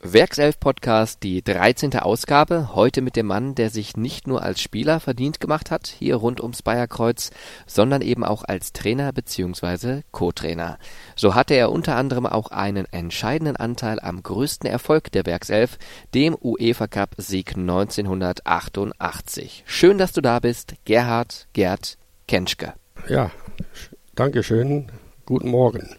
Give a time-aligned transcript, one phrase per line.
[0.00, 1.98] Werkself Podcast, die 13.
[1.98, 2.76] Ausgabe.
[2.76, 6.40] Heute mit dem Mann, der sich nicht nur als Spieler verdient gemacht hat, hier rund
[6.40, 7.32] ums Bayerkreuz,
[7.66, 10.02] sondern eben auch als Trainer bzw.
[10.12, 10.78] Co-Trainer.
[11.16, 15.78] So hatte er unter anderem auch einen entscheidenden Anteil am größten Erfolg der Werkself,
[16.14, 19.64] dem UEFA Cup Sieg 1988.
[19.66, 22.74] Schön, dass du da bist, Gerhard Gerd Kenschke.
[23.08, 23.32] Ja,
[24.14, 24.92] danke schön.
[25.26, 25.96] Guten Morgen.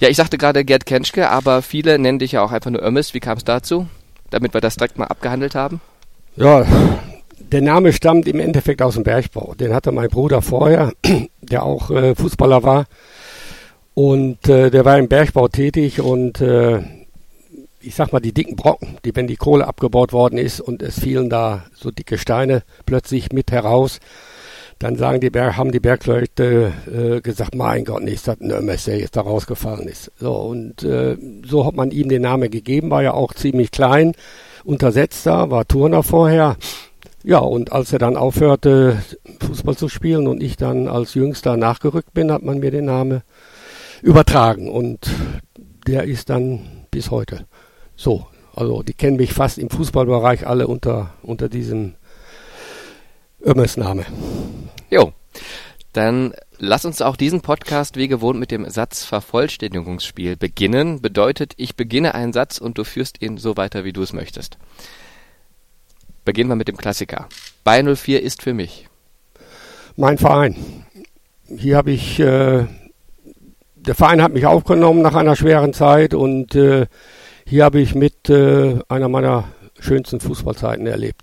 [0.00, 3.12] Ja, ich sagte gerade Gerd Kenschke, aber viele nennen dich ja auch einfach nur Ömmes.
[3.12, 3.86] Wie kam es dazu?
[4.30, 5.82] Damit wir das direkt mal abgehandelt haben.
[6.36, 6.64] Ja,
[7.38, 9.54] der Name stammt im Endeffekt aus dem Bergbau.
[9.60, 10.92] Den hatte mein Bruder vorher,
[11.42, 12.86] der auch äh, Fußballer war.
[13.92, 16.80] Und äh, der war im Bergbau tätig und äh,
[17.82, 20.98] ich sag mal, die dicken Brocken, die, wenn die Kohle abgebaut worden ist und es
[20.98, 24.00] fielen da so dicke Steine plötzlich mit heraus,
[24.80, 28.86] dann sagen die Berg, haben die Bergleute äh, gesagt, mein Gott, nicht, dass ein Ömers,
[28.86, 30.10] der jetzt da rausgefallen ist.
[30.18, 34.14] So, und äh, so hat man ihm den Namen gegeben, war ja auch ziemlich klein,
[34.64, 36.56] untersetzt da, war Turner vorher.
[37.22, 39.02] Ja, und als er dann aufhörte,
[39.40, 43.20] Fußball zu spielen und ich dann als Jüngster nachgerückt bin, hat man mir den Namen
[44.00, 44.70] übertragen.
[44.70, 45.10] Und
[45.86, 47.44] der ist dann bis heute
[47.96, 48.26] so.
[48.54, 51.92] Also die kennen mich fast im Fußballbereich alle unter, unter diesem
[53.44, 54.04] Ömmers Name.
[54.90, 55.12] Jo.
[55.92, 61.00] Dann lass uns auch diesen Podcast wie gewohnt mit dem Satzvervollständigungsspiel beginnen.
[61.00, 64.58] Bedeutet, ich beginne einen Satz und du führst ihn so weiter, wie du es möchtest.
[66.24, 67.28] Beginnen wir mit dem Klassiker.
[67.64, 68.88] Bayern 04 ist für mich.
[69.96, 70.84] Mein Verein.
[71.48, 72.66] Hier habe ich, äh,
[73.74, 76.86] der Verein hat mich aufgenommen nach einer schweren Zeit und äh,
[77.46, 79.48] hier habe ich mit äh, einer meiner
[79.80, 81.22] schönsten Fußballzeiten erlebt.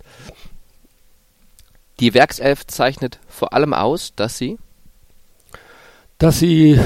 [1.99, 4.57] Die Werkself zeichnet vor allem aus, dass sie
[6.19, 6.79] dass sie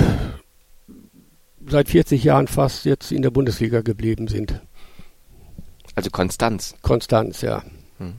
[1.65, 4.61] seit 40 Jahren fast jetzt in der Bundesliga geblieben sind.
[5.95, 6.75] Also Konstanz.
[6.81, 7.63] Konstanz, ja.
[7.97, 8.15] Hm.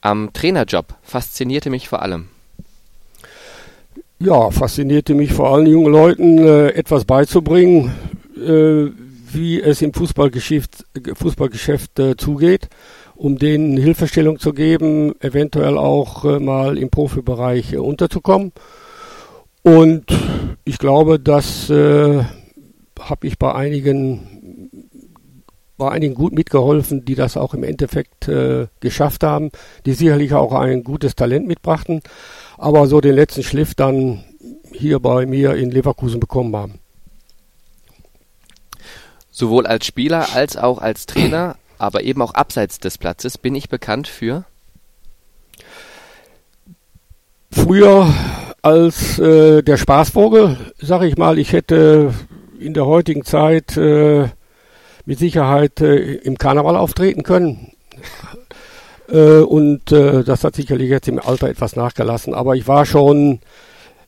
[0.00, 2.28] Am Trainerjob faszinierte mich vor allem.
[4.18, 7.94] Ja, faszinierte mich vor allem jungen Leuten äh, etwas beizubringen,
[8.36, 8.90] äh,
[9.32, 12.68] wie es im Fußballgeschäft, Fußballgeschäft äh, zugeht
[13.22, 18.50] um denen Hilfestellung zu geben, eventuell auch äh, mal im Profibereich äh, unterzukommen.
[19.62, 20.06] Und
[20.64, 22.24] ich glaube, das äh,
[22.98, 24.88] habe ich bei einigen,
[25.78, 29.52] bei einigen gut mitgeholfen, die das auch im Endeffekt äh, geschafft haben,
[29.86, 32.00] die sicherlich auch ein gutes Talent mitbrachten,
[32.58, 34.24] aber so den letzten Schliff dann
[34.72, 36.80] hier bei mir in Leverkusen bekommen haben.
[39.30, 43.68] Sowohl als Spieler als auch als Trainer aber eben auch abseits des Platzes bin ich
[43.68, 44.44] bekannt für?
[47.50, 48.14] Früher
[48.62, 52.14] als äh, der Spaßvogel, sage ich mal, ich hätte
[52.58, 54.28] in der heutigen Zeit äh,
[55.04, 57.72] mit Sicherheit äh, im Karneval auftreten können.
[59.08, 62.32] Äh, und äh, das hat sicherlich jetzt im Alter etwas nachgelassen.
[62.32, 63.40] Aber ich war schon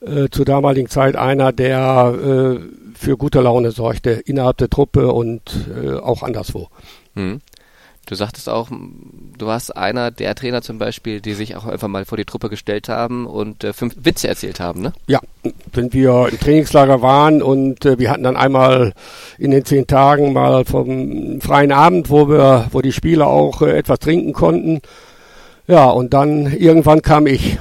[0.00, 2.58] äh, zur damaligen Zeit einer, der
[2.94, 5.68] für gute Laune sorgte innerhalb der Truppe und
[6.00, 6.68] auch anderswo.
[7.16, 7.40] Hm.
[8.06, 12.04] Du sagtest auch, du warst einer der Trainer zum Beispiel, die sich auch einfach mal
[12.04, 14.92] vor die Truppe gestellt haben und äh, fünf Witze erzählt haben, ne?
[15.06, 15.20] Ja,
[15.72, 18.92] wenn wir im Trainingslager waren und äh, wir hatten dann einmal
[19.38, 23.78] in den zehn Tagen mal vom freien Abend, wo wir, wo die Spieler auch äh,
[23.78, 24.80] etwas trinken konnten.
[25.66, 27.58] Ja, und dann irgendwann kam ich.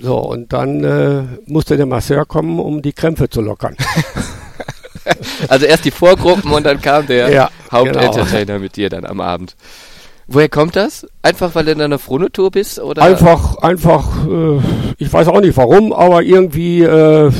[0.00, 3.76] So, und dann äh, musste der Masseur kommen, um die Krämpfe zu lockern.
[5.48, 8.58] also erst die Vorgruppen und dann kam der ja, Hauptentertainer genau.
[8.60, 9.56] mit dir dann am Abend.
[10.30, 11.06] Woher kommt das?
[11.22, 12.78] Einfach weil du in einer Fronotour bist?
[12.78, 13.02] Oder?
[13.02, 14.60] Einfach, einfach, äh,
[14.98, 17.32] ich weiß auch nicht warum, aber irgendwie äh,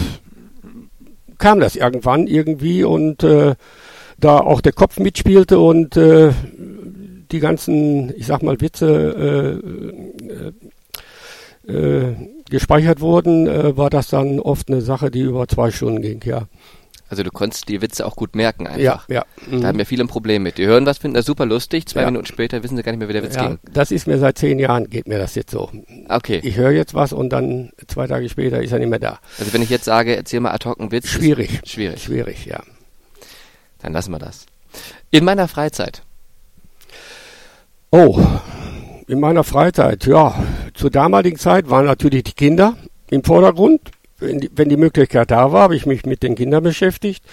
[1.37, 3.57] kam das irgendwann irgendwie und äh,
[4.19, 6.33] da auch der Kopf mitspielte und äh,
[7.31, 9.61] die ganzen, ich sag mal, Witze
[11.69, 12.15] äh, äh,
[12.49, 16.49] gespeichert wurden, war das dann oft eine Sache, die über zwei Stunden ging, ja.
[17.09, 19.09] Also du konntest die Witze auch gut merken einfach.
[19.09, 19.25] Ja, ja.
[19.47, 19.63] Mhm.
[19.63, 20.59] Da haben ja viele ein Problem mit.
[20.59, 22.07] Die hören was, finden das super lustig, zwei ja.
[22.07, 23.59] Minuten später wissen sie gar nicht mehr, wie der Witz ja, ging.
[23.73, 25.71] Das ist mir seit zehn Jahren, geht mir das jetzt so.
[26.09, 26.41] Okay.
[26.45, 29.19] Ich höre jetzt was und dann zwei Tage später ist er nicht mehr da.
[29.39, 31.09] Also wenn ich jetzt sage, erzähl mal ad hoc einen Witz.
[31.09, 31.61] Schwierig.
[31.65, 32.03] Schwierig.
[32.03, 32.63] Schwierig, ja.
[33.81, 34.47] Dann lassen wir das.
[35.11, 36.03] In meiner Freizeit.
[37.91, 38.21] Oh,
[39.07, 40.35] in meiner Freizeit, ja.
[40.75, 42.77] Zur damaligen Zeit waren natürlich die Kinder
[43.09, 43.81] im Vordergrund
[44.19, 47.25] wenn die, wenn die Möglichkeit da war, habe ich mich mit den Kindern beschäftigt.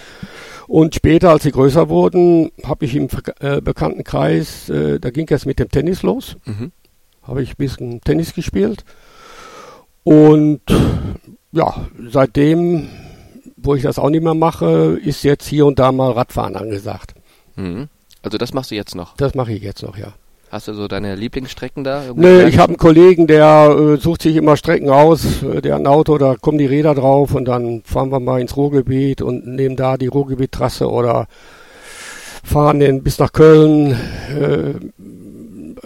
[0.66, 3.08] Und später, als sie größer wurden, habe ich im
[3.40, 6.36] äh, Bekanntenkreis, äh, da ging es mit dem Tennis los.
[6.44, 6.72] Mhm.
[7.22, 8.84] Habe ich ein bisschen Tennis gespielt.
[10.02, 10.60] Und
[11.52, 12.88] ja, seitdem,
[13.56, 17.14] wo ich das auch nicht mehr mache, ist jetzt hier und da mal Radfahren angesagt.
[17.56, 17.88] Mhm.
[18.22, 19.16] Also das machst du jetzt noch?
[19.16, 20.12] Das mache ich jetzt noch, ja.
[20.56, 22.04] Hast du so deine Lieblingsstrecken da?
[22.14, 25.42] Nee, ich habe einen Kollegen, der äh, sucht sich immer Strecken aus.
[25.42, 28.40] Äh, der hat ein Auto, da kommen die Räder drauf und dann fahren wir mal
[28.40, 31.28] ins Ruhrgebiet und nehmen da die Ruhrgebiettrasse oder
[32.42, 34.00] fahren den bis nach Köln
[34.30, 34.70] äh,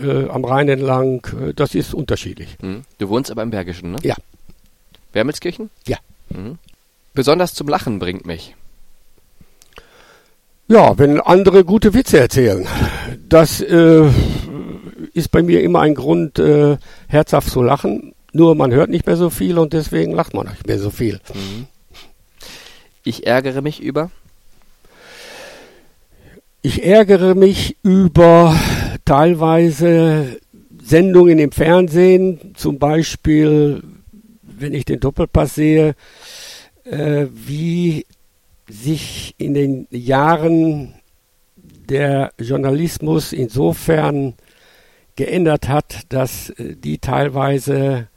[0.01, 1.27] äh, am Rhein entlang.
[1.49, 2.57] Äh, das ist unterschiedlich.
[2.63, 2.83] Mhm.
[2.99, 3.99] Du wohnst aber im Bergischen, ne?
[4.05, 4.15] Ja.
[5.13, 5.71] Wermelskirchen?
[5.89, 5.97] Ja.
[6.29, 6.59] Mhm.
[7.13, 8.55] Besonders zum Lachen bringt mich.
[10.71, 12.65] Ja, wenn andere gute Witze erzählen.
[13.29, 14.09] Das äh,
[15.15, 16.77] ist bei mir immer ein Grund, äh,
[17.09, 18.15] herzhaft zu lachen.
[18.33, 21.21] Nur man hört nicht mehr so viel und deswegen lacht man nicht mehr so viel.
[21.35, 21.67] Mhm.
[23.05, 24.11] Ich ärgere mich über.
[26.63, 28.55] Ich ärgere mich über
[29.05, 30.39] teilweise
[30.83, 33.83] Sendungen im Fernsehen, zum Beispiel,
[34.43, 35.95] wenn ich den Doppelpass sehe,
[36.85, 38.05] äh, wie
[38.69, 40.95] sich in den Jahren
[41.89, 44.35] der Journalismus insofern
[45.21, 48.09] geändert hat, dass äh, die teilweise,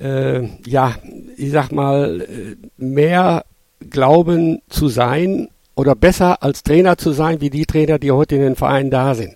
[0.00, 0.94] äh, ja,
[1.36, 3.44] ich sag mal, äh, mehr
[3.90, 8.42] glauben zu sein oder besser als Trainer zu sein, wie die Trainer, die heute in
[8.42, 9.32] den Vereinen da sind.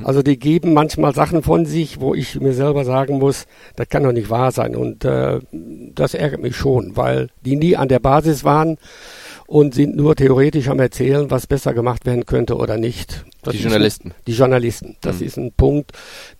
[0.00, 0.06] Mhm.
[0.06, 3.46] Also die geben manchmal Sachen von sich, wo ich mir selber sagen muss,
[3.76, 4.74] das kann doch nicht wahr sein.
[4.74, 8.78] Und äh, das ärgert mich schon, weil die nie an der Basis waren
[9.46, 13.24] und sind nur theoretisch am Erzählen, was besser gemacht werden könnte oder nicht.
[13.42, 14.10] Das die Journalisten.
[14.10, 14.96] Ein, die Journalisten.
[15.00, 15.26] Das mhm.
[15.26, 15.92] ist ein Punkt,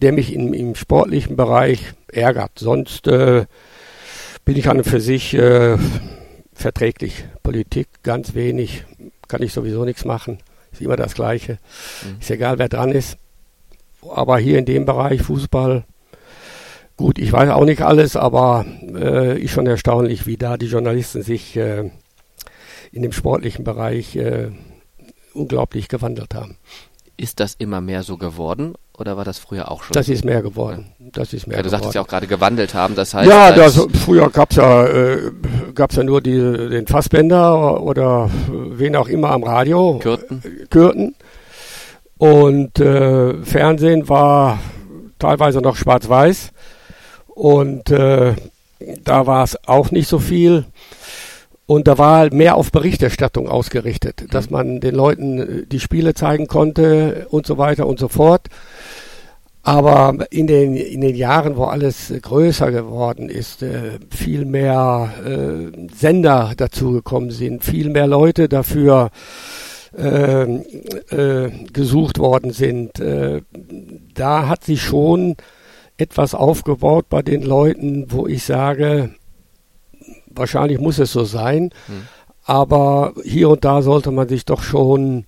[0.02, 2.52] der mich im, im sportlichen Bereich ärgert.
[2.58, 3.46] Sonst äh,
[4.44, 5.76] bin ich an und für sich äh,
[6.52, 7.24] verträglich.
[7.42, 8.84] Politik ganz wenig,
[9.28, 10.38] kann ich sowieso nichts machen.
[10.72, 11.58] Ist immer das Gleiche.
[12.04, 12.20] Mhm.
[12.20, 13.18] Ist egal, wer dran ist.
[14.08, 15.84] Aber hier in dem Bereich Fußball,
[16.96, 18.64] gut, ich weiß auch nicht alles, aber
[18.94, 21.90] äh, ist schon erstaunlich, wie da die Journalisten sich äh,
[22.92, 24.50] in dem sportlichen Bereich äh,
[25.34, 26.56] unglaublich gewandelt haben.
[27.18, 29.94] Ist das immer mehr so geworden oder war das früher auch schon?
[29.94, 30.92] Das ist mehr geworden.
[30.98, 31.80] Das ist mehr ja, du geworden.
[31.80, 33.28] sagtest ja auch gerade gewandelt haben, das heißt.
[33.28, 35.32] Ja, das, früher gab's ja, äh,
[35.74, 39.98] gab's ja nur die, den Fassbänder oder wen auch immer am Radio.
[39.98, 40.42] Kürten.
[40.68, 41.14] Kürten.
[42.18, 44.58] Und äh, Fernsehen war
[45.18, 46.50] teilweise noch schwarz-weiß.
[47.28, 48.34] Und äh,
[49.04, 50.64] da war es auch nicht so viel.
[51.66, 54.28] Und da war mehr auf Berichterstattung ausgerichtet, mhm.
[54.30, 58.48] dass man den Leuten äh, die Spiele zeigen konnte und so weiter und so fort.
[59.62, 65.92] Aber in den, in den Jahren, wo alles größer geworden ist, äh, viel mehr äh,
[65.92, 69.10] Sender dazugekommen sind, viel mehr Leute dafür
[69.98, 73.02] äh, äh, gesucht worden sind,
[74.14, 75.36] da hat sich schon
[75.96, 79.10] etwas aufgebaut bei den Leuten, wo ich sage,
[80.36, 82.08] wahrscheinlich muss es so sein, hm.
[82.44, 85.24] aber hier und da sollte man sich doch schon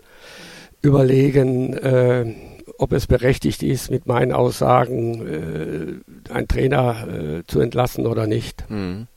[0.82, 2.34] überlegen, äh,
[2.78, 8.64] ob es berechtigt ist, mit meinen Aussagen äh, einen Trainer äh, zu entlassen oder nicht.
[8.68, 9.08] Hm.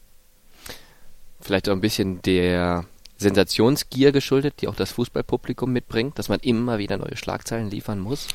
[1.39, 2.85] Vielleicht auch ein bisschen der
[3.17, 8.27] Sensationsgier geschuldet, die auch das Fußballpublikum mitbringt, dass man immer wieder neue Schlagzeilen liefern muss?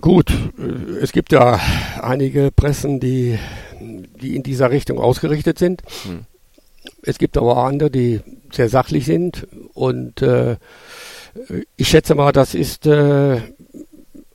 [0.00, 1.58] Gut, äh, es gibt ja
[2.00, 3.38] einige Pressen, die
[3.80, 5.82] die in dieser Richtung ausgerichtet sind.
[6.04, 6.20] Hm.
[7.02, 8.20] Es gibt aber auch andere, die
[8.52, 10.56] sehr sachlich sind und äh,
[11.76, 13.40] ich schätze mal, das ist äh,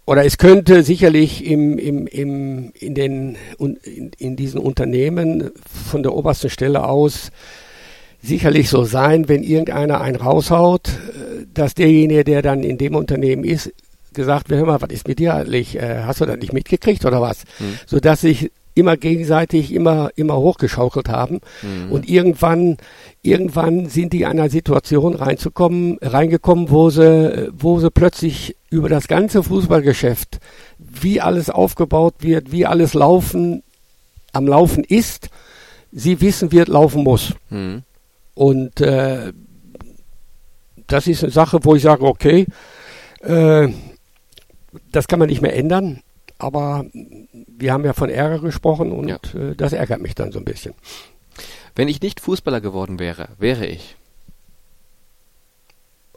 [0.05, 5.49] oder es könnte sicherlich im, im, im, in, den, in, in diesen Unternehmen
[5.91, 7.31] von der obersten Stelle aus
[8.21, 10.89] sicherlich so sein, wenn irgendeiner einen raushaut,
[11.53, 13.71] dass derjenige, der dann in dem Unternehmen ist,
[14.13, 15.75] gesagt wird, hör mal, was ist mit dir eigentlich?
[15.75, 17.43] Äh, hast du das nicht mitgekriegt oder was?
[17.57, 17.77] Hm.
[17.85, 21.39] Sodass sich immer gegenseitig immer, immer hochgeschaukelt haben.
[21.61, 21.91] Mhm.
[21.91, 22.77] Und irgendwann,
[23.23, 29.07] irgendwann sind die in einer Situation reinzukommen, reingekommen, wo sie, wo sie plötzlich über das
[29.07, 30.39] ganze Fußballgeschäft,
[30.77, 33.63] wie alles aufgebaut wird, wie alles laufen,
[34.33, 35.29] am Laufen ist,
[35.91, 37.33] sie wissen wird, laufen muss.
[37.49, 37.83] Mhm.
[38.33, 39.31] Und äh,
[40.87, 42.45] das ist eine Sache, wo ich sage, okay,
[43.21, 43.69] äh,
[44.91, 46.01] das kann man nicht mehr ändern.
[46.37, 49.17] Aber wir haben ja von Ärger gesprochen und ja.
[49.33, 50.73] äh, das ärgert mich dann so ein bisschen.
[51.75, 53.95] Wenn ich nicht Fußballer geworden wäre, wäre ich.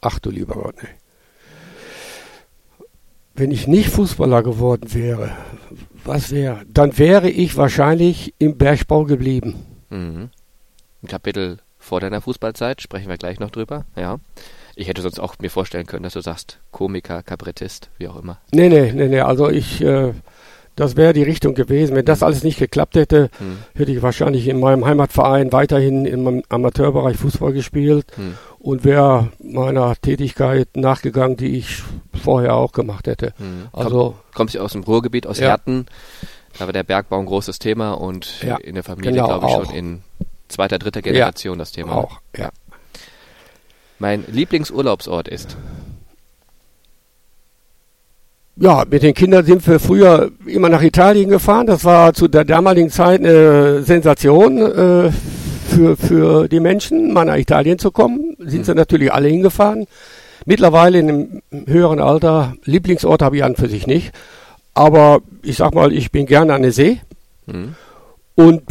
[0.00, 0.88] Ach du lieber Gott, ne.
[3.34, 5.30] Wenn ich nicht Fußballer geworden wäre,
[6.04, 6.62] was wäre?
[6.68, 9.64] Dann wäre ich wahrscheinlich im Bergbau geblieben.
[9.90, 10.30] Mhm.
[11.02, 14.18] Ein Kapitel vor deiner Fußballzeit, sprechen wir gleich noch drüber, ja.
[14.78, 18.38] Ich hätte sonst auch mir vorstellen können, dass du sagst, Komiker, Kabarettist, wie auch immer.
[18.52, 19.20] Nee, nee, nee, nee.
[19.20, 20.12] Also ich, äh,
[20.76, 21.96] das wäre die Richtung gewesen.
[21.96, 23.58] Wenn das alles nicht geklappt hätte, hm.
[23.74, 28.34] hätte ich wahrscheinlich in meinem Heimatverein weiterhin im Amateurbereich Fußball gespielt hm.
[28.60, 31.82] und wäre meiner Tätigkeit nachgegangen, die ich
[32.22, 33.34] vorher auch gemacht hätte.
[33.38, 33.66] Hm.
[33.72, 35.48] Also kommst du aus dem Ruhrgebiet, aus ja.
[35.48, 35.86] Herten,
[36.56, 39.52] da war der Bergbau ein großes Thema und ja, in der Familie, genau, glaube ich,
[39.54, 39.64] auch.
[39.64, 40.02] schon in
[40.46, 41.96] zweiter, dritter Generation ja, das Thema.
[41.96, 42.50] Auch, ja.
[43.98, 45.56] Mein Lieblingsurlaubsort ist?
[48.60, 51.66] Ja, mit den Kindern sind wir früher immer nach Italien gefahren.
[51.66, 55.12] Das war zu der damaligen Zeit eine Sensation äh,
[55.68, 58.36] für, für die Menschen, mal nach Italien zu kommen.
[58.38, 58.64] Sind mhm.
[58.64, 59.86] sie natürlich alle hingefahren.
[60.44, 64.12] Mittlerweile in einem höheren Alter, Lieblingsort habe ich an für sich nicht.
[64.74, 67.00] Aber ich sag mal, ich bin gerne an der See.
[67.46, 67.74] Mhm.
[68.34, 68.62] Und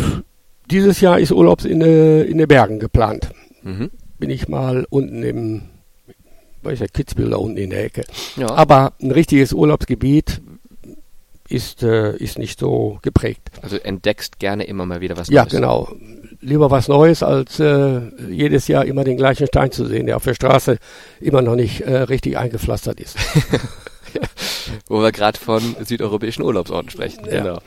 [0.69, 3.29] dieses Jahr ist Urlaubs in, in den Bergen geplant.
[3.63, 3.89] Mhm.
[4.19, 5.61] Bin ich mal unten im
[6.63, 8.03] weiß ja, Kitzbühel da unten in der Ecke.
[8.35, 8.49] Ja.
[8.49, 10.41] Aber ein richtiges Urlaubsgebiet
[11.49, 13.51] ist, äh, ist nicht so geprägt.
[13.61, 15.35] Also entdeckst gerne immer mal wieder was Neues.
[15.35, 15.91] Ja, genau.
[16.41, 20.23] Lieber was Neues, als äh, jedes Jahr immer den gleichen Stein zu sehen, der auf
[20.23, 20.77] der Straße
[21.19, 23.17] immer noch nicht äh, richtig eingepflastert ist.
[24.87, 27.25] Wo wir gerade von südeuropäischen Urlaubsorten sprechen.
[27.25, 27.41] Ja.
[27.41, 27.59] Genau.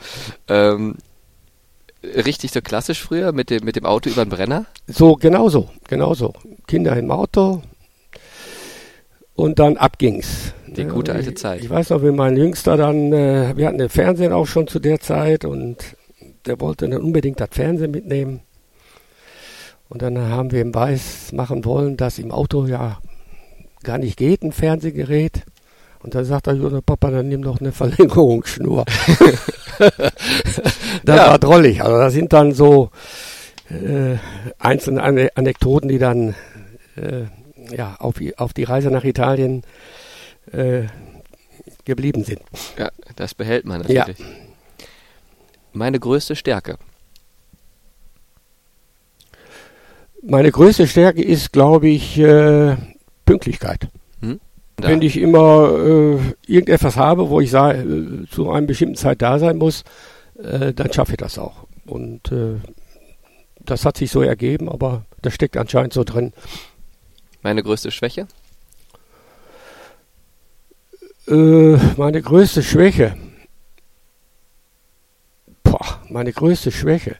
[0.48, 0.96] Ähm,
[2.02, 4.66] richtig so klassisch früher mit dem, mit dem Auto über den Brenner?
[4.86, 6.32] So, genau so, genau so.
[6.66, 7.62] Kinder im Auto,
[9.40, 10.52] und dann ab ging's.
[10.66, 11.60] Die gute alte Zeit.
[11.60, 14.66] Ich, ich weiß noch, wie mein Jüngster dann, äh, wir hatten den Fernsehen auch schon
[14.66, 15.96] zu der Zeit und
[16.44, 18.40] der wollte dann unbedingt das Fernsehen mitnehmen.
[19.88, 22.98] Und dann haben wir ihm weiß machen wollen, dass im Auto ja
[23.82, 25.44] gar nicht geht, ein Fernsehgerät.
[26.02, 28.84] Und dann sagt er, Junge Papa, dann nimm doch eine Verlängerungsschnur.
[29.78, 31.28] das ja.
[31.28, 31.82] war drollig.
[31.82, 32.90] Also das sind dann so
[33.68, 34.16] äh,
[34.58, 35.02] einzelne
[35.34, 36.34] Anekdoten, die dann
[36.96, 37.24] äh,
[37.74, 39.62] ja, auf, auf die Reise nach Italien
[40.52, 40.84] äh,
[41.84, 42.40] geblieben sind.
[42.78, 44.18] Ja, das behält man natürlich.
[44.18, 44.24] Ja.
[45.72, 46.78] Meine größte Stärke.
[50.22, 52.76] Meine größte Stärke ist, glaube ich, äh,
[53.24, 53.88] Pünktlichkeit.
[54.82, 54.90] Hm?
[54.90, 59.38] Wenn ich immer äh, irgendetwas habe, wo ich sage, äh, zu einer bestimmten Zeit da
[59.38, 59.84] sein muss,
[60.42, 61.66] äh, dann schaffe ich das auch.
[61.86, 62.56] Und äh,
[63.64, 66.32] das hat sich so ergeben, aber das steckt anscheinend so drin.
[67.42, 68.26] Meine größte Schwäche?
[71.26, 73.16] Äh, meine größte Schwäche.
[75.62, 77.16] Boah, meine größte Schwäche.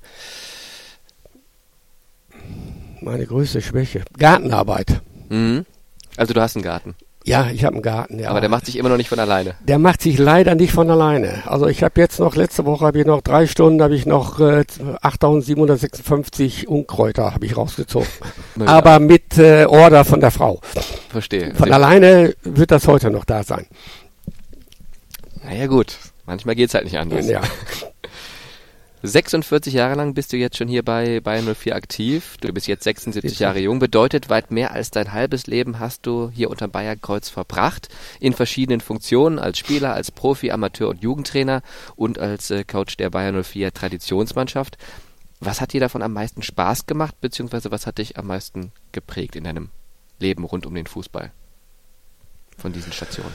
[3.01, 4.03] Meine größte Schwäche.
[4.19, 5.01] Gartenarbeit.
[5.29, 5.65] Mhm.
[6.17, 6.95] Also du hast einen Garten.
[7.31, 8.29] Ja, ich habe einen Garten, ja.
[8.29, 9.55] Aber der macht sich immer noch nicht von alleine.
[9.61, 11.45] Der macht sich leider nicht von alleine.
[11.47, 14.41] Also ich habe jetzt noch, letzte Woche habe ich noch drei Stunden, habe ich noch
[14.41, 14.65] äh,
[15.03, 18.09] 8756 Unkräuter habe ich rausgezogen.
[18.57, 18.67] Ja.
[18.67, 20.61] Aber mit äh, Order von der Frau.
[21.09, 21.55] Verstehe.
[21.55, 23.67] Von alleine wird das heute noch da sein.
[25.43, 25.97] Naja gut,
[26.27, 27.27] manchmal geht's halt nicht anders.
[27.27, 27.41] Ja.
[29.03, 32.37] 46 Jahre lang bist du jetzt schon hier bei Bayern 04 aktiv.
[32.41, 33.79] Du bist jetzt 76 Jahre jung.
[33.79, 37.89] Bedeutet, weit mehr als dein halbes Leben hast du hier unter Bayerkreuz verbracht.
[38.21, 39.39] In verschiedenen Funktionen.
[39.39, 41.63] Als Spieler, als Profi, Amateur und Jugendtrainer
[41.97, 44.77] und als äh, Coach der Bayern 04 Traditionsmannschaft.
[45.41, 49.35] Was hat dir davon am meisten Spaß gemacht, beziehungsweise was hat dich am meisten geprägt
[49.35, 49.71] in deinem
[50.19, 51.33] Leben rund um den Fußball?
[52.59, 53.35] Von diesen Stationen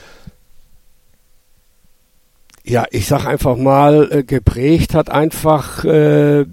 [2.66, 6.44] ja, ich sag einfach mal, äh, geprägt hat einfach äh,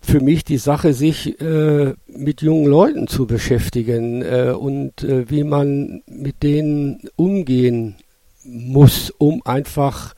[0.00, 5.44] für mich die Sache, sich äh, mit jungen Leuten zu beschäftigen äh, und äh, wie
[5.44, 7.96] man mit denen umgehen
[8.44, 10.14] muss, um einfach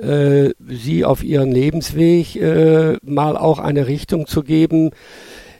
[0.00, 4.90] äh, sie auf ihren Lebensweg äh, mal auch eine Richtung zu geben,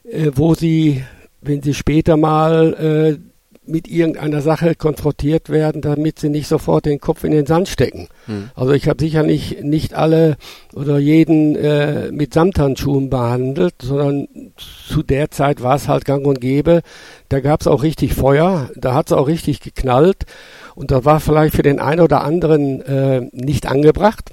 [0.04, 1.02] äh, wo sie,
[1.40, 3.31] wenn sie später mal äh,
[3.64, 8.08] mit irgendeiner Sache konfrontiert werden, damit sie nicht sofort den Kopf in den Sand stecken.
[8.26, 8.50] Hm.
[8.56, 10.36] Also ich habe sicher nicht, nicht alle
[10.74, 14.26] oder jeden äh, mit Samthandschuhen behandelt, sondern
[14.56, 16.82] zu der Zeit war es halt gang und gäbe.
[17.28, 20.26] Da gab es auch richtig Feuer, da hat es auch richtig geknallt
[20.74, 24.32] und das war vielleicht für den einen oder anderen äh, nicht angebracht.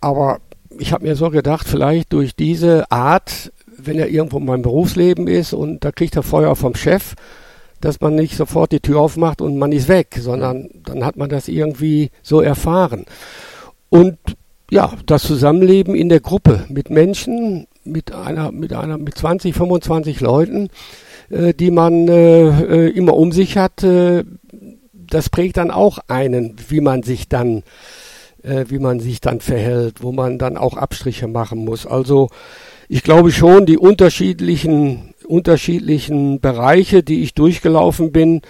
[0.00, 0.38] Aber
[0.78, 5.26] ich habe mir so gedacht, vielleicht durch diese Art, wenn er irgendwo in meinem Berufsleben
[5.26, 7.14] ist und da kriegt er Feuer vom Chef,
[7.80, 11.28] dass man nicht sofort die Tür aufmacht und man ist weg, sondern dann hat man
[11.28, 13.04] das irgendwie so erfahren.
[13.88, 14.18] Und
[14.70, 20.20] ja, das Zusammenleben in der Gruppe mit Menschen, mit einer, mit einer, mit 20, 25
[20.20, 20.68] Leuten,
[21.30, 24.24] äh, die man äh, äh, immer um sich hat, äh,
[24.92, 27.62] das prägt dann auch einen, wie man sich dann,
[28.42, 31.86] äh, wie man sich dann verhält, wo man dann auch Abstriche machen muss.
[31.86, 32.28] Also
[32.88, 38.42] ich glaube schon, die unterschiedlichen unterschiedlichen Bereiche, die ich durchgelaufen bin,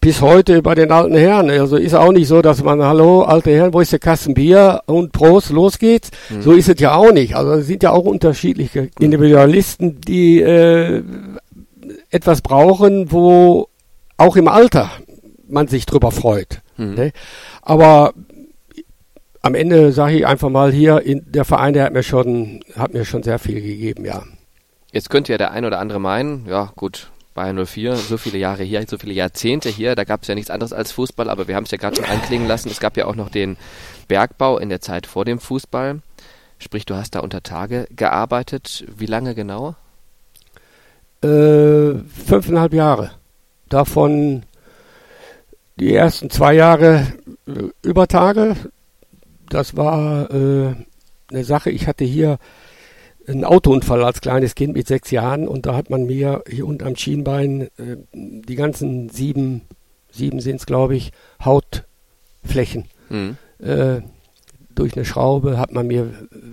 [0.00, 1.50] bis heute bei den alten Herren.
[1.50, 4.82] Also ist auch nicht so, dass man, hallo, alte Herren, wo ist der Kasten Bier
[4.86, 6.10] und Prost, los geht's.
[6.30, 6.42] Mhm.
[6.42, 7.34] So ist es ja auch nicht.
[7.34, 11.02] Also es sind ja auch unterschiedliche Individualisten, die äh,
[12.10, 13.68] etwas brauchen, wo
[14.16, 14.90] auch im Alter
[15.48, 16.60] man sich drüber freut.
[16.76, 16.94] Mhm.
[16.94, 17.12] Ne?
[17.62, 18.12] Aber
[19.42, 22.92] am Ende sage ich einfach mal hier, in, der Verein, der hat mir schon, hat
[22.92, 24.22] mir schon sehr viel gegeben, ja.
[24.98, 28.64] Jetzt könnte ja der ein oder andere meinen, ja gut, Bayern 04, so viele Jahre
[28.64, 31.54] hier, so viele Jahrzehnte hier, da gab es ja nichts anderes als Fußball, aber wir
[31.54, 33.56] haben es ja gerade schon anklingen lassen, es gab ja auch noch den
[34.08, 36.00] Bergbau in der Zeit vor dem Fußball.
[36.58, 38.86] Sprich, du hast da unter Tage gearbeitet.
[38.96, 39.76] Wie lange genau?
[41.22, 41.94] Äh,
[42.26, 43.12] fünfeinhalb Jahre.
[43.68, 44.42] Davon
[45.76, 47.06] die ersten zwei Jahre
[47.46, 48.56] äh, über Tage.
[49.48, 50.74] Das war äh,
[51.30, 51.70] eine Sache.
[51.70, 52.40] Ich hatte hier
[53.28, 56.86] einen Autounfall als kleines Kind mit sechs Jahren und da hat man mir hier unten
[56.86, 59.62] am Schienbein äh, die ganzen sieben,
[60.10, 61.12] sieben sind es glaube ich,
[61.44, 63.36] Hautflächen mhm.
[63.60, 64.00] äh,
[64.78, 66.12] durch eine Schraube hat man mir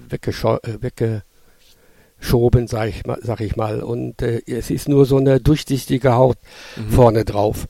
[0.09, 1.21] weggeschoben,
[2.63, 3.81] äh, sag ich, sag ich mal.
[3.81, 6.37] Und äh, es ist nur so eine durchsichtige Haut
[6.75, 6.89] mhm.
[6.89, 7.67] vorne drauf.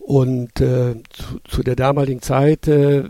[0.00, 3.04] Und äh, zu, zu, der damaligen Zeit äh,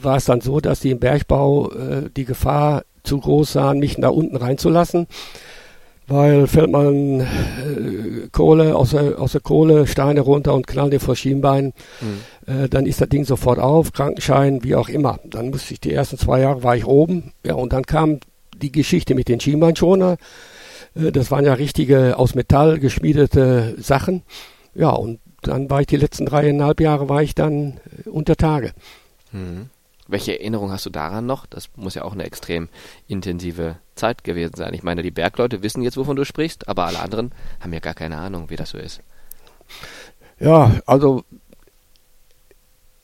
[0.00, 3.96] war es dann so, dass die im Bergbau äh, die Gefahr zu groß sahen, mich
[3.96, 5.06] da unten reinzulassen,
[6.06, 11.00] weil fällt man äh, Kohle aus der, aus der Kohle, Steine runter und knallt dir
[11.00, 12.52] vor Schienbein, mhm.
[12.64, 15.18] äh, dann ist das Ding sofort auf, Krankenschein, wie auch immer.
[15.24, 18.18] Dann musste ich die ersten zwei Jahre war ich oben, ja, und dann kam
[18.60, 20.16] die Geschichte mit den Schienbeinschoner.
[20.94, 24.22] Äh, das waren ja richtige aus Metall geschmiedete Sachen.
[24.74, 28.72] Ja, und dann war ich die letzten dreieinhalb Jahre war ich dann äh, unter Tage.
[29.32, 29.70] Mhm.
[30.08, 31.46] Welche Erinnerung hast du daran noch?
[31.46, 32.68] Das muss ja auch eine extrem
[33.06, 34.74] intensive Zeit gewesen sein.
[34.74, 37.94] Ich meine, die Bergleute wissen jetzt, wovon du sprichst, aber alle anderen haben ja gar
[37.94, 39.00] keine Ahnung, wie das so ist.
[40.40, 41.22] Ja, also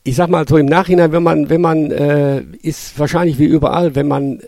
[0.02, 3.95] ich sag mal so im Nachhinein, wenn man, wenn man, äh, ist wahrscheinlich wie überall,
[3.95, 4.43] wenn man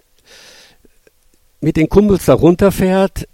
[1.60, 3.28] mit den Kumpels da runterfährt,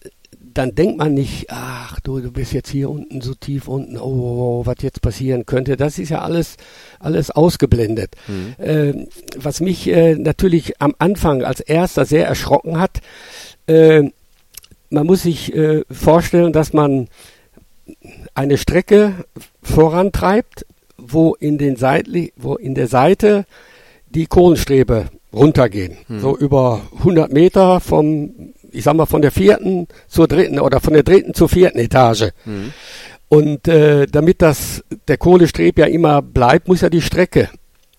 [0.57, 4.03] dann denkt man nicht, ach du, du bist jetzt hier unten so tief unten, oh,
[4.03, 5.77] oh, oh was jetzt passieren könnte.
[5.77, 6.57] Das ist ja alles,
[6.99, 8.15] alles ausgeblendet.
[8.27, 8.65] Mhm.
[8.65, 13.01] Äh, was mich äh, natürlich am Anfang als erster sehr erschrocken hat,
[13.67, 14.05] äh,
[14.89, 17.09] man muss sich äh, vorstellen, dass man
[18.35, 19.15] eine Strecke
[19.63, 20.65] vorantreibt,
[20.97, 23.45] wo in den Seitli wo in der Seite
[24.09, 25.97] die Kohlenstrebe runtergehen.
[26.09, 26.21] Mhm.
[26.21, 30.93] So über 100 Meter vom ich sag mal, von der vierten zur dritten oder von
[30.93, 32.31] der dritten zur vierten Etage.
[32.45, 32.73] Mhm.
[33.29, 37.49] Und äh, damit das der Kohlestreb ja immer bleibt, muss ja die Strecke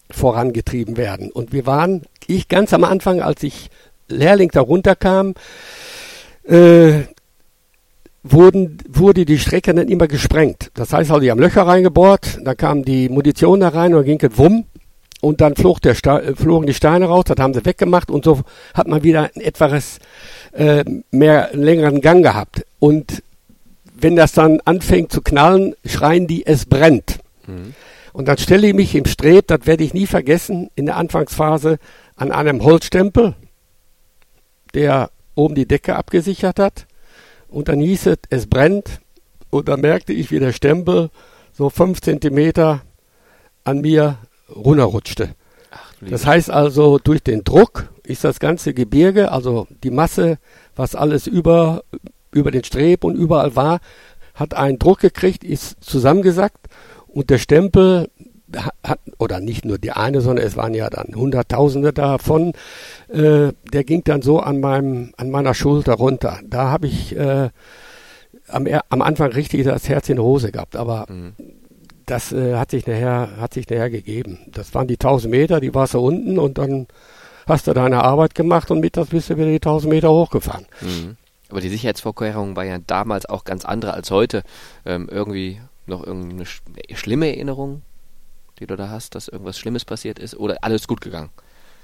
[0.09, 1.31] vorangetrieben werden.
[1.31, 3.69] Und wir waren, ich ganz am Anfang, als ich
[4.07, 5.33] Lehrling da runterkam,
[6.43, 7.01] äh,
[8.23, 10.71] wurden, wurde die Strecke dann immer gesprengt.
[10.73, 14.17] Das heißt also, die haben Löcher reingebohrt, da kam die Munition da rein und dann
[14.17, 14.65] ging es wumm
[15.21, 18.41] und dann flog der flogen die Steine raus, das haben sie weggemacht und so
[18.73, 19.99] hat man wieder ein etwas
[20.57, 22.65] äh, mehr längeren Gang gehabt.
[22.79, 23.21] Und
[23.93, 27.19] wenn das dann anfängt zu knallen, schreien die, es brennt.
[27.45, 27.73] Mhm.
[28.11, 31.77] Und dann stelle ich mich im Streb, das werde ich nie vergessen, in der Anfangsphase
[32.15, 33.35] an einem Holzstempel,
[34.73, 36.87] der oben die Decke abgesichert hat.
[37.47, 39.01] Und dann hieß es, es brennt.
[39.51, 41.11] Und dann merkte ich, wie der Stempel
[41.53, 42.81] so fünf Zentimeter
[43.63, 44.17] an mir
[44.53, 45.35] runterrutschte.
[45.69, 50.37] Ach, das heißt also, durch den Druck ist das ganze Gebirge, also die Masse,
[50.75, 51.83] was alles über,
[52.31, 53.79] über den Streb und überall war,
[54.33, 56.67] hat einen Druck gekriegt, ist zusammengesackt
[57.07, 58.09] und der Stempel
[58.83, 62.53] hat, oder nicht nur die eine, sondern es waren ja dann Hunderttausende davon,
[63.09, 66.39] äh, der ging dann so an meinem, an meiner Schulter runter.
[66.45, 67.49] Da habe ich äh,
[68.47, 71.33] am, am Anfang richtig das Herz in die Hose gehabt, aber mhm
[72.07, 74.39] das äh, hat sich nachher, hat sich nachher gegeben.
[74.47, 76.87] Das waren die 1000 Meter, die warst du unten und dann
[77.49, 80.65] hast du deine Arbeit gemacht und mittags bist du wieder die 1000 Meter hochgefahren.
[80.81, 81.17] Mhm.
[81.49, 84.43] Aber die Sicherheitsvorkehrung war ja damals auch ganz andere als heute.
[84.85, 86.61] Ähm, irgendwie noch irgendeine sch
[86.93, 87.83] schlimme Erinnerung,
[88.59, 91.29] die du da hast, dass irgendwas Schlimmes passiert ist oder alles gut gegangen?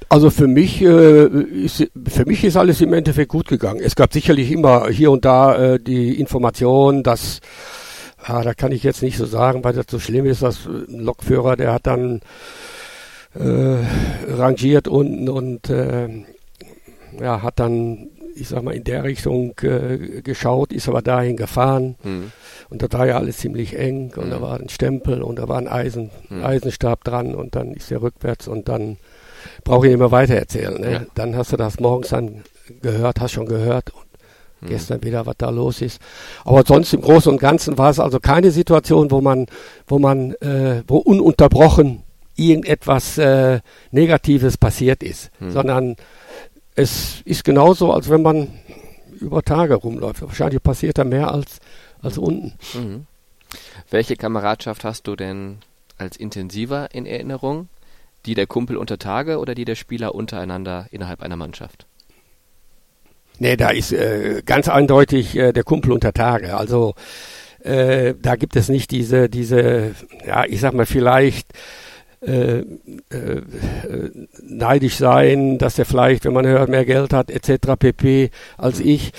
[0.10, 3.80] Also für mich, äh, ist, für mich ist alles im Endeffekt gut gegangen.
[3.82, 7.39] Es gab sicherlich immer hier und da äh, die Information, dass
[8.26, 11.02] Ah, da kann ich jetzt nicht so sagen, weil das so schlimm ist, dass ein
[11.02, 12.21] Lokführer, der hat dann äh,
[13.35, 16.07] rangiert unten und äh,
[17.19, 21.95] ja, hat dann, ich sag mal, in der Richtung äh, geschaut, ist aber dahin gefahren.
[22.03, 22.31] Mhm.
[22.69, 24.31] Und da war ja alles ziemlich eng und mhm.
[24.31, 26.43] da war ein Stempel und da war ein Eisen, mhm.
[26.43, 28.97] Eisenstab dran und dann ist er rückwärts und dann
[29.63, 30.79] brauche ich nicht mehr weiter erzählen.
[30.79, 30.91] Ne?
[30.91, 31.01] Ja.
[31.15, 32.43] Dann hast du das morgens dann
[32.81, 34.05] gehört, hast schon gehört und
[34.61, 34.67] mhm.
[34.69, 36.01] gestern wieder, was da los ist.
[36.45, 39.47] Aber sonst im Großen und Ganzen war es also keine Situation, wo man,
[39.87, 42.02] wo man, äh, wo ununterbrochen
[42.35, 43.59] irgendetwas äh,
[43.91, 45.51] Negatives passiert ist, mhm.
[45.51, 45.95] sondern
[46.75, 48.47] es ist genauso, als wenn man
[49.19, 50.21] über Tage rumläuft.
[50.21, 51.59] Wahrscheinlich passiert da mehr als,
[52.01, 52.53] als unten.
[52.73, 53.05] Mhm.
[53.89, 55.59] Welche Kameradschaft hast du denn
[55.97, 57.69] als intensiver in Erinnerung?
[58.25, 61.85] Die der Kumpel unter Tage oder die der Spieler untereinander innerhalb einer Mannschaft?
[63.37, 66.55] Nee, da ist äh, ganz eindeutig äh, der Kumpel unter Tage.
[66.55, 66.95] Also
[67.63, 71.47] äh, da gibt es nicht diese, diese, ja, ich sag mal vielleicht
[72.25, 72.65] äh, äh,
[74.41, 77.75] neidisch sein, dass er vielleicht, wenn man hört, mehr Geld hat, etc.
[77.77, 78.29] pp.
[78.57, 79.12] als ich.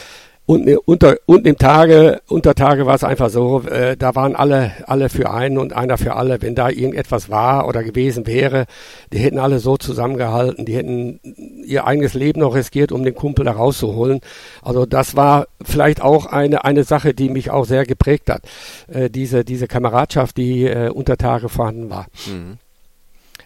[0.47, 4.73] Und, unter, und im Tage, unter Tage war es einfach so, äh, da waren alle,
[4.87, 6.43] alle für einen und einer für alle.
[6.43, 8.67] Wenn da irgendetwas war oder gewesen wäre,
[9.11, 11.19] die hätten alle so zusammengehalten, die hätten
[11.64, 14.21] ihr eigenes Leben noch riskiert, um den Kumpel da rauszuholen.
[14.61, 18.43] Also das war vielleicht auch eine, eine Sache, die mich auch sehr geprägt hat.
[18.88, 22.07] Äh, diese, diese Kameradschaft, die äh, unter Tage vorhanden war.
[22.27, 22.59] Mhm.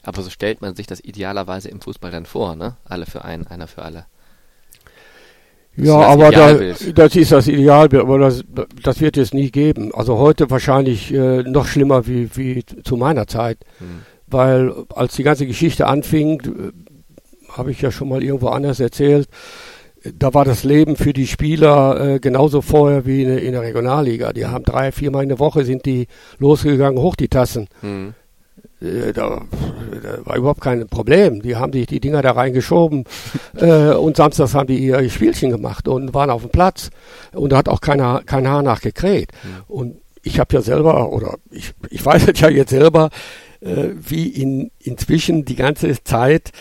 [0.09, 2.79] Aber so stellt man sich das idealerweise im Fußball dann vor, ne?
[2.87, 4.07] Alle für einen, einer für alle.
[5.77, 8.42] Ja, aber da, das ist das Idealbild, aber das,
[8.83, 9.94] das wird es nie geben.
[9.94, 13.59] Also heute wahrscheinlich äh, noch schlimmer wie, wie zu meiner Zeit.
[13.81, 14.01] Hm.
[14.27, 19.29] Weil als die ganze Geschichte anfing, äh, habe ich ja schon mal irgendwo anders erzählt,
[20.18, 24.33] da war das Leben für die Spieler äh, genauso vorher wie in, in, der Regionalliga.
[24.33, 26.07] Die haben drei, viermal in der Woche sind die
[26.38, 27.68] losgegangen, hoch die Tassen.
[27.83, 28.14] Hm.
[28.81, 29.43] Äh, da,
[30.03, 31.43] da, war überhaupt kein Problem.
[31.43, 33.05] Die haben sich die Dinger da reingeschoben
[33.57, 36.91] äh, und samstags haben die ihr Spielchen gemacht und waren auf dem Platz
[37.33, 39.33] und da hat auch keiner kein Haar nachgekräht.
[39.43, 39.62] Mhm.
[39.67, 43.11] Und ich habe ja selber, oder ich, ich weiß es ja jetzt selber,
[43.61, 46.53] äh, wie in, inzwischen die ganze Zeit,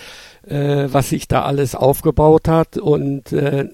[0.48, 3.68] äh, was sich da alles aufgebaut hat und äh,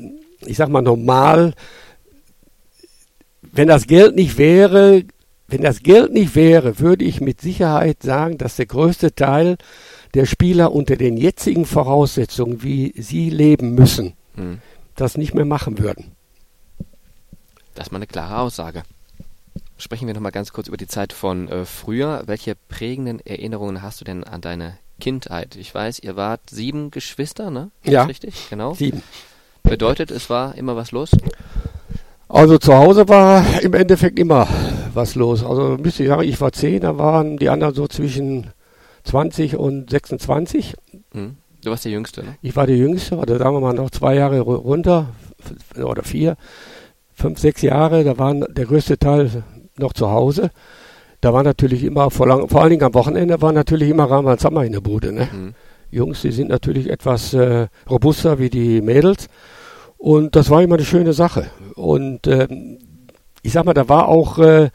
[0.45, 1.53] ich sag mal normal,
[3.41, 5.03] wenn das Geld nicht wäre,
[5.53, 9.57] wenn das Geld nicht wäre, würde ich mit Sicherheit sagen, dass der größte Teil
[10.15, 14.61] der Spieler unter den jetzigen Voraussetzungen, wie sie leben müssen, hm.
[14.95, 16.13] das nicht mehr machen würden.
[17.75, 18.81] Das ist mal eine klare Aussage.
[19.77, 22.23] Sprechen wir noch mal ganz kurz über die Zeit von äh, früher.
[22.25, 25.55] Welche prägenden Erinnerungen hast du denn an deine Kindheit?
[25.55, 27.69] Ich weiß, ihr wart sieben Geschwister, ne?
[27.83, 28.05] Ja.
[28.05, 28.73] Richtig, genau.
[28.73, 29.03] Sieben.
[29.61, 31.11] Bedeutet, es war immer was los?
[32.33, 34.47] Also zu Hause war im Endeffekt immer
[34.95, 35.45] was los.
[35.45, 38.47] Also müsste ich sagen, ich war zehn, da waren die anderen so zwischen
[39.03, 40.73] 20 und 26.
[41.13, 41.37] Hm.
[41.63, 42.35] Du warst der Jüngste, ne?
[42.41, 45.09] Ich war der Jüngste, oder sagen wir mal noch zwei Jahre runter,
[45.77, 46.35] oder vier,
[47.13, 49.43] fünf, sechs Jahre, da waren der größte Teil
[49.77, 50.49] noch zu Hause.
[51.21, 54.39] Da war natürlich immer, vor, lang, vor allen Dingen am Wochenende, war natürlich immer Rahman
[54.39, 55.13] Sommer in der Bude.
[55.13, 55.29] Ne?
[55.31, 55.53] Mhm.
[55.91, 59.27] Jungs, die sind natürlich etwas äh, robuster wie die Mädels.
[60.03, 61.45] Und das war immer eine schöne Sache.
[61.75, 62.49] Und äh,
[63.41, 64.69] ich sag mal, da war auch äh,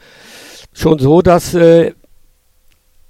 [0.73, 1.93] schon so, dass äh,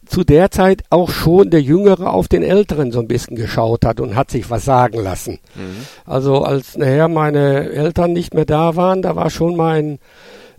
[0.05, 4.01] zu der Zeit auch schon der Jüngere auf den Älteren so ein bisschen geschaut hat
[4.01, 5.39] und hat sich was sagen lassen.
[5.55, 5.85] Mhm.
[6.03, 9.99] Also als nachher meine Eltern nicht mehr da waren, da war schon mein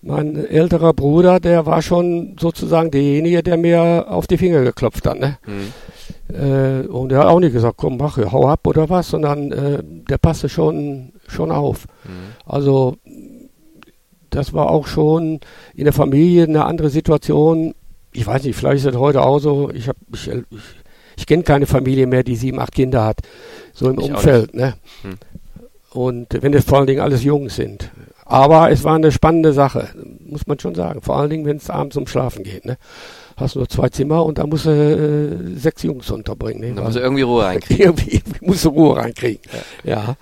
[0.00, 5.20] mein älterer Bruder, der war schon sozusagen derjenige, der mir auf die Finger geklopft hat.
[5.20, 5.36] Ne?
[5.46, 5.74] Mhm.
[6.32, 9.82] Äh, und er hat auch nicht gesagt, komm, mach, hau ab oder was, sondern äh,
[9.82, 11.86] der passte schon, schon auf.
[12.04, 12.34] Mhm.
[12.46, 12.96] Also
[14.30, 15.40] das war auch schon
[15.74, 17.74] in der Familie eine andere Situation.
[18.12, 19.70] Ich weiß nicht, vielleicht ist es heute auch so.
[19.70, 20.44] Ich, hab, ich, ich,
[21.16, 23.20] ich kenne keine Familie mehr, die sieben, acht Kinder hat,
[23.72, 24.54] so im ich Umfeld.
[24.54, 24.74] Ne?
[25.02, 25.14] Hm.
[25.92, 27.90] Und wenn es vor allen Dingen alles Jungs sind.
[28.24, 29.88] Aber es war eine spannende Sache,
[30.20, 31.02] muss man schon sagen.
[31.02, 32.64] Vor allen Dingen, wenn es abends um Schlafen geht.
[32.64, 32.78] Ne?
[33.40, 36.60] Hast nur zwei Zimmer und da musst du äh, sechs Jungs unterbringen.
[36.60, 36.74] Ne?
[36.74, 37.84] Da musst du irgendwie Ruhe reinkriegen.
[37.86, 39.42] irgendwie, irgendwie musst du Ruhe reinkriegen.
[39.84, 39.92] Ja.
[39.92, 40.16] ja.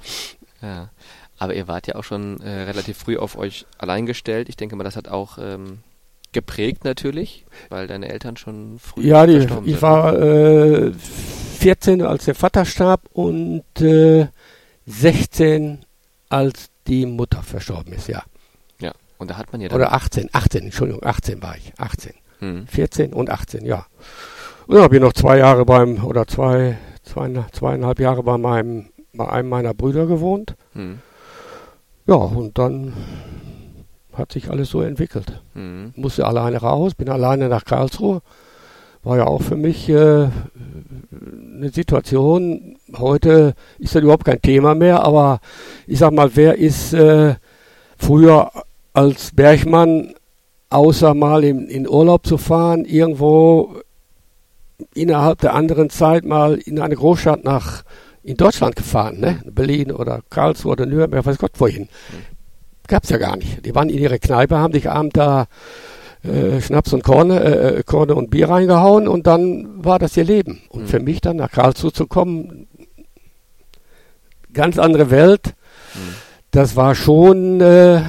[0.62, 0.90] ja.
[1.38, 4.48] Aber ihr wart ja auch schon äh, relativ früh auf euch allein gestellt.
[4.48, 5.78] Ich denke mal, das hat auch ähm,
[6.32, 9.82] geprägt natürlich, weil deine Eltern schon früh Ja, die, ich sind.
[9.82, 14.28] war äh, 14, als der Vater starb und äh,
[14.86, 15.84] 16,
[16.28, 18.22] als die Mutter verstorben ist, ja.
[18.80, 19.76] Ja, und da hat man ja dann.
[19.76, 22.12] Oder 18, 18, Entschuldigung, 18 war ich, 18.
[22.38, 22.66] Hm.
[22.66, 23.86] 14 und 18, ja.
[24.66, 28.86] Und dann habe ich noch zwei Jahre beim, oder zwei, zwei, zweieinhalb Jahre bei meinem,
[29.12, 30.54] bei einem meiner Brüder gewohnt.
[30.74, 30.98] Hm.
[32.06, 32.92] Ja, und dann
[34.12, 35.42] hat sich alles so entwickelt.
[35.54, 35.92] Hm.
[35.96, 38.20] Musste alleine raus, bin alleine nach Karlsruhe.
[39.02, 40.28] War ja auch für mich äh,
[41.58, 45.40] eine Situation, heute ist das überhaupt kein Thema mehr, aber
[45.86, 47.36] ich sag mal, wer ist äh,
[47.96, 48.50] früher
[48.92, 50.14] als Bergmann,
[50.70, 53.76] außer mal in, in Urlaub zu fahren, irgendwo
[54.94, 57.82] innerhalb der anderen Zeit mal in eine Großstadt nach
[58.22, 59.40] in Deutschland gefahren, ne?
[59.46, 61.88] Berlin oder Karlsruhe oder Nürnberg, weiß Gott wohin.
[62.86, 63.64] gab's ja gar nicht.
[63.64, 65.46] Die waren in ihre Kneipe, haben sich abend da
[66.24, 70.60] äh, Schnaps und Korne, äh, Korne und Bier reingehauen und dann war das ihr Leben.
[70.68, 70.86] Und mhm.
[70.88, 72.66] für mich dann nach Karlsruhe zu kommen,
[74.52, 75.54] ganz andere Welt,
[75.94, 76.14] mhm.
[76.50, 78.02] das war schon, äh,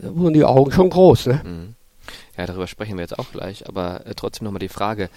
[0.00, 1.26] da wurden die Augen schon groß.
[1.26, 1.40] Ne?
[1.44, 1.74] Mhm.
[2.38, 5.10] Ja, darüber sprechen wir jetzt auch gleich, aber äh, trotzdem nochmal die Frage,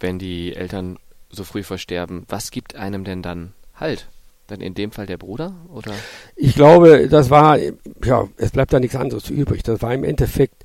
[0.00, 4.08] wenn die Eltern so früh versterben, was gibt einem denn dann Halt?
[4.46, 5.52] Dann in dem Fall der Bruder?
[5.72, 5.92] Oder?
[6.34, 7.58] Ich glaube, das war,
[8.04, 9.62] ja, es bleibt da nichts anderes übrig.
[9.62, 10.64] Das war im Endeffekt,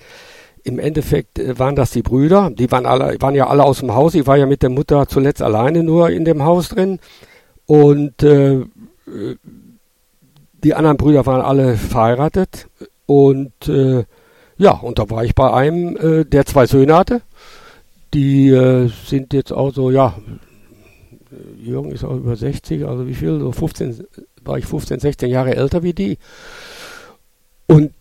[0.64, 2.50] im Endeffekt äh, waren das die Brüder.
[2.50, 4.16] Die waren alle, waren ja alle aus dem Haus.
[4.16, 7.00] Ich war ja mit der Mutter zuletzt alleine nur in dem Haus drin.
[7.66, 8.62] Und äh,
[10.64, 12.68] die anderen Brüder waren alle verheiratet.
[13.06, 14.06] Und äh,
[14.64, 17.22] ja, und da war ich bei einem, äh, der zwei Söhne hatte.
[18.14, 20.16] Die äh, sind jetzt auch so, ja,
[21.62, 23.40] Jürgen ist auch über 60, also wie viel?
[23.40, 24.06] So 15,
[24.44, 26.18] war ich 15, 16 Jahre älter wie die.
[27.68, 27.92] Und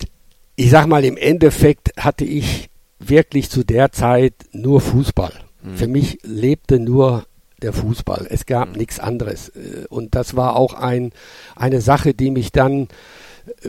[0.54, 2.70] ich sag mal, im Endeffekt hatte ich
[3.00, 5.32] wirklich zu der Zeit nur Fußball.
[5.62, 5.76] Mhm.
[5.76, 7.24] Für mich lebte nur
[7.60, 8.28] der Fußball.
[8.30, 8.76] Es gab mhm.
[8.76, 9.50] nichts anderes.
[9.88, 11.10] Und das war auch ein,
[11.56, 12.86] eine Sache, die mich dann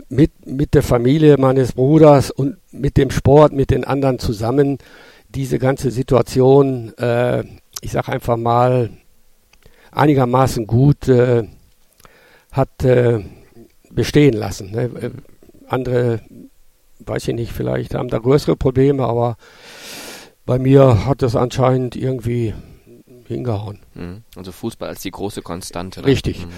[0.09, 4.77] mit, mit der Familie meines Bruders und mit dem Sport, mit den anderen zusammen,
[5.29, 7.43] diese ganze Situation, äh,
[7.81, 8.89] ich sag einfach mal,
[9.91, 11.43] einigermaßen gut äh,
[12.51, 13.23] hat äh,
[13.89, 14.71] bestehen lassen.
[14.71, 14.83] Ne?
[14.83, 15.11] Äh,
[15.67, 16.21] andere,
[16.99, 19.37] weiß ich nicht, vielleicht haben da größere Probleme, aber
[20.45, 22.53] bei mir hat das anscheinend irgendwie
[23.27, 23.79] hingehauen.
[23.93, 24.23] Mhm.
[24.35, 26.01] Also Fußball als die große Konstante.
[26.01, 26.09] Dann.
[26.09, 26.45] Richtig.
[26.45, 26.51] Mhm.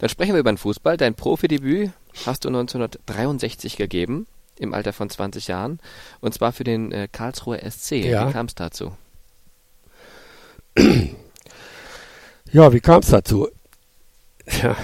[0.00, 0.96] Dann sprechen wir über den Fußball.
[0.96, 1.90] Dein Profidebüt
[2.26, 4.26] hast du 1963 gegeben,
[4.58, 5.78] im Alter von 20 Jahren,
[6.20, 7.92] und zwar für den äh, Karlsruher SC.
[8.04, 8.28] Ja.
[8.28, 8.92] Wie kam es dazu?
[12.52, 13.48] Ja, wie kam es dazu?
[14.62, 14.76] Ja.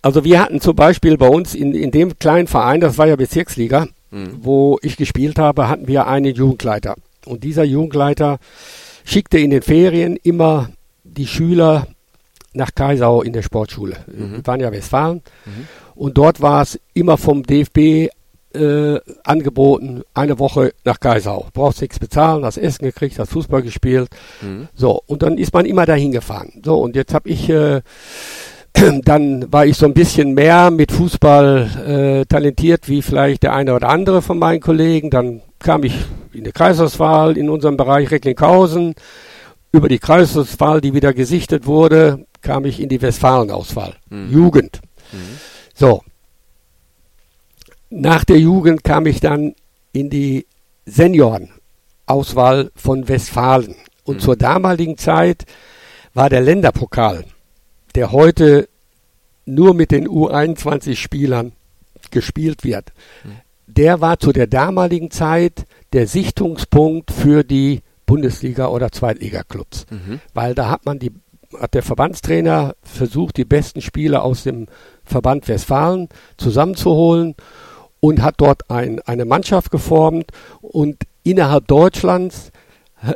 [0.00, 3.16] Also wir hatten zum Beispiel bei uns in, in dem kleinen Verein, das war ja
[3.16, 4.38] Bezirksliga, mhm.
[4.40, 6.94] wo ich gespielt habe, hatten wir einen Jugendleiter.
[7.26, 8.38] Und dieser Jugendleiter
[9.04, 10.70] schickte in den Ferien immer
[11.02, 11.88] die Schüler
[12.54, 13.96] nach Kaisau in der Sportschule.
[14.06, 14.32] Mhm.
[14.32, 15.22] Wir waren ja Westfalen.
[15.44, 15.68] Mhm.
[15.94, 18.10] Und dort war es immer vom DFB
[18.54, 21.46] äh, angeboten, eine Woche nach Kaisau.
[21.52, 24.08] Brauchst nichts bezahlen, hast Essen gekriegt, hast Fußball gespielt.
[24.42, 24.68] Mhm.
[24.74, 26.62] So, und dann ist man immer dahin gefahren.
[26.64, 27.82] So, und jetzt habe ich, äh,
[29.04, 33.74] dann war ich so ein bisschen mehr mit Fußball äh, talentiert, wie vielleicht der eine
[33.74, 35.10] oder andere von meinen Kollegen.
[35.10, 35.94] Dann kam ich
[36.32, 38.94] in die Kreisauswahl in unserem Bereich Recklinghausen.
[39.72, 43.96] Über die Kreisauswahl, die wieder gesichtet wurde, kam ich in die Westfalenauswahl.
[44.10, 44.30] Mhm.
[44.30, 44.80] Jugend.
[45.12, 45.38] Mhm.
[45.74, 46.04] So,
[47.90, 49.54] nach der Jugend kam ich dann
[49.92, 50.46] in die
[50.86, 53.74] Seniorenauswahl von Westfalen.
[54.04, 54.20] Und mhm.
[54.20, 55.46] zur damaligen Zeit
[56.12, 57.24] war der Länderpokal,
[57.94, 58.68] der heute
[59.46, 61.52] nur mit den U21-Spielern
[62.10, 62.92] gespielt wird,
[63.24, 63.36] mhm.
[63.66, 69.86] der war zu der damaligen Zeit der Sichtungspunkt für die Bundesliga- oder Zweitliga-Clubs.
[69.90, 70.20] Mhm.
[70.34, 71.12] Weil da hat man die,
[71.60, 74.66] hat der Verbandstrainer versucht, die besten Spieler aus dem
[75.04, 77.34] Verband Westfalen zusammenzuholen
[78.00, 82.52] und hat dort ein, eine Mannschaft geformt und innerhalb Deutschlands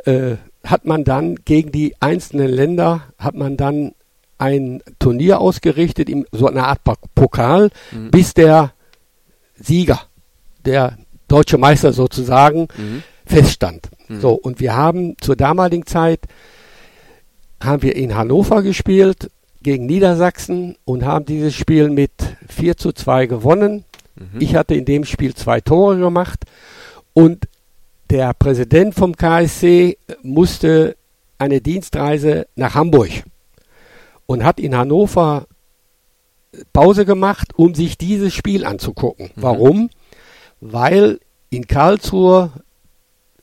[0.05, 3.93] äh, hat man dann gegen die einzelnen Länder hat man dann
[4.37, 6.79] ein Turnier ausgerichtet, im, so eine Art
[7.13, 8.09] Pokal, mhm.
[8.09, 8.73] bis der
[9.55, 10.01] Sieger,
[10.65, 10.97] der
[11.27, 13.03] deutsche Meister sozusagen, mhm.
[13.25, 13.89] feststand.
[14.07, 14.21] Mhm.
[14.21, 16.21] So, und wir haben zur damaligen Zeit
[17.61, 19.29] haben wir in Hannover gespielt
[19.61, 22.11] gegen Niedersachsen und haben dieses Spiel mit
[22.47, 23.85] 4 zu 2 gewonnen.
[24.15, 24.39] Mhm.
[24.39, 26.45] Ich hatte in dem Spiel zwei Tore gemacht
[27.13, 27.47] und
[28.09, 30.95] der Präsident vom KSC musste
[31.37, 33.09] eine Dienstreise nach Hamburg
[34.25, 35.45] und hat in Hannover
[36.73, 39.27] Pause gemacht, um sich dieses Spiel anzugucken.
[39.35, 39.41] Mhm.
[39.41, 39.89] Warum?
[40.59, 41.19] Weil
[41.49, 42.51] in Karlsruhe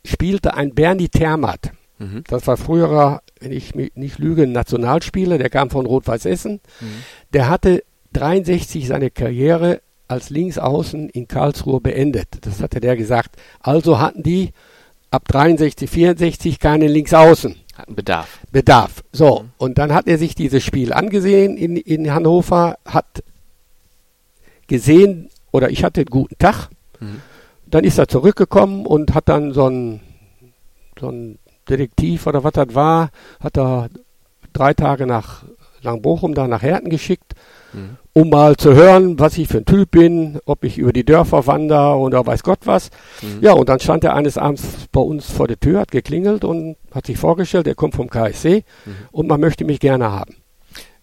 [0.05, 1.70] spielte ein Bernie Termat.
[1.98, 2.24] Mhm.
[2.26, 6.61] Das war früherer, wenn ich mich nicht lüge, ein Nationalspieler, der kam von Rot-Weiß Essen.
[6.81, 6.87] Mhm.
[7.33, 12.29] Der hatte 63 seine Karriere als Linksaußen in Karlsruhe beendet.
[12.42, 13.37] Das hatte der gesagt.
[13.61, 14.53] Also hatten die
[15.11, 17.57] ab 63, 64 keinen Linksaußen.
[17.75, 18.38] Hatten Bedarf.
[18.53, 19.05] Bedarf.
[19.12, 19.51] So, mhm.
[19.59, 23.22] und dann hat er sich dieses Spiel angesehen in, in Hannover, hat
[24.66, 26.68] gesehen, oder ich hatte einen guten Tag.
[27.01, 27.20] Mhm.
[27.66, 30.01] Dann ist er zurückgekommen und hat dann so ein,
[30.99, 33.88] so ein Detektiv oder was das war, hat er
[34.52, 35.44] drei Tage nach
[35.83, 37.35] Langbochum da nach Herten geschickt
[37.76, 37.96] mhm.
[38.12, 41.46] um mal zu hören, was ich für ein Typ bin, ob ich über die Dörfer
[41.46, 42.90] wandere oder weiß Gott was.
[43.22, 43.38] Mhm.
[43.42, 46.76] Ja, und dann stand er eines Abends bei uns vor der Tür, hat geklingelt und
[46.92, 48.94] hat sich vorgestellt, er kommt vom KSC mhm.
[49.12, 50.37] und man möchte mich gerne haben.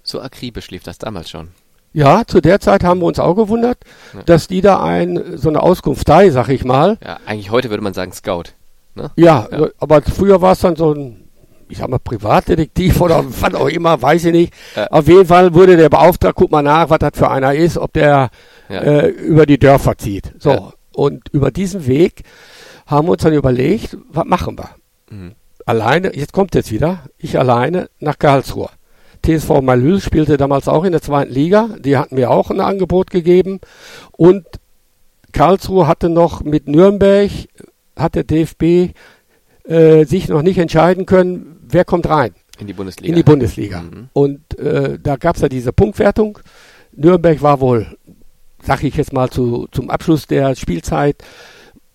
[0.01, 1.49] So akribisch lief das damals schon.
[1.93, 3.77] Ja, zu der Zeit haben wir uns auch gewundert,
[4.13, 4.23] Ja.
[4.23, 6.97] dass die da ein, so eine Auskunftei, sag ich mal.
[7.03, 8.45] Ja, eigentlich heute würde man sagen Scout.
[8.95, 9.11] Ne?
[9.15, 9.67] Ja, Ja.
[9.79, 11.23] aber früher war es dann so ein,
[11.69, 14.53] ich sag mal, Privatdetektiv oder was auch immer, weiß ich nicht.
[14.75, 14.87] Ja.
[14.87, 17.93] Auf jeden Fall wurde der beauftragt, guck mal nach, was das für einer ist, ob
[17.93, 18.29] der
[18.69, 18.79] Ja.
[18.81, 20.33] äh, über die Dörfer zieht.
[20.39, 20.73] So.
[20.95, 22.23] Und über diesen Weg
[22.85, 24.69] haben wir uns dann überlegt, was machen wir?
[25.09, 25.31] Mhm.
[25.65, 28.69] Alleine, jetzt kommt jetzt wieder, ich alleine nach Karlsruhe.
[29.25, 31.69] TSV Malül spielte damals auch in der zweiten Liga.
[31.79, 33.61] Die hatten mir auch ein Angebot gegeben.
[34.11, 34.45] Und
[35.31, 37.31] Karlsruhe hatte noch mit Nürnberg,
[37.97, 38.93] hat der DFB
[39.65, 43.09] äh, sich noch nicht entscheiden können, wer kommt rein In die Bundesliga.
[43.09, 43.81] in die Bundesliga.
[43.81, 44.09] Mhm.
[44.13, 46.39] Und äh, da gab es ja diese Punktwertung.
[46.95, 47.87] Nürnberg war wohl,
[48.63, 51.23] sag ich jetzt mal, zu, zum Abschluss der Spielzeit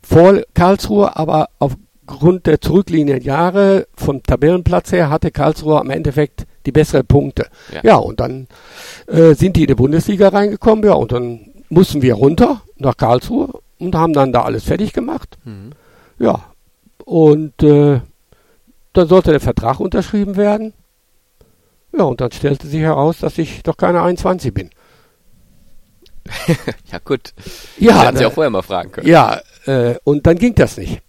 [0.03, 6.73] vor Karlsruhe, aber aufgrund der zurückliegenden Jahre vom Tabellenplatz her hatte Karlsruhe am Endeffekt die
[6.73, 7.47] besseren Punkte.
[7.73, 7.81] Ja.
[7.85, 8.47] Ja, und dann
[9.07, 13.51] äh, sind die in die Bundesliga reingekommen, ja, und dann mussten wir runter nach Karlsruhe
[13.79, 15.37] und haben dann da alles fertig gemacht.
[15.45, 15.71] Mhm.
[16.19, 16.45] Ja,
[17.05, 18.01] und äh,
[18.93, 20.73] dann sollte der Vertrag unterschrieben werden.
[21.97, 24.71] Ja, und dann stellte sich heraus, dass ich doch keine 21 bin.
[26.93, 27.33] Ja, gut.
[27.79, 29.07] Ja, Hätten Sie da- auch vorher mal fragen können.
[29.07, 31.01] ja äh, und dann ging das nicht.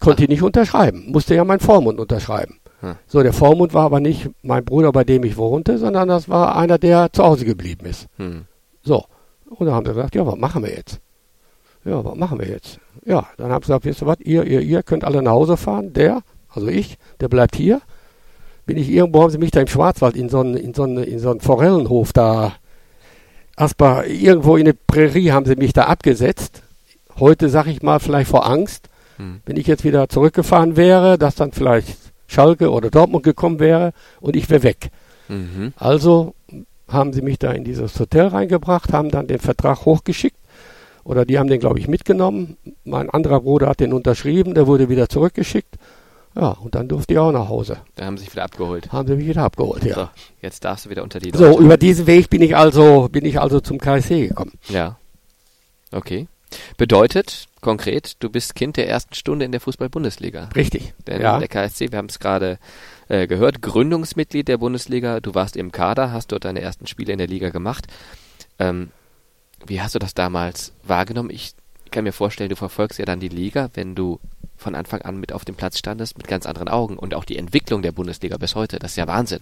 [0.00, 1.10] Konnte ich nicht unterschreiben.
[1.10, 2.58] Musste ja mein Vormund unterschreiben.
[2.80, 2.96] Hm.
[3.06, 6.56] So, der Vormund war aber nicht mein Bruder, bei dem ich wohnte, sondern das war
[6.56, 8.06] einer, der zu Hause geblieben ist.
[8.16, 8.44] Hm.
[8.82, 9.04] So.
[9.46, 11.00] Und dann haben sie gesagt, ja, was machen wir jetzt?
[11.84, 12.78] Ja, was machen wir jetzt?
[13.04, 15.56] Ja, dann haben sie gesagt, wisst ihr was, ihr, ihr, ihr könnt alle nach Hause
[15.56, 15.92] fahren.
[15.92, 17.80] Der, also ich, der bleibt hier.
[18.66, 21.04] Bin ich irgendwo, haben sie mich da im Schwarzwald in so einen, in so einen,
[21.04, 22.54] in so einen Forellenhof da,
[23.56, 26.62] Asper, irgendwo in der Prärie haben sie mich da abgesetzt.
[27.20, 29.42] Heute sag ich mal vielleicht vor Angst, Hm.
[29.46, 34.34] wenn ich jetzt wieder zurückgefahren wäre, dass dann vielleicht Schalke oder Dortmund gekommen wäre und
[34.34, 34.90] ich wäre weg.
[35.28, 35.72] Mhm.
[35.76, 36.34] Also
[36.88, 40.36] haben sie mich da in dieses Hotel reingebracht, haben dann den Vertrag hochgeschickt.
[41.04, 42.56] Oder die haben den, glaube ich, mitgenommen.
[42.84, 45.76] Mein anderer Bruder hat den unterschrieben, der wurde wieder zurückgeschickt.
[46.34, 47.76] Ja, und dann durfte ich auch nach Hause.
[47.94, 48.90] Da haben Sie sich wieder abgeholt.
[48.90, 49.94] Haben sie mich wieder abgeholt, ja.
[49.94, 50.08] So,
[50.42, 51.62] jetzt darfst du wieder unter die So, Leute.
[51.62, 54.52] über diesen Weg bin ich also, bin ich also zum KSC gekommen.
[54.68, 54.98] Ja.
[55.92, 56.26] Okay.
[56.76, 60.50] Bedeutet konkret, du bist Kind der ersten Stunde in der Fußball-Bundesliga.
[60.56, 60.92] Richtig.
[61.06, 61.38] Denn ja.
[61.38, 62.58] der KSC, wir haben es gerade
[63.08, 65.20] äh, gehört, Gründungsmitglied der Bundesliga.
[65.20, 67.86] Du warst im Kader, hast dort deine ersten Spiele in der Liga gemacht.
[68.58, 68.90] Ähm,
[69.66, 71.30] wie hast du das damals wahrgenommen?
[71.30, 71.54] Ich
[71.90, 74.18] kann mir vorstellen, du verfolgst ja dann die Liga, wenn du
[74.56, 76.96] von Anfang an mit auf dem Platz standest, mit ganz anderen Augen.
[76.98, 79.40] Und auch die Entwicklung der Bundesliga bis heute, das ist ja Wahnsinn.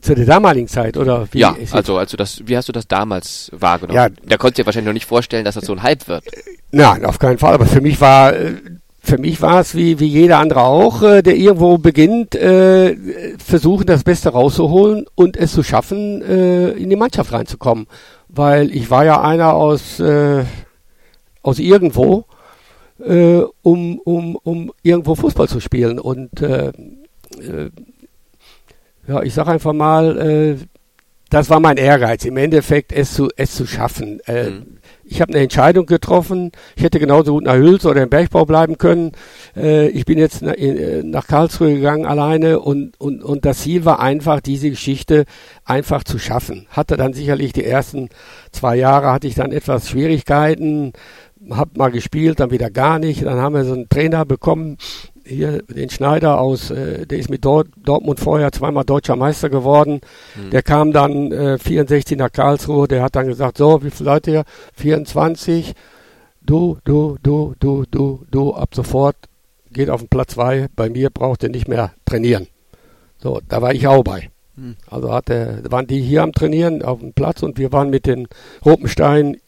[0.00, 1.40] Zu der damaligen Zeit, oder wie?
[1.40, 3.96] ja, also, also das, wie hast du das damals wahrgenommen?
[3.96, 4.08] Ja.
[4.08, 6.24] da konntest du dir wahrscheinlich noch nicht vorstellen, dass das so ein Hype wird.
[6.70, 7.54] Nein, auf keinen Fall.
[7.54, 8.54] Aber für mich war, äh,
[9.00, 12.96] für mich war es wie, wie jeder andere auch, äh, der irgendwo beginnt, äh,
[13.38, 17.86] versuchen das Beste rauszuholen und es zu schaffen, in die Mannschaft reinzukommen.
[18.34, 20.44] Weil ich war ja einer aus, äh,
[21.42, 22.24] aus irgendwo,
[22.98, 25.98] äh, um, um, um irgendwo Fußball zu spielen.
[25.98, 27.70] Und äh, äh,
[29.06, 30.56] ja, ich sag einfach mal, äh,
[31.30, 34.20] das war mein Ehrgeiz, im Endeffekt es zu, es zu schaffen.
[34.26, 34.78] Äh, Mhm.
[35.06, 36.50] Ich habe eine Entscheidung getroffen.
[36.76, 39.12] Ich hätte genauso gut nach Hüls oder im Bergbau bleiben können.
[39.54, 43.60] Äh, ich bin jetzt na, in, äh, nach Karlsruhe gegangen alleine und, und, und das
[43.60, 45.24] Ziel war einfach, diese Geschichte
[45.64, 46.66] einfach zu schaffen.
[46.70, 48.08] Hatte dann sicherlich die ersten
[48.50, 50.92] zwei Jahre hatte ich dann etwas Schwierigkeiten,
[51.50, 53.24] hab mal gespielt, dann wieder gar nicht.
[53.24, 54.78] Dann haben wir so einen Trainer bekommen,
[55.24, 60.00] hier den Schneider aus, äh, der ist mit Dort, Dortmund vorher zweimal deutscher Meister geworden.
[60.34, 60.50] Mhm.
[60.50, 64.30] Der kam dann äh, 64 nach Karlsruhe, der hat dann gesagt, so, wie viele Leute
[64.30, 64.44] hier?
[64.76, 65.74] 24.
[66.42, 69.16] Du, du, du, du, du, du, ab sofort
[69.72, 70.68] geht auf den Platz 2.
[70.76, 72.46] Bei mir braucht ihr nicht mehr trainieren.
[73.18, 74.30] So, da war ich auch bei.
[74.56, 74.76] Mhm.
[74.88, 78.28] Also hatte, waren die hier am Trainieren auf dem Platz und wir waren mit den
[78.64, 79.38] Ropenstein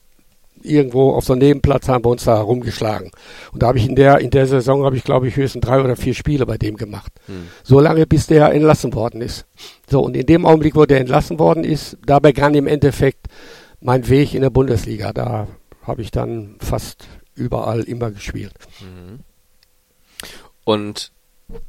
[0.62, 3.10] irgendwo auf so einem Nebenplatz haben wir uns da rumgeschlagen.
[3.52, 5.80] Und da habe ich in der, in der Saison habe ich glaube ich höchstens drei
[5.80, 7.12] oder vier Spiele bei dem gemacht.
[7.28, 7.48] Mhm.
[7.62, 9.46] So lange bis der entlassen worden ist.
[9.88, 13.26] So, und in dem Augenblick, wo der entlassen worden ist, da begann im Endeffekt
[13.80, 15.12] mein Weg in der Bundesliga.
[15.12, 15.46] Da
[15.82, 18.54] habe ich dann fast überall immer gespielt.
[18.80, 19.20] Mhm.
[20.64, 21.12] Und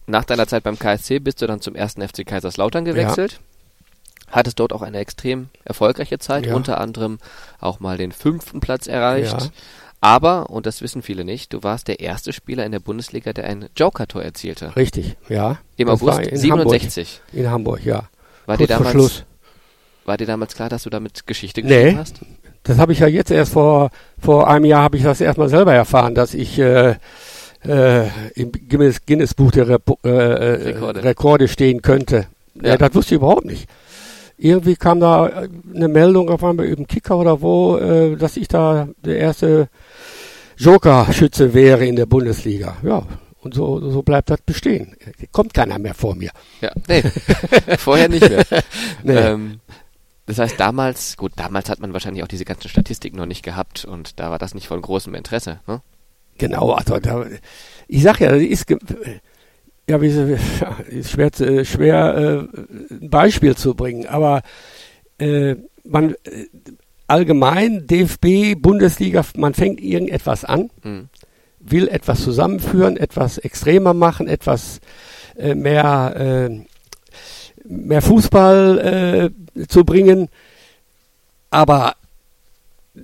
[0.07, 3.39] nach deiner Zeit beim KSC bist du dann zum ersten FC Kaiserslautern gewechselt.
[4.29, 6.55] Hattest dort auch eine extrem erfolgreiche Zeit, Ja.
[6.55, 7.17] unter anderem
[7.59, 9.41] auch mal den fünften Platz erreicht.
[9.41, 9.47] Ja.
[9.99, 13.45] Aber, und das wissen viele nicht, du warst der erste Spieler in der Bundesliga, der
[13.45, 14.75] ein Joker-Tor erzielte.
[14.75, 15.57] Richtig, ja.
[15.75, 17.21] Im Das August in 67.
[17.31, 17.33] Hamburg.
[17.45, 18.03] In Hamburg, ja.
[18.45, 19.23] War dir, Kurz vor damals,
[20.05, 21.67] war dir damals klar, dass du damit Geschichte Nee.
[21.83, 22.19] geschrieben hast?
[22.63, 23.89] Das habe ich ja jetzt erst vor,
[24.19, 26.95] vor einem Jahr habe ich das erstmal selber erfahren, dass ich äh,
[27.65, 31.03] äh, im Guinness, Guinness Buch der Repo, äh, äh, Rekorde.
[31.03, 31.47] Rekorde.
[31.47, 32.27] stehen könnte.
[32.55, 32.69] Ja.
[32.71, 32.77] Ja.
[32.77, 33.67] das wusste ich überhaupt nicht.
[34.37, 38.37] Irgendwie kam da äh, eine Meldung auf einmal über den Kicker oder wo, äh, dass
[38.37, 39.69] ich da der erste
[40.57, 42.77] Joker-Schütze wäre in der Bundesliga.
[42.83, 43.05] Ja,
[43.41, 44.95] und so, so bleibt das bestehen.
[45.31, 46.31] Kommt keiner mehr vor mir.
[46.61, 47.01] Ja, nee,
[47.77, 48.45] vorher nicht mehr.
[49.03, 49.15] nee.
[49.15, 49.59] Ähm,
[50.25, 53.85] das heißt, damals, gut, damals hat man wahrscheinlich auch diese ganzen Statistiken noch nicht gehabt
[53.85, 55.81] und da war das nicht von großem Interesse, ne?
[56.37, 57.25] Genau, also da,
[57.87, 58.65] ich sag ja, ist,
[59.89, 60.07] ja, wie,
[60.89, 61.31] ist schwer,
[61.65, 64.41] schwer äh, ein Beispiel zu bringen, aber
[65.17, 66.47] äh, man äh,
[67.07, 71.09] allgemein DFB, Bundesliga, man fängt irgendetwas an, mhm.
[71.59, 74.79] will etwas zusammenführen, etwas extremer machen, etwas
[75.37, 76.67] äh, mehr äh,
[77.69, 80.29] mehr Fußball äh, zu bringen,
[81.49, 81.95] aber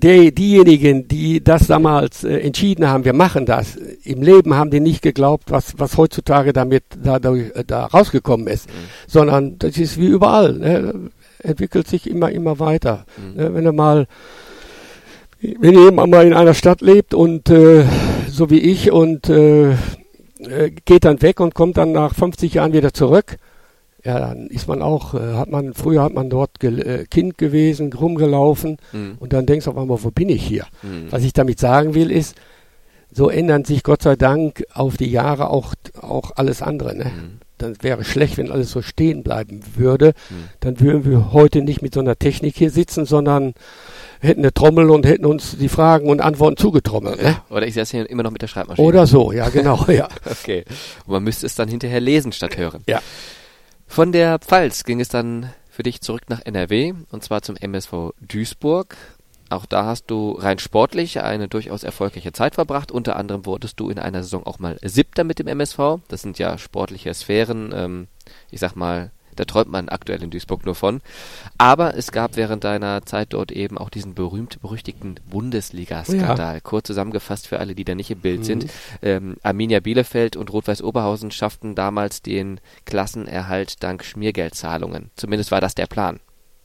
[0.01, 4.79] die, diejenigen, die das damals äh, entschieden haben, wir machen das, im Leben haben die
[4.79, 7.33] nicht geglaubt, was, was heutzutage damit da, da,
[7.65, 8.73] da rausgekommen ist, mhm.
[9.07, 11.11] sondern das ist wie überall, ne?
[11.39, 13.05] entwickelt sich immer, immer weiter.
[13.17, 13.41] Mhm.
[13.41, 13.53] Ne?
[13.53, 14.07] Wenn du mal,
[15.39, 17.85] wenn jemand mal in einer Stadt lebt und äh,
[18.29, 19.75] so wie ich und äh, äh
[20.85, 23.37] geht dann weg und kommt dann nach 50 Jahren wieder zurück,
[24.03, 27.37] ja, dann ist man auch, äh, hat man, früher hat man dort ge äh, Kind
[27.37, 29.15] gewesen, rumgelaufen mhm.
[29.19, 30.65] und dann denkst du auf einmal, wo bin ich hier?
[30.81, 31.11] Mhm.
[31.11, 32.35] Was ich damit sagen will, ist,
[33.11, 36.95] so ändern sich Gott sei Dank auf die Jahre auch, auch alles andere.
[36.95, 37.05] Ne?
[37.05, 37.39] Mhm.
[37.59, 40.13] Dann wäre schlecht, wenn alles so stehen bleiben würde.
[40.29, 40.49] Mhm.
[40.59, 43.53] Dann würden wir heute nicht mit so einer Technik hier sitzen, sondern
[44.19, 47.21] hätten eine Trommel und hätten uns die Fragen und Antworten zugetrommelt.
[47.21, 47.37] Ne?
[47.49, 48.85] Oder ich saß hier immer noch mit der Schreibmaschine.
[48.85, 50.07] Oder so, ja, genau, ja.
[50.25, 50.65] okay.
[51.05, 52.83] Und man müsste es dann hinterher lesen statt hören.
[52.87, 53.01] Ja.
[53.93, 58.13] Von der Pfalz ging es dann für dich zurück nach NRW und zwar zum MSV
[58.19, 58.97] Duisburg.
[59.51, 62.91] Auch da hast du rein sportlich eine durchaus erfolgreiche Zeit verbracht.
[62.91, 65.99] Unter anderem wurdest du in einer Saison auch mal Siebter mit dem MSV.
[66.07, 67.71] Das sind ja sportliche Sphären.
[67.71, 68.07] Ähm,
[68.49, 71.01] ich sag mal, da träumt man aktuell in Duisburg nur von.
[71.57, 76.55] Aber es gab während deiner Zeit dort eben auch diesen berühmt-berüchtigten Bundesliga-Skandal.
[76.55, 76.59] Ja.
[76.59, 78.43] Kurz zusammengefasst für alle, die da nicht im Bild mhm.
[78.43, 78.65] sind.
[79.01, 85.11] Ähm, Arminia Bielefeld und Rot-Weiß Oberhausen schafften damals den Klassenerhalt dank Schmiergeldzahlungen.
[85.15, 86.19] Zumindest war das der Plan.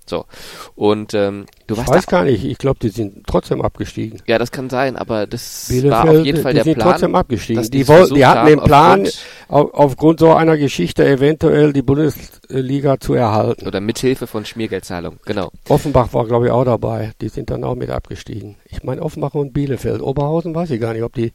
[0.09, 0.25] So.
[0.75, 1.89] Und ähm, du warst.
[1.89, 4.21] Ich weiß gar nicht, ich glaube, die sind trotzdem abgestiegen.
[4.27, 6.75] Ja, das kann sein, aber das Bielefeld, war auf jeden Fall der Plan.
[6.75, 7.71] Die sind trotzdem abgestiegen.
[7.71, 9.07] Die, wollten, die hatten den Plan,
[9.49, 13.67] aufgrund, aufgrund so einer Geschichte eventuell die Bundesliga zu erhalten.
[13.67, 15.51] Oder mithilfe von Schmiergeldzahlung, genau.
[15.69, 17.13] Offenbach war, glaube ich, auch dabei.
[17.21, 18.57] Die sind dann auch mit abgestiegen.
[18.67, 20.01] Ich meine, Offenbach und Bielefeld.
[20.01, 21.33] Oberhausen weiß ich gar nicht, ob die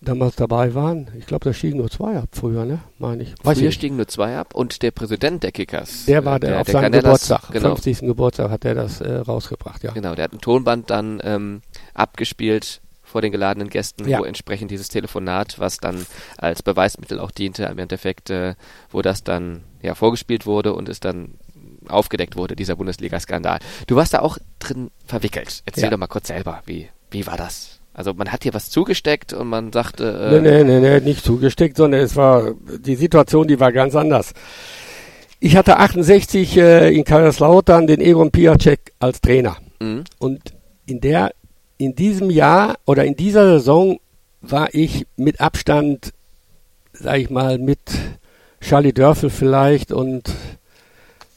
[0.00, 1.08] damals dabei waren.
[1.18, 2.80] Ich glaube, da stiegen nur zwei ab früher, ne?
[2.98, 3.34] Meine ich.
[3.42, 3.74] Weiß früher ich.
[3.74, 6.06] stiegen nur zwei ab und der Präsident der Kickers.
[6.06, 7.68] Der war der, der auf der seinem Geburtstag, genau.
[7.70, 8.00] 50.
[8.00, 9.92] Geburtstag hat er das äh, rausgebracht, ja.
[9.92, 11.62] Genau, der hat ein Tonband dann ähm,
[11.94, 14.18] abgespielt vor den geladenen Gästen, ja.
[14.18, 18.54] wo entsprechend dieses Telefonat, was dann als Beweismittel auch diente, im Endeffekt, äh,
[18.90, 21.34] wo das dann ja vorgespielt wurde und es dann
[21.88, 23.60] aufgedeckt wurde, dieser Bundesliga-Skandal.
[23.86, 25.62] Du warst da auch drin verwickelt.
[25.66, 25.90] Erzähl ja.
[25.90, 27.75] doch mal kurz selber, wie, wie war das?
[27.96, 30.04] Also man hat hier was zugesteckt und man sagte.
[30.30, 33.96] Äh nee, nee, nee, nee, nicht zugesteckt, sondern es war die Situation, die war ganz
[33.96, 34.34] anders.
[35.40, 39.56] Ich hatte 68 äh, in Kaiserslautern den Egon Piacek als Trainer.
[39.80, 40.04] Mhm.
[40.18, 40.42] Und
[40.84, 41.32] in der,
[41.78, 43.98] in diesem Jahr oder in dieser Saison
[44.42, 46.12] war ich mit Abstand,
[46.92, 47.80] sag ich mal, mit
[48.60, 50.30] Charlie Dörfel vielleicht und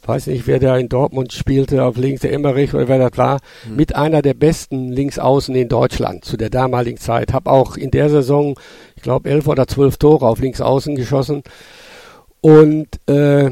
[0.10, 3.40] weiß nicht, wer da in Dortmund spielte, auf links, der Emmerich oder wer das war,
[3.68, 3.76] mhm.
[3.76, 7.32] mit einer der besten Linksaußen in Deutschland zu der damaligen Zeit.
[7.32, 8.60] Hab auch in der Saison,
[8.96, 11.44] ich glaube, elf oder zwölf Tore auf Linksaußen geschossen.
[12.42, 13.52] Und äh,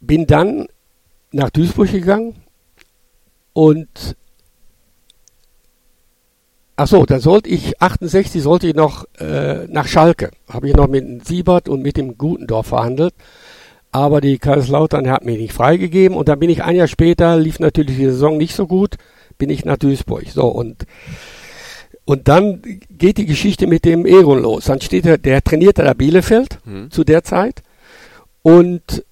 [0.00, 0.68] bin dann
[1.32, 2.36] nach Duisburg gegangen
[3.52, 4.16] und
[6.80, 10.30] Ach so, dann sollte ich 68 sollte ich noch äh, nach Schalke.
[10.48, 13.14] Habe ich noch mit Siebert und mit dem Gutendorf verhandelt
[13.92, 17.58] aber die Kaiserslautern hat mir nicht freigegeben und dann bin ich ein Jahr später, lief
[17.58, 18.96] natürlich die Saison nicht so gut,
[19.38, 20.24] bin ich nach Duisburg.
[20.28, 20.86] So und
[22.04, 24.64] und dann geht die Geschichte mit dem Egon los.
[24.64, 26.90] Dann steht er, der trainierte da Bielefeld mhm.
[26.90, 27.62] zu der Zeit
[28.40, 29.04] und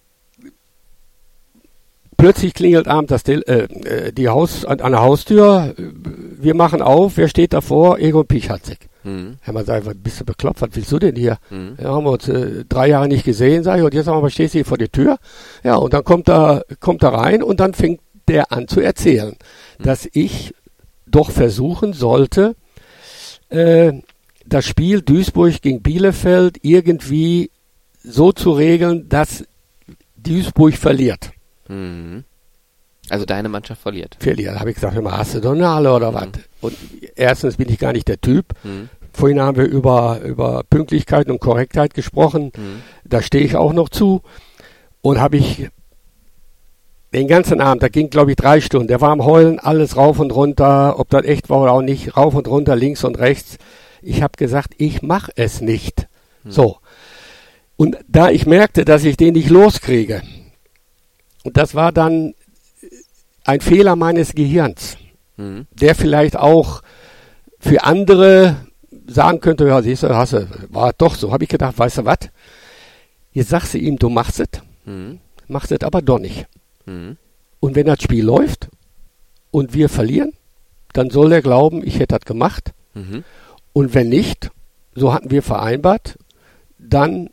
[2.16, 5.74] plötzlich klingelt abends das, äh, äh, die Haus, an, an der Haustür.
[5.76, 7.16] Wir machen auf.
[7.16, 7.98] Wer steht davor?
[7.98, 8.88] Egon Pichatzek.
[9.06, 9.36] Mhm.
[9.40, 10.60] Herr Masai, bist du bekloppt?
[10.60, 11.38] Was willst du denn hier?
[11.50, 11.76] Mhm.
[11.80, 14.54] Ja, haben wir uns äh, drei Jahre nicht gesehen, sage ich, und jetzt aber stehst
[14.54, 15.18] du hier vor der Tür.
[15.62, 19.36] Ja, und dann kommt er, kommt er rein und dann fängt der an zu erzählen,
[19.78, 19.84] mhm.
[19.84, 20.54] dass ich
[21.06, 22.56] doch versuchen sollte,
[23.48, 23.92] äh,
[24.44, 27.50] das Spiel Duisburg gegen Bielefeld irgendwie
[28.02, 29.44] so zu regeln, dass
[30.16, 31.30] Duisburg verliert.
[31.68, 32.24] Mhm.
[33.08, 34.16] Also deine Mannschaft verliert.
[34.18, 34.58] Verliert.
[34.58, 36.14] habe ich gesagt, immer hast du Donale oder mhm.
[36.14, 36.28] was?
[36.60, 36.76] Und
[37.14, 38.46] erstens bin ich gar nicht der Typ.
[38.64, 38.88] Mhm.
[39.16, 42.52] Vorhin haben wir über, über Pünktlichkeit und Korrektheit gesprochen.
[42.54, 42.82] Mhm.
[43.02, 44.20] Da stehe ich auch noch zu.
[45.00, 45.68] und habe ich
[47.14, 50.18] den ganzen Abend, da ging glaube ich drei Stunden, der war am Heulen, alles rauf
[50.18, 53.56] und runter, ob das echt war oder auch nicht, rauf und runter, links und rechts.
[54.02, 56.08] Ich habe gesagt, ich mache es nicht.
[56.42, 56.50] Hm.
[56.50, 56.76] So.
[57.76, 60.20] Und da ich merkte, dass ich den nicht loskriege,
[61.42, 62.34] und das war dann
[63.44, 64.98] ein Fehler meines Gehirns,
[65.38, 65.66] hm.
[65.72, 66.82] der vielleicht auch
[67.60, 68.65] für andere
[69.06, 71.32] sagen könnte, ja, siehst du, hast du, war doch so.
[71.32, 72.18] Habe ich gedacht, weißt du was?
[73.32, 74.48] Jetzt sagst du ihm, du machst es,
[74.84, 75.18] hm.
[75.48, 76.46] machst es aber doch nicht.
[76.86, 77.16] Mhm.
[77.60, 78.68] Und wenn das Spiel läuft
[79.50, 80.32] und wir verlieren,
[80.92, 82.72] dann soll er glauben, ich hätte das gemacht.
[82.94, 83.24] Mhm.
[83.72, 84.50] Und wenn nicht,
[84.94, 86.18] so hatten wir vereinbart,
[86.78, 87.28] dann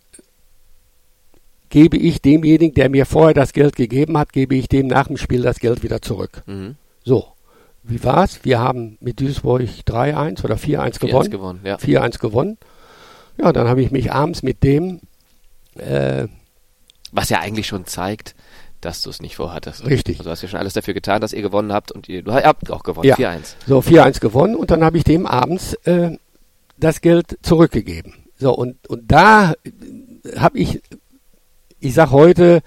[1.70, 5.18] gebe ich demjenigen, der mir vorher das Geld gegeben hat, gebe ich dem nach dem
[5.18, 6.44] Spiel das Geld wieder zurück.
[6.46, 6.76] Mhm.
[7.04, 7.28] So,
[7.84, 8.40] wie war's?
[8.44, 11.32] Wir haben mit Duisburg 3-1 oder 4-1 gewonnen.
[11.32, 11.76] gewonnen ja.
[11.76, 12.58] 4-1 gewonnen.
[13.38, 15.02] Ja, dann habe ich mich abends mit dem
[15.76, 16.28] äh,
[17.12, 18.36] was ja eigentlich schon zeigt,
[18.82, 19.86] dass du es nicht vorhattest.
[19.86, 20.18] Richtig.
[20.18, 22.34] Also du hast ja schon alles dafür getan, dass ihr gewonnen habt und ihr, du
[22.34, 23.16] habt auch gewonnen, ja.
[23.16, 23.56] 4-1.
[23.66, 26.18] So, 4-1 gewonnen und dann habe ich dem abends äh,
[26.78, 28.14] das Geld zurückgegeben.
[28.38, 29.54] So, und, und da
[30.36, 30.82] habe ich,
[31.80, 32.62] ich sag heute,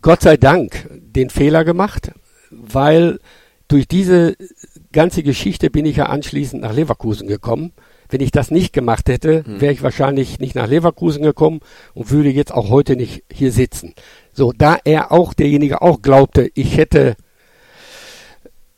[0.00, 2.10] Gott sei Dank den Fehler gemacht,
[2.50, 3.20] weil
[3.68, 4.36] durch diese
[4.92, 7.72] ganze Geschichte bin ich ja anschließend nach Leverkusen gekommen.
[8.08, 9.60] Wenn ich das nicht gemacht hätte, hm.
[9.60, 11.60] wäre ich wahrscheinlich nicht nach Leverkusen gekommen
[11.94, 13.94] und würde jetzt auch heute nicht hier sitzen.
[14.32, 17.16] So, da er auch, derjenige auch glaubte, ich hätte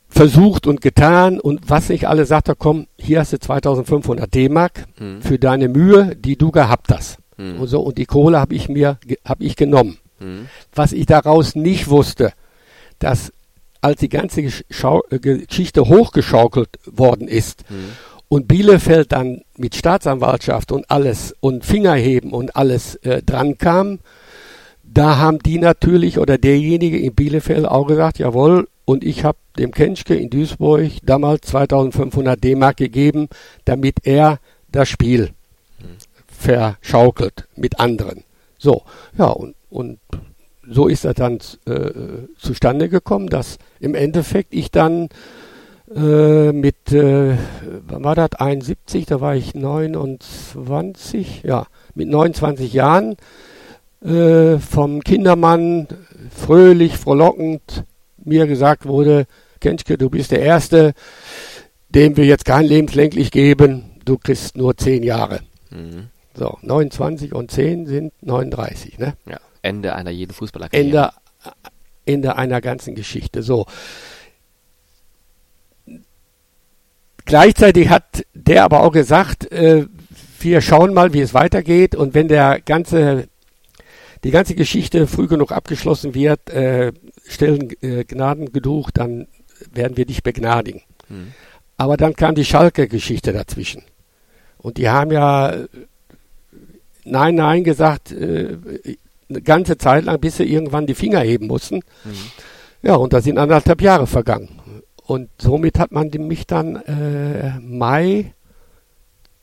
[0.09, 5.21] versucht und getan und was nicht alle sagte, komm, hier hast du 2500 D-Mark hm.
[5.21, 7.19] für deine Mühe, die du gehabt hast.
[7.37, 7.61] Hm.
[7.61, 9.99] Und so, und die Kohle habe ich mir, habe ich genommen.
[10.19, 10.49] Hm.
[10.75, 12.33] Was ich daraus nicht wusste,
[12.99, 13.33] dass
[13.87, 17.93] als die ganze Geschau äh, Geschichte hochgeschaukelt worden ist hm.
[18.29, 24.01] und Bielefeld dann mit Staatsanwaltschaft und alles und Fingerheben und alles äh, dran kam,
[24.83, 29.73] da haben die natürlich oder derjenige in Bielefeld auch gesagt, jawohl, und ich habe dem
[29.73, 33.29] Kenschke in Duisburg damals 2500 D-Mark gegeben,
[33.65, 34.39] damit er
[34.71, 35.31] das Spiel
[36.27, 38.25] verschaukelt mit anderen.
[38.59, 38.83] So,
[39.19, 39.99] ja, und, und
[40.69, 41.91] so ist das dann äh,
[42.39, 45.09] zustande gekommen, dass im Endeffekt ich dann
[45.95, 47.37] äh, mit, äh,
[47.87, 53.17] wann war das, 71, da war ich 29, ja, mit 29 Jahren
[54.05, 55.87] äh, vom Kindermann
[56.35, 57.85] fröhlich, frohlockend
[58.25, 59.27] mir gesagt wurde,
[59.61, 60.93] Kenschke, du bist der Erste,
[61.89, 65.41] dem wir jetzt kein lebenslänglich geben, du kriegst nur zehn Jahre.
[65.71, 66.09] Mhm.
[66.35, 69.15] So, 29 und 10 sind 39, ne?
[69.27, 70.69] Ja, Ende einer jeden Fußballer.
[70.71, 71.11] Ende,
[72.05, 73.43] Ende einer ganzen Geschichte.
[73.43, 73.67] So.
[77.25, 79.87] Gleichzeitig hat der aber auch gesagt, äh,
[80.41, 83.29] wir schauen mal, wie es weitergeht und wenn der ganze
[84.25, 86.93] die ganze Geschichte früh genug abgeschlossen wird, äh,
[87.27, 89.29] stellen äh, Gnadengeduch, dann
[89.73, 90.83] werden wir dich begnadigen.
[91.09, 91.33] Mhm.
[91.77, 93.83] Aber dann kam die Schalke-Geschichte dazwischen.
[94.59, 95.69] Und die haben ja äh,
[97.05, 98.57] Nein, Nein gesagt, äh,
[99.29, 101.77] eine ganze Zeit lang, bis sie irgendwann die Finger heben mussten.
[101.77, 102.15] Mhm.
[102.83, 104.61] Ja, und da sind anderthalb Jahre vergangen.
[105.07, 108.35] Und somit hat man mich dann äh, Mai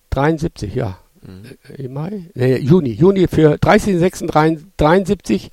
[0.10, 1.58] 73, ja, Mhm.
[1.78, 2.30] Im Mai?
[2.34, 2.90] Nee, Juni.
[2.92, 5.50] Juni für 30.06.73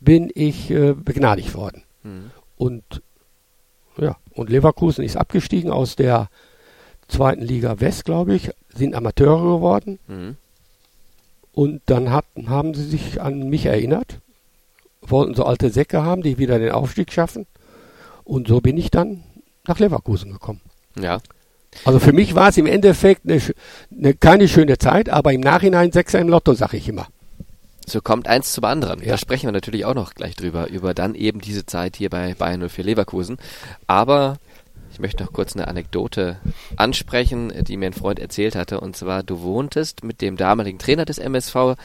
[0.00, 1.82] bin ich äh, begnadigt worden.
[2.02, 2.30] Mhm.
[2.56, 3.02] Und
[3.98, 6.28] ja, und Leverkusen ist abgestiegen aus der
[7.08, 9.98] zweiten Liga West, glaube ich, sind Amateure geworden.
[10.06, 10.36] Mhm.
[11.60, 14.20] Und dann hat, haben sie sich an mich erinnert,
[15.02, 17.44] wollten so alte Säcke haben, die wieder den Aufstieg schaffen.
[18.24, 19.24] Und so bin ich dann
[19.66, 20.62] nach Leverkusen gekommen.
[20.98, 21.20] Ja.
[21.84, 23.42] Also für mich war es im Endeffekt eine,
[23.94, 27.08] eine, keine schöne Zeit, aber im Nachhinein Sechser im Lotto, sage ich immer.
[27.86, 29.02] So kommt eins zum anderen.
[29.02, 29.08] Ja.
[29.08, 32.32] Da sprechen wir natürlich auch noch gleich drüber, über dann eben diese Zeit hier bei
[32.32, 33.36] Bayern 04 Leverkusen.
[33.86, 34.38] Aber
[35.00, 36.36] ich möchte noch kurz eine Anekdote
[36.76, 38.80] ansprechen, die mir ein Freund erzählt hatte.
[38.80, 41.76] Und zwar, du wohntest mit dem damaligen Trainer des MSV,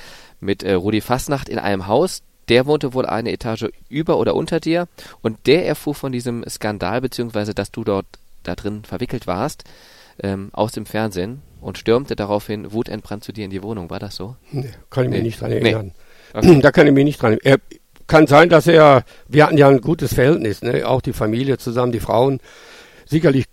[0.41, 2.23] mit äh, Rudi Fasnacht, in einem Haus.
[2.49, 4.89] Der wohnte wohl eine Etage über oder unter dir.
[5.21, 8.05] Und der erfuhr von diesem Skandal, beziehungsweise dass du dort
[8.43, 9.63] da drin verwickelt warst,
[10.21, 13.89] ähm, aus dem Fernsehen und stürmte daraufhin wutentbrannt zu dir in die Wohnung.
[13.89, 14.35] War das so?
[14.51, 15.15] Nee, kann ich nee.
[15.17, 15.93] mich nicht dran erinnern.
[16.33, 16.39] Nee.
[16.39, 16.59] Okay.
[16.61, 17.61] Da kann ich mich nicht dran erinnern.
[18.07, 20.85] Kann sein, dass er, wir hatten ja ein gutes Verhältnis, ne?
[20.87, 22.39] auch die Familie zusammen, die Frauen.
[23.05, 23.45] Sicherlich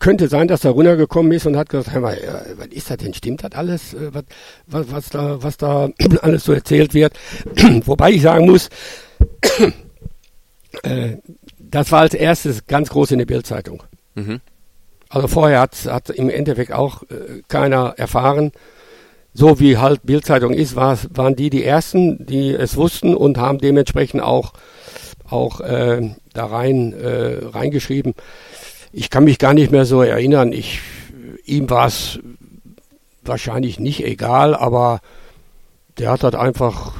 [0.00, 2.18] könnte sein, dass er runtergekommen ist und hat gesagt, hör mal,
[2.56, 3.14] was ist das denn?
[3.14, 4.24] Stimmt das alles, äh, was,
[4.66, 5.88] was, was da, was da
[6.22, 7.14] alles so erzählt wird?
[7.86, 8.68] Wobei ich sagen muss,
[10.82, 11.16] äh,
[11.58, 13.82] das war als erstes ganz groß in der Bildzeitung.
[14.14, 14.40] Mhm.
[15.08, 18.52] Also vorher hat, hat im Endeffekt auch äh, keiner erfahren.
[19.32, 23.58] so wie halt Bildzeitung ist, war, waren die die ersten, die es wussten und haben
[23.58, 24.52] dementsprechend auch
[25.30, 28.14] auch äh, da rein äh, reingeschrieben.
[28.96, 30.52] Ich kann mich gar nicht mehr so erinnern.
[30.52, 30.80] Ich
[31.44, 32.20] ihm war es
[33.22, 35.00] wahrscheinlich nicht egal, aber
[35.98, 36.92] der hat halt einfach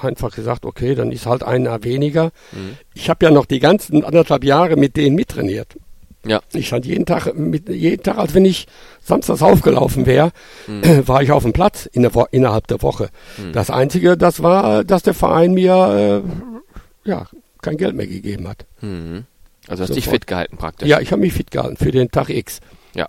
[0.00, 2.26] einfach gesagt, okay, dann ist halt einer weniger.
[2.52, 2.76] Mhm.
[2.94, 5.76] Ich habe ja noch die ganzen anderthalb Jahre mit denen mittrainiert.
[6.24, 6.40] Ja.
[6.52, 8.66] Ich stand jeden Tag, mit, jeden Tag, als wenn ich
[9.02, 10.30] samstags aufgelaufen wäre,
[10.66, 10.82] mhm.
[11.08, 13.08] war ich auf dem Platz in der innerhalb der Woche.
[13.38, 13.52] Mhm.
[13.52, 16.22] Das Einzige, das war, dass der Verein mir
[17.04, 17.26] äh, ja
[17.62, 18.66] kein Geld mehr gegeben hat.
[18.80, 19.24] Mhm.
[19.68, 19.96] Also hast Sofort.
[19.96, 20.88] dich fit gehalten praktisch.
[20.88, 22.60] Ja, ich habe mich fit gehalten für den Tag X.
[22.94, 23.06] Ja.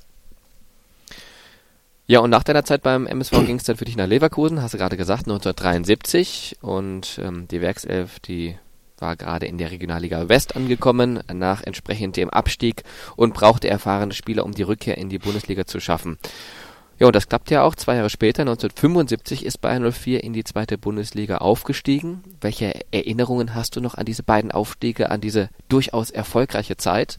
[2.06, 4.74] Ja, und nach deiner Zeit beim MSV ging es dann für dich nach Leverkusen, hast
[4.74, 6.58] du gerade gesagt, 1973.
[6.62, 8.58] Und ähm, die Werkself, die
[8.98, 12.84] war gerade in der Regionalliga West angekommen, nach entsprechend dem Abstieg
[13.16, 16.18] und brauchte erfahrene Spieler, um die Rückkehr in die Bundesliga zu schaffen.
[17.00, 17.76] Ja, und das klappt ja auch.
[17.76, 22.24] Zwei Jahre später, 1975, ist Bayern 04 in die zweite Bundesliga aufgestiegen.
[22.42, 27.18] Welche Erinnerungen hast du noch an diese beiden Aufstiege, an diese durchaus erfolgreiche Zeit?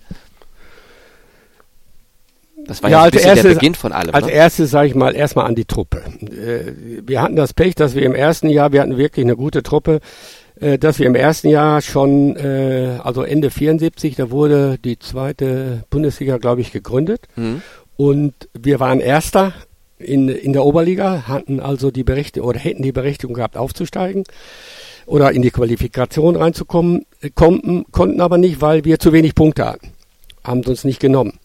[2.67, 4.15] Das war ja, ja bisschen erstes, der Beginn von allem.
[4.15, 4.33] Als ne?
[4.33, 6.03] erstes sage ich mal erstmal an die Truppe.
[6.21, 9.63] Äh, wir hatten das Pech, dass wir im ersten Jahr, wir hatten wirklich eine gute
[9.63, 10.01] Truppe,
[10.61, 15.85] äh, dass wir im ersten Jahr schon, äh, also Ende 74, da wurde die zweite
[15.89, 17.23] Bundesliga, glaube ich, gegründet.
[17.37, 17.63] Mhm.
[17.97, 19.55] Und wir waren Erster
[20.01, 24.25] in, in der Oberliga, hatten also die Berechtigung oder hätten die Berechtigung gehabt, aufzusteigen
[25.07, 29.89] oder in die Qualifikation reinzukommen, konnten, konnten aber nicht, weil wir zu wenig Punkte hatten.
[30.45, 31.39] Haben uns nicht genommen.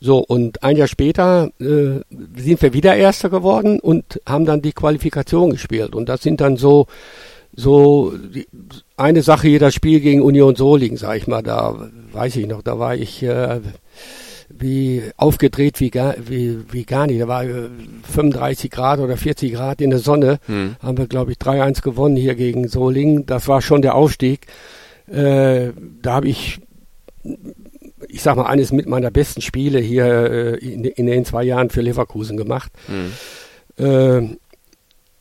[0.00, 2.00] So, und ein Jahr später äh,
[2.36, 5.94] sind wir wieder Erster geworden und haben dann die Qualifikation gespielt.
[5.94, 6.86] Und das sind dann so,
[7.54, 8.46] so die,
[8.96, 12.78] eine Sache das Spiel gegen Union Solingen, sag ich mal, da weiß ich noch, da
[12.78, 13.60] war ich äh,
[14.50, 17.20] wie aufgedreht wie gar, wie, wie gar nicht.
[17.20, 20.38] Da war 35 äh, Grad oder 40 Grad in der Sonne.
[20.46, 20.76] Hm.
[20.82, 23.26] Haben wir, glaube ich, 3-1 gewonnen hier gegen Solingen.
[23.26, 24.46] Das war schon der Aufstieg.
[25.06, 25.70] Äh,
[26.02, 26.60] da habe ich,
[28.08, 31.70] ich sag mal, eines mit meiner besten Spiele hier äh, in, in, den zwei Jahren
[31.70, 32.72] für Leverkusen gemacht.
[32.86, 33.84] Hm.
[33.84, 34.36] Äh,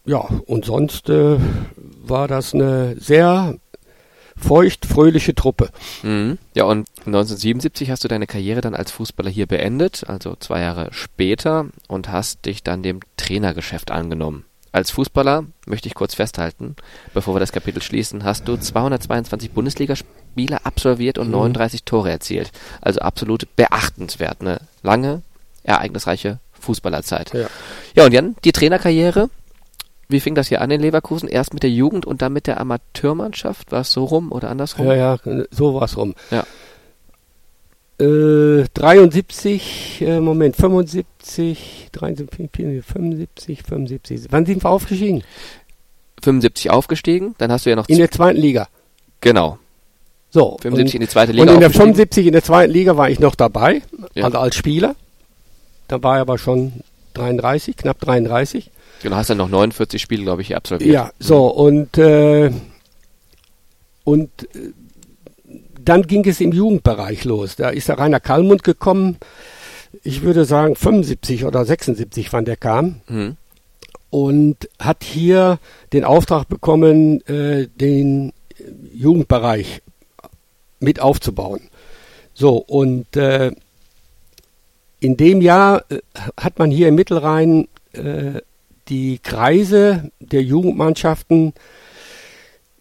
[0.05, 1.37] ja, und sonst äh,
[2.01, 3.55] war das eine sehr
[4.37, 5.69] feucht, fröhliche Truppe.
[6.03, 6.37] Mhm.
[6.53, 10.89] Ja, und 1977 hast du deine Karriere dann als Fußballer hier beendet, also zwei Jahre
[10.91, 14.45] später, und hast dich dann dem Trainergeschäft angenommen.
[14.71, 16.75] Als Fußballer, möchte ich kurz festhalten,
[17.13, 21.33] bevor wir das Kapitel schließen, hast du 222 Bundesligaspiele absolviert und mhm.
[21.33, 22.51] 39 Tore erzielt.
[22.81, 24.41] Also absolut beachtenswert.
[24.41, 25.23] Eine lange,
[25.63, 27.33] ereignisreiche Fußballerzeit.
[27.33, 27.47] Ja.
[27.95, 29.29] ja, und Jan, die Trainerkarriere,
[30.09, 31.27] wie fing das hier an in Leverkusen?
[31.27, 33.71] Erst mit der Jugend und dann mit der Amateurmannschaft?
[33.71, 34.87] War es so rum oder andersrum?
[34.87, 35.17] Ja, ja,
[35.51, 36.15] so war es rum.
[36.31, 36.45] Ja.
[37.99, 42.49] Äh, 73, äh, Moment, 75, 73,
[42.85, 44.27] 75, 75.
[44.29, 45.23] Wann sind wir aufgestiegen?
[46.21, 47.89] 75 aufgestiegen, dann hast du ja noch...
[47.89, 48.67] In der zweiten Liga.
[49.21, 49.57] Genau.
[50.29, 50.57] So.
[50.61, 51.43] 75 in die zweite Liga.
[51.43, 53.81] Und in der 75 in der zweiten Liga war ich noch dabei,
[54.13, 54.25] ja.
[54.25, 54.95] also als Spieler.
[55.87, 56.83] Da war ich aber schon
[57.17, 58.71] 33, knapp 33.
[59.03, 60.93] Genau, hast dann noch 49 Spiele, glaube ich, absolviert.
[60.93, 62.51] Ja, so und äh,
[64.03, 64.71] und äh,
[65.83, 67.55] dann ging es im Jugendbereich los.
[67.55, 69.17] Da ist der Rainer Kallmund gekommen.
[70.03, 73.01] Ich würde sagen 75 oder 76, wann der kam.
[73.07, 73.37] Mhm.
[74.09, 75.59] Und hat hier
[75.93, 78.33] den Auftrag bekommen, äh, den
[78.93, 79.81] Jugendbereich
[80.79, 81.61] mit aufzubauen.
[82.33, 83.51] So, und äh,
[84.99, 85.99] in dem Jahr äh,
[86.39, 88.41] hat man hier im Mittelrhein äh,
[88.89, 91.53] die Kreise der Jugendmannschaften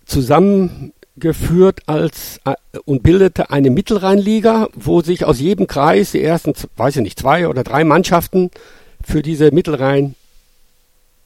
[0.04, 2.54] zusammengeführt als äh,
[2.84, 7.48] und bildete eine Mittelrheinliga, wo sich aus jedem Kreis die ersten, weiß ich nicht, zwei
[7.48, 8.50] oder drei Mannschaften
[9.02, 10.14] für diese Mittelrhein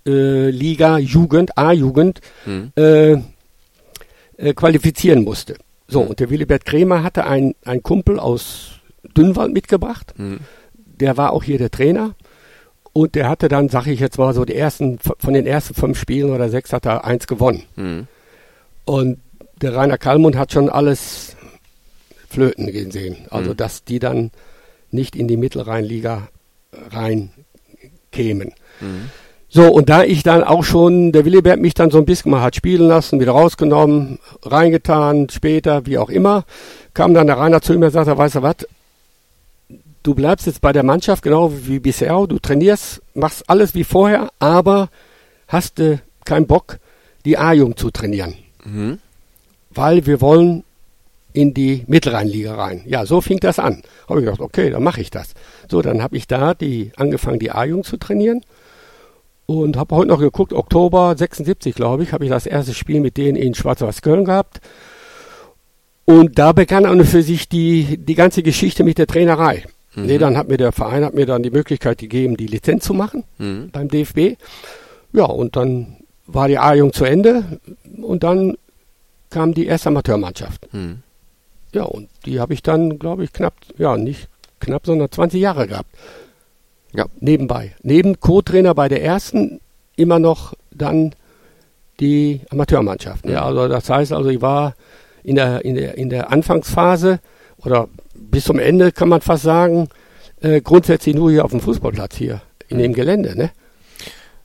[0.07, 2.73] äh, Liga Jugend, A-Jugend, mhm.
[2.77, 3.13] äh,
[4.37, 5.57] äh, qualifizieren musste.
[5.87, 8.81] So, und der Willibert Kremer hatte einen Kumpel aus
[9.17, 10.15] Dünnwald mitgebracht.
[10.17, 10.39] Mhm.
[11.01, 12.15] Der war auch hier der Trainer.
[12.93, 15.99] Und der hatte dann, sag ich jetzt mal so, die ersten, von den ersten fünf
[15.99, 17.63] Spielen oder sechs hat er eins gewonnen.
[17.77, 18.07] Mhm.
[18.85, 19.21] Und
[19.63, 21.37] der Rainer Kallmund hat schon alles
[22.29, 23.17] flöten gesehen.
[23.31, 23.57] Also, mhm.
[23.57, 24.31] dass die dann
[24.91, 26.29] nicht in die Mittelrheinliga
[26.91, 27.31] rein
[28.11, 28.53] kämen.
[28.81, 29.11] Mhm.
[29.53, 32.41] So, und da ich dann auch schon, der Willibert mich dann so ein bisschen mal
[32.41, 36.45] hat spielen lassen, wieder rausgenommen, reingetan, später, wie auch immer,
[36.95, 38.57] kam dann der Rainer zu mir und sagte, weißt du was,
[40.03, 44.31] du bleibst jetzt bei der Mannschaft genau wie bisher, du trainierst, machst alles wie vorher,
[44.39, 44.89] aber
[45.49, 46.79] hast äh, keinen Bock,
[47.25, 48.35] die A-Jugend zu trainieren.
[48.65, 48.99] Mhm.
[49.71, 50.65] Weil wir wollen
[51.33, 52.83] in die Mittelrheinliga rein.
[52.87, 53.83] Ja, so fing das an.
[54.09, 55.35] Habe ich gedacht, okay, dann mache ich das.
[55.69, 58.43] So, dann habe ich da die angefangen, die A-Jugend zu trainieren.
[59.47, 63.17] Und habe heute noch geguckt, Oktober 76, glaube ich, habe ich das erste Spiel mit
[63.17, 64.61] denen in Schwarz-Weiß-Köln gehabt.
[66.05, 69.65] Und da begann an und für sich die, die ganze Geschichte mit der Trainerei.
[69.95, 70.07] Mhm.
[70.07, 72.95] Nee, dann hat mir der Verein hat mir dann die Möglichkeit gegeben, die Lizenz zu
[72.95, 73.71] machen mhm.
[73.71, 74.37] beim DFB.
[75.13, 77.61] Ja, und dann war die A-Jung zu Ende
[78.01, 78.57] und dann
[79.31, 80.73] kam die erste Amateurmannschaft.
[80.73, 80.99] Mhm.
[81.73, 84.29] Ja, und die habe ich dann, glaube ich, knapp, ja, nicht
[84.61, 85.91] knapp, sondern 20 Jahre gehabt.
[86.93, 87.07] Ja.
[87.21, 87.75] Nebenbei.
[87.83, 89.61] Neben Co-Trainer bei der ersten
[89.97, 91.15] immer noch dann
[92.01, 93.31] die Amateurmannschaften.
[93.31, 94.75] Ja, also das heißt also, ich war
[95.23, 97.21] in der, in der, in der Anfangsphase
[97.65, 99.89] oder bis zum Ende kann man fast sagen,
[100.41, 103.51] äh, grundsätzlich nur hier auf dem Fußballplatz hier in dem Gelände, ne?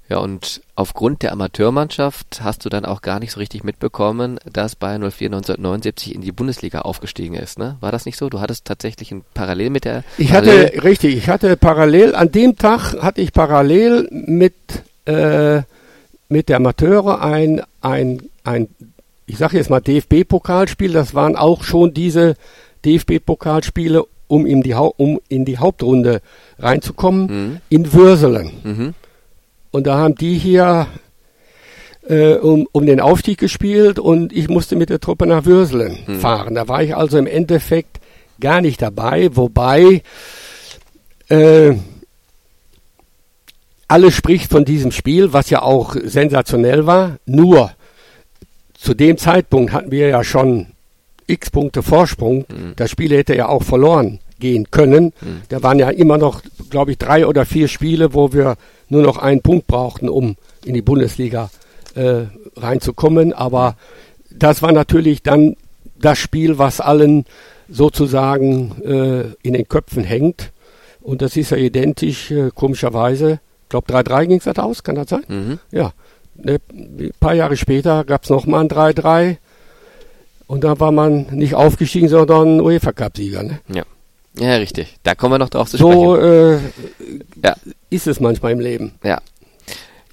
[0.08, 4.76] Ja, und aufgrund der Amateurmannschaft hast du dann auch gar nicht so richtig mitbekommen, dass
[4.76, 7.78] Bayern 04 1979 in die Bundesliga aufgestiegen ist, ne?
[7.80, 8.30] War das nicht so?
[8.30, 10.04] Du hattest tatsächlich ein Parallel mit der.
[10.20, 14.54] Ich hatte, richtig, ich hatte parallel, an dem Tag hatte ich parallel mit,
[15.06, 15.62] äh,
[16.30, 18.68] mit der Amateure ein, ein, ein,
[19.26, 22.36] ich sage jetzt mal DFB-Pokalspiel, das waren auch schon diese
[22.86, 26.22] DFB-Pokalspiele, um in die, um in die Hauptrunde
[26.60, 27.58] reinzukommen, mhm.
[27.70, 28.52] in Würselen.
[28.64, 28.94] Mhm.
[29.72, 30.88] Und da haben die hier
[32.08, 36.20] äh, um, um den Aufstieg gespielt und ich musste mit der Truppe nach Würselen hm.
[36.20, 36.56] fahren.
[36.56, 38.00] Da war ich also im Endeffekt
[38.40, 40.02] gar nicht dabei, wobei
[41.30, 41.74] äh,
[43.88, 47.18] alles spricht von diesem Spiel, was ja auch sensationell war.
[47.26, 47.72] Nur
[48.74, 50.68] zu dem Zeitpunkt hatten wir ja schon
[51.28, 52.46] x Punkte Vorsprung.
[52.50, 52.74] Mhm.
[52.76, 55.14] Das Spiel hätte ja auch verloren gehen können.
[55.22, 55.42] Mhm.
[55.50, 58.58] Da waren ja immer noch, glaube ich, drei oder vier Spiele, wo wir
[58.90, 61.50] nur noch einen Punkt brauchten, um in die Bundesliga
[61.96, 62.24] äh,
[62.56, 63.34] reinzukommen.
[63.34, 63.76] Aber
[64.30, 65.56] das war natürlich dann
[65.98, 67.26] das Spiel, was allen
[67.70, 70.52] sozusagen äh, in den Köpfen hängt.
[71.02, 73.40] Und das ist ja identisch, äh, komischerweise.
[73.64, 75.24] Ich glaube, 3-3 ging es halt aus, kann das sein?
[75.28, 75.60] Mhm.
[75.72, 75.94] Ja.
[76.36, 79.38] Ne, ein paar Jahre später gab es nochmal ein 3-3.
[80.48, 83.44] Und da war man nicht aufgestiegen, sondern UEFA-Cup-Sieger.
[83.44, 83.60] Ne?
[83.74, 83.84] Ja.
[84.38, 84.98] Ja, richtig.
[85.04, 85.94] Da kommen wir noch drauf zu sprechen.
[85.94, 86.60] So äh,
[87.44, 87.56] ja.
[87.90, 88.96] ist es manchmal im Leben.
[89.04, 89.22] Ja.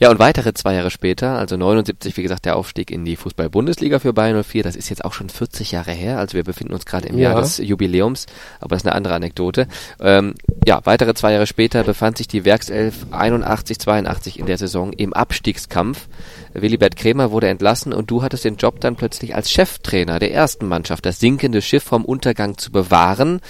[0.02, 4.00] Ja, und weitere zwei Jahre später, also 79, wie gesagt, der Aufstieg in die Fußball-Bundesliga
[4.00, 6.86] für Bayern 04, das ist jetzt auch schon 40 Jahre her, also wir befinden uns
[6.86, 7.30] gerade im ja.
[7.30, 8.26] Jahr des Jubiläums,
[8.58, 9.68] aber das ist eine andere Anekdote.
[10.00, 10.34] Ähm,
[10.66, 15.12] ja, weitere zwei Jahre später befand sich die Werkself 81, 82 in der Saison im
[15.12, 16.08] Abstiegskampf.
[16.54, 20.68] Willibert Krämer wurde entlassen und du hattest den Job dann plötzlich als Cheftrainer der ersten
[20.68, 23.40] Mannschaft, das sinkende Schiff vom Untergang zu bewahren.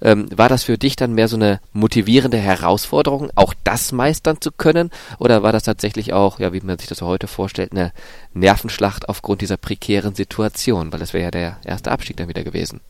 [0.00, 4.52] Ähm, war das für dich dann mehr so eine motivierende Herausforderung, auch das meistern zu
[4.52, 4.90] können?
[5.18, 7.92] Oder war das tatsächlich auch, ja, wie man sich das so heute vorstellt, eine
[8.34, 10.92] Nervenschlacht aufgrund dieser prekären Situation?
[10.92, 12.80] Weil das wäre ja der erste Abstieg dann wieder gewesen.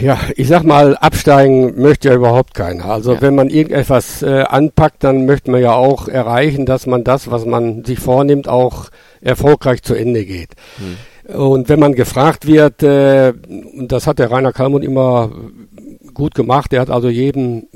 [0.00, 2.86] Ja, ich sag mal, absteigen möchte ja überhaupt keiner.
[2.86, 3.20] Also ja.
[3.20, 7.46] wenn man irgendetwas äh, anpackt, dann möchte man ja auch erreichen, dass man das, was
[7.46, 8.88] man sich vornimmt, auch
[9.20, 10.50] erfolgreich zu Ende geht.
[10.78, 10.96] Hm.
[11.36, 13.32] Und wenn man gefragt wird, äh,
[13.76, 15.30] das hat der Rainer Kalmund immer
[16.14, 17.66] gut gemacht, er hat also jedem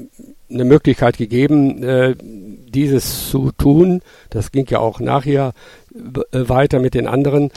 [0.50, 4.00] eine Möglichkeit gegeben, äh, dieses zu tun.
[4.30, 5.52] Das ging ja auch nachher
[5.94, 7.50] äh, weiter mit den anderen.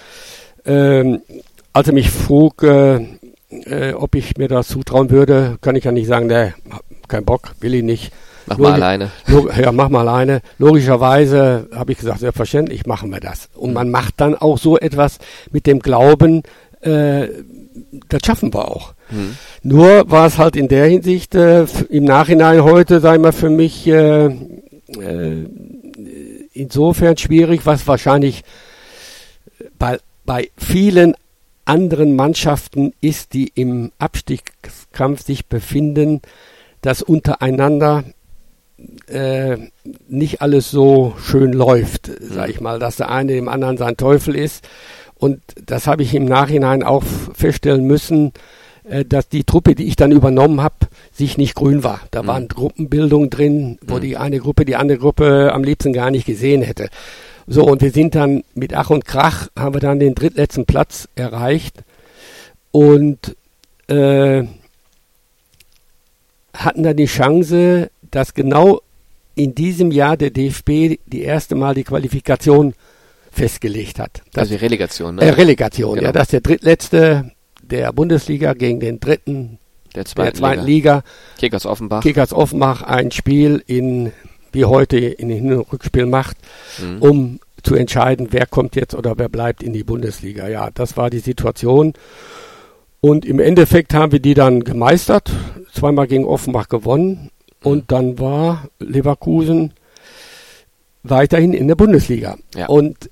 [0.66, 1.22] Ähm,
[1.74, 3.06] als er mich frug, äh,
[3.50, 6.54] äh, ob ich mir das zutrauen würde, kann ich ja nicht sagen, ne,
[7.08, 8.12] kein Bock, will ich nicht.
[8.46, 9.12] Mach mal alleine.
[9.62, 10.42] ja, mach mal alleine.
[10.58, 13.50] Logischerweise habe ich gesagt, selbstverständlich machen wir das.
[13.56, 15.20] Und man macht dann auch so etwas
[15.52, 16.44] mit dem Glauben,
[16.82, 17.28] äh,
[18.08, 18.94] das schaffen wir auch.
[19.10, 19.36] Hm.
[19.64, 23.88] Nur war es halt in der Hinsicht äh, im Nachhinein heute, sei mal für mich
[23.88, 25.46] äh, äh,
[26.54, 28.44] insofern schwierig, was wahrscheinlich
[29.78, 31.16] bei, bei vielen
[31.70, 36.22] anderen Mannschaften ist, die im Abstiegskampf sich befinden,
[36.82, 38.04] dass untereinander
[39.08, 39.58] äh,
[40.08, 44.36] nicht alles so schön läuft, sag ich mal, dass der eine dem anderen sein Teufel
[44.36, 44.68] ist.
[45.16, 47.04] Und das habe ich im Nachhinein auch
[47.34, 48.32] feststellen müssen,
[48.84, 52.02] äh, dass die Truppe, die ich dann übernommen habe, sich nicht grün war.
[52.10, 52.28] Da mhm.
[52.28, 54.02] waren Gruppenbildungen drin, wo mhm.
[54.02, 56.90] die eine Gruppe die andere Gruppe am liebsten gar nicht gesehen hätte.
[57.52, 61.10] So, und wir sind dann mit Ach und Krach, haben wir dann den drittletzten Platz
[61.16, 61.78] erreicht
[62.70, 63.36] und
[63.88, 64.44] äh,
[66.54, 68.82] hatten dann die Chance, dass genau
[69.34, 72.76] in diesem Jahr der DFB die erste Mal die Qualifikation
[73.32, 74.22] festgelegt hat.
[74.34, 75.24] Das, also die Relegation, ne?
[75.24, 76.06] Äh, Relegation, genau.
[76.06, 77.32] ja, dass der drittletzte
[77.64, 79.58] der Bundesliga gegen den dritten
[79.96, 81.04] der zweiten, der zweiten Liga, Liga
[81.40, 82.04] Kickers Offenbach.
[82.04, 84.12] Kickers Offenbach ein Spiel in
[84.52, 86.38] wie heute in den Rückspiel macht,
[86.82, 87.02] mhm.
[87.02, 90.48] um zu entscheiden, wer kommt jetzt oder wer bleibt in die Bundesliga.
[90.48, 91.94] Ja, das war die Situation.
[93.02, 95.32] Und im Endeffekt haben wir die dann gemeistert,
[95.74, 97.32] zweimal gegen Offenbach gewonnen
[97.64, 99.74] und dann war Leverkusen
[101.04, 102.38] weiterhin in der Bundesliga.
[102.56, 102.68] Ja.
[102.68, 103.10] Und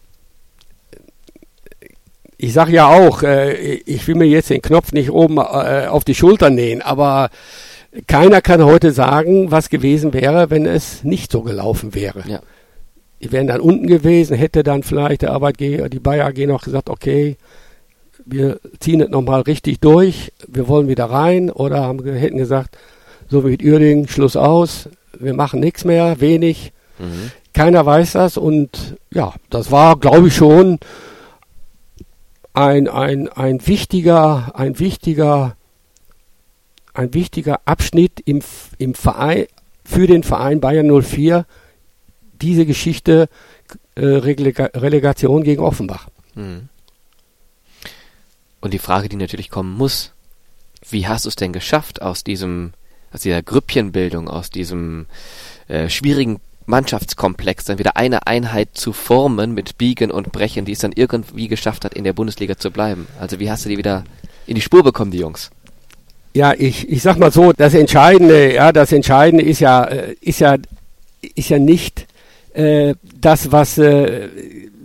[2.38, 6.04] ich sage ja auch, äh, ich will mir jetzt den Knopf nicht oben äh, auf
[6.04, 7.30] die Schulter nähen, aber
[8.06, 12.24] keiner kann heute sagen, was gewesen wäre, wenn es nicht so gelaufen wäre.
[12.28, 12.42] Ja.
[13.22, 16.90] Die wären dann unten gewesen, hätte dann vielleicht der Arbeitgeber, die Bayer AG noch gesagt,
[16.90, 17.38] okay,
[18.26, 22.78] wir ziehen es nochmal richtig durch, wir wollen wieder rein oder haben, hätten gesagt,
[23.30, 26.74] so wie mit Uerdingen, Schluss aus, wir machen nichts mehr, wenig.
[27.00, 27.32] Mhm.
[27.54, 30.78] Keiner weiß das und ja, das war, glaube ich, schon
[32.54, 35.56] ein, ein, ein wichtiger, ein wichtiger,
[36.98, 38.42] ein wichtiger Abschnitt im,
[38.78, 39.48] im Verein,
[39.84, 41.46] für den Verein Bayern 04,
[42.42, 43.30] diese Geschichte
[43.96, 46.08] äh, Relega Relegation gegen Offenbach.
[46.36, 46.70] Mhm.
[48.60, 50.14] Und die Frage, die natürlich kommen muss,
[50.90, 52.74] wie hast du es denn geschafft, aus diesem,
[53.12, 55.06] aus dieser Grüppchenbildung, aus diesem
[55.68, 60.80] äh, schwierigen Mannschaftskomplex dann wieder eine Einheit zu formen mit Biegen und Brechen, die es
[60.80, 63.08] dann irgendwie geschafft hat, in der Bundesliga zu bleiben.
[63.20, 64.04] Also wie hast du die wieder
[64.48, 65.50] in die Spur bekommen, die Jungs?
[66.38, 70.40] Ja, ich, ich sag mal so, das Entscheidende, ja, das Entscheidende ist ja, äh, ist
[70.40, 70.58] ja,
[71.34, 72.06] ist ja nicht
[72.54, 74.30] äh, das, was, äh,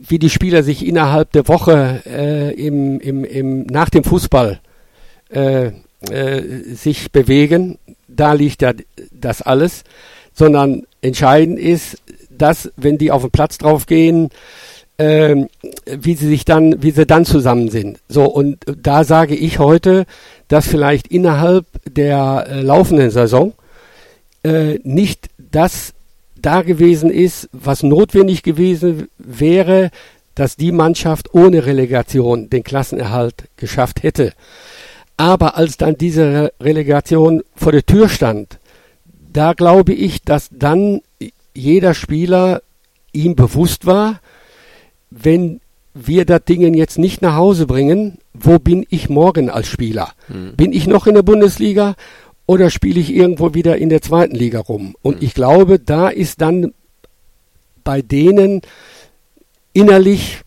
[0.09, 4.61] wie die Spieler sich innerhalb der Woche äh, im, im, im, nach dem Fußball
[5.29, 5.73] äh,
[6.11, 6.43] äh,
[6.75, 7.77] sich bewegen.
[8.09, 8.73] Da liegt ja
[9.11, 9.85] das alles,
[10.33, 11.99] sondern Entscheidend ist,
[12.31, 13.85] dass, wenn die auf den Platz drauf
[14.99, 15.49] gehen,
[15.85, 17.99] äh, wie sie sich dann, wie sie dann zusammen sind.
[18.09, 20.07] So, und da sage ich heute,
[20.49, 23.53] dass vielleicht innerhalb der äh, laufenden Saison
[24.45, 25.93] äh, nicht das
[26.37, 29.91] da gewesen ist, was notwendig gewesen wäre,
[30.35, 34.33] dass die Mannschaft ohne Relegation den Klassenerhalt geschafft hätte.
[35.17, 38.59] Aber als dann diese Relegation vor der Tür stand,
[39.33, 41.03] da glaube ich, dass dann
[41.55, 42.63] jeder Spieler
[43.13, 44.21] ihm bewusst war,
[45.13, 45.61] wenn
[45.95, 50.13] wir das Ding jetzt nicht nach Hause bringen, wo bin ich morgen als Spieler?
[50.29, 50.55] Hm.
[50.57, 51.95] Bin ich noch in der Bundesliga
[52.47, 54.95] oder spiele ich irgendwo wieder in der zweiten Liga rum?
[55.03, 55.27] Und hm.
[55.27, 56.73] ich glaube, da ist dann
[57.85, 58.63] bei denen
[59.73, 60.41] innerlich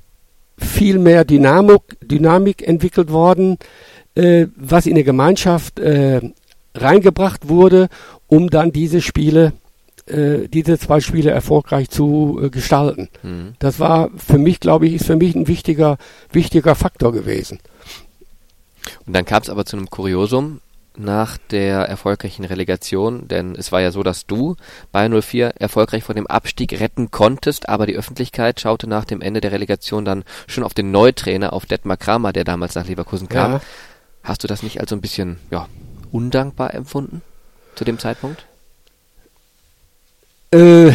[0.58, 3.58] viel mehr Dynamik, Dynamik entwickelt worden,
[4.16, 6.22] äh, was in der Gemeinschaft äh,
[6.74, 7.90] reingebracht wurde,
[8.28, 9.54] um dann diese Spiele,
[10.08, 13.10] äh, diese zwei Spiele erfolgreich zu äh, gestalten.
[13.24, 13.56] Mhm.
[13.60, 15.98] Das war für mich, glaube ich, ist für mich ein wichtiger,
[16.32, 17.60] wichtiger Faktor gewesen.
[19.06, 20.62] Und dann kam es aber zu einem Kuriosum
[20.98, 24.56] nach der erfolgreichen Relegation, denn es war ja so, dass du
[24.92, 29.42] bei 04 erfolgreich vor dem Abstieg retten konntest, aber die Öffentlichkeit schaute nach dem Ende
[29.42, 33.54] der Relegation dann schon auf den Neutrainer, auf Detmar Kramer, der damals nach Leverkusen kam.
[33.54, 33.62] Ja.
[34.24, 35.68] Hast du das nicht als so ein bisschen ja,
[36.12, 37.22] undankbar empfunden
[37.76, 38.46] zu dem Zeitpunkt?
[40.56, 40.94] Äh,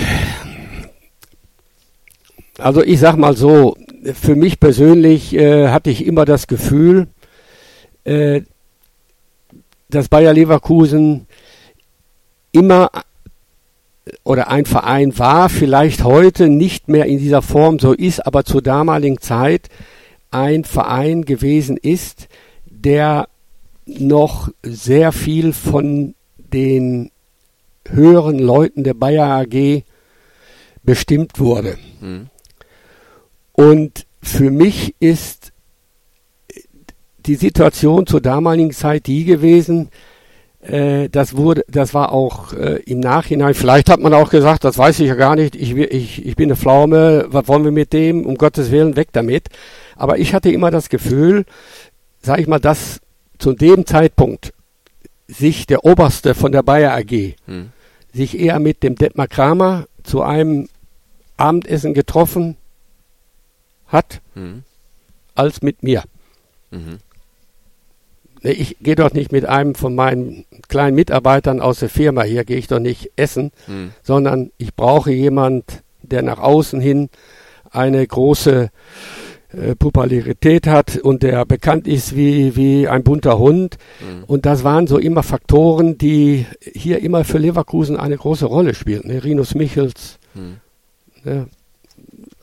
[2.57, 3.77] also ich sag mal so,
[4.15, 7.09] für mich persönlich äh, hatte ich immer das Gefühl,
[8.05, 8.41] äh,
[9.91, 11.27] dass Bayer Leverkusen
[12.53, 12.91] immer
[14.25, 18.63] oder ein Verein war, vielleicht heute nicht mehr in dieser Form so ist, aber zur
[18.63, 19.69] damaligen Zeit
[20.31, 22.29] ein Verein gewesen ist,
[22.65, 23.29] der
[23.85, 27.11] noch sehr viel von den
[27.89, 29.85] höheren Leuten der Bayer AG
[30.83, 31.79] bestimmt wurde.
[32.01, 32.29] Mhm.
[33.53, 35.53] Und für mich ist
[37.27, 39.91] die Situation zur damaligen Zeit die gewesen,
[40.63, 44.79] äh, das wurde, das war auch äh, im Nachhinein, vielleicht hat man auch gesagt, das
[44.79, 47.93] weiß ich ja gar nicht, ich, ich, ich bin eine Pflaume, was wollen wir mit
[47.93, 49.49] dem, um Gottes Willen, weg damit.
[49.97, 51.45] Aber ich hatte immer das Gefühl,
[52.23, 53.01] sag ich mal, dass
[53.39, 54.53] zu dem Zeitpunkt
[55.31, 57.71] sich der Oberste von der Bayer AG hm.
[58.13, 60.69] sich eher mit dem Detmar Kramer zu einem
[61.37, 62.57] Abendessen getroffen
[63.87, 64.63] hat, hm.
[65.35, 66.03] als mit mir.
[66.71, 66.99] Mhm.
[68.43, 72.57] Ich gehe doch nicht mit einem von meinen kleinen Mitarbeitern aus der Firma hier, gehe
[72.57, 73.93] ich doch nicht essen, hm.
[74.03, 77.11] sondern ich brauche jemand, der nach außen hin
[77.71, 78.71] eine große
[79.53, 83.79] äh, Popularität hat und der bekannt ist wie, wie ein bunter Hund.
[84.01, 84.25] Mhm.
[84.25, 89.09] Und das waren so immer Faktoren, die hier immer für Leverkusen eine große Rolle spielten.
[89.09, 89.25] Ne?
[89.25, 90.59] Rinus Michels, mhm.
[91.25, 91.49] ne?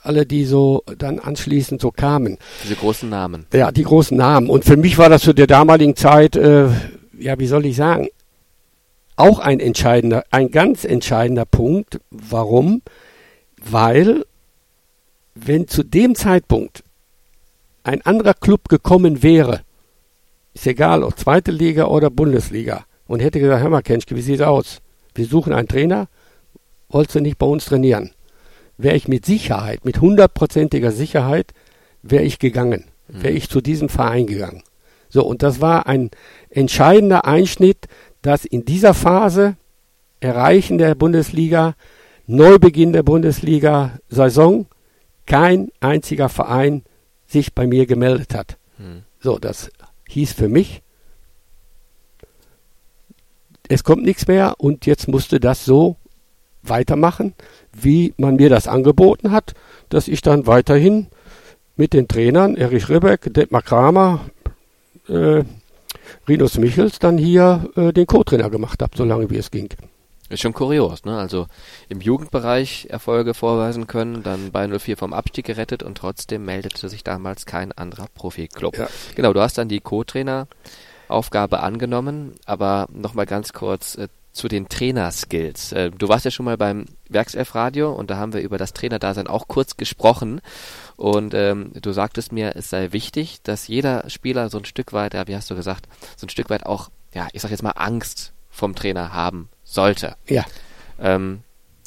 [0.01, 2.37] alle, die so dann anschließend so kamen.
[2.63, 3.45] Diese großen Namen.
[3.53, 4.49] Ja, die großen Namen.
[4.49, 6.67] Und für mich war das zu der damaligen Zeit, äh,
[7.17, 8.09] ja, wie soll ich sagen,
[9.15, 11.99] auch ein entscheidender, ein ganz entscheidender Punkt.
[12.11, 12.81] Warum?
[13.63, 14.25] Weil,
[15.35, 16.83] wenn zu dem Zeitpunkt
[17.87, 19.61] ein anderer Club gekommen wäre,
[20.53, 24.41] ist egal, ob zweite Liga oder Bundesliga, und hätte gesagt, hör mal, Kenschke, wie sieht's
[24.41, 24.79] aus?
[25.15, 26.09] Wir suchen einen Trainer,
[26.89, 28.11] wolltest du nicht bei uns trainieren?
[28.77, 31.53] Wäre ich mit Sicherheit, mit hundertprozentiger Sicherheit,
[32.01, 34.63] wäre ich gegangen, wäre ich zu diesem Verein gegangen.
[35.07, 36.11] So, und das war ein
[36.49, 37.87] entscheidender Einschnitt,
[38.21, 39.55] dass in dieser Phase
[40.19, 41.75] Erreichen der Bundesliga,
[42.25, 44.65] Neubeginn der Bundesliga-Saison,
[45.25, 46.83] kein einziger Verein
[47.27, 48.57] sich bei mir gemeldet hat.
[48.77, 49.03] Hm.
[49.19, 49.71] So, das
[50.09, 50.81] hieß für mich,
[53.67, 55.97] es kommt nichts mehr und jetzt musste das so
[56.63, 57.33] weitermachen,
[57.73, 59.53] wie man mir das angeboten hat,
[59.89, 61.07] dass ich dann weiterhin
[61.75, 64.21] mit den Trainern Erich Ribbeck, Detmar Kramer,
[65.07, 65.43] äh,
[66.27, 69.69] Rinus Michels dann hier äh, den Co-Trainer gemacht habe, solange wie es ging.
[70.29, 71.17] Ist schon kurios, ne?
[71.17, 71.47] Also
[71.87, 77.03] im Jugendbereich Erfolge vorweisen können, dann bei 04 vom Abstieg gerettet und trotzdem meldete sich
[77.03, 78.77] damals kein anderer Profi-Club.
[78.77, 78.87] Ja.
[79.15, 85.71] Genau, du hast dann die Co-Trainer-Aufgabe angenommen, aber nochmal ganz kurz äh, zu den Trainerskills.
[85.71, 89.27] Äh, du warst ja schon mal beim Werkself-Radio und da haben wir über das Trainerdasein
[89.27, 90.41] auch kurz gesprochen.
[90.97, 95.13] Und ähm, du sagtest mir, es sei wichtig, dass jeder Spieler so ein Stück weit,
[95.13, 97.71] ja, wie hast du gesagt, so ein Stück weit auch, ja, ich sag jetzt mal
[97.71, 100.15] Angst vom Trainer haben sollte.
[100.27, 100.45] Ja.
[100.99, 101.39] Ähm,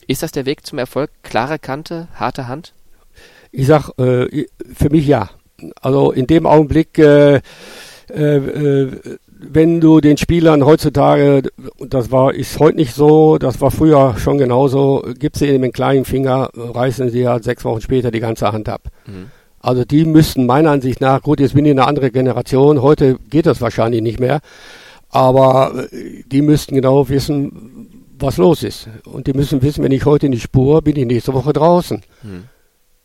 [0.07, 1.11] ist das der Weg zum Erfolg?
[1.22, 2.74] Klare Kante, harte Hand?
[3.53, 5.31] Ich sag, äh, für mich ja.
[5.81, 7.41] Also in dem Augenblick, äh,
[8.09, 11.43] äh, äh wenn du den Spielern heutzutage,
[11.78, 15.72] das war, ist heute nicht so, das war früher schon genauso, gibst du ihnen einen
[15.72, 18.83] kleinen Finger, reißen sie ja sechs Wochen später die ganze Hand ab.
[19.07, 19.31] Mhm.
[19.61, 23.47] Also die müssten meiner Ansicht nach, gut, jetzt bin ich eine andere Generation, heute geht
[23.47, 24.41] das wahrscheinlich nicht mehr,
[25.11, 27.69] aber äh, die müssten genau wissen,
[28.22, 28.88] was los ist.
[29.04, 32.02] Und die müssen wissen, wenn ich heute in die Spur, bin ich nächste Woche draußen.
[32.22, 32.44] Mhm.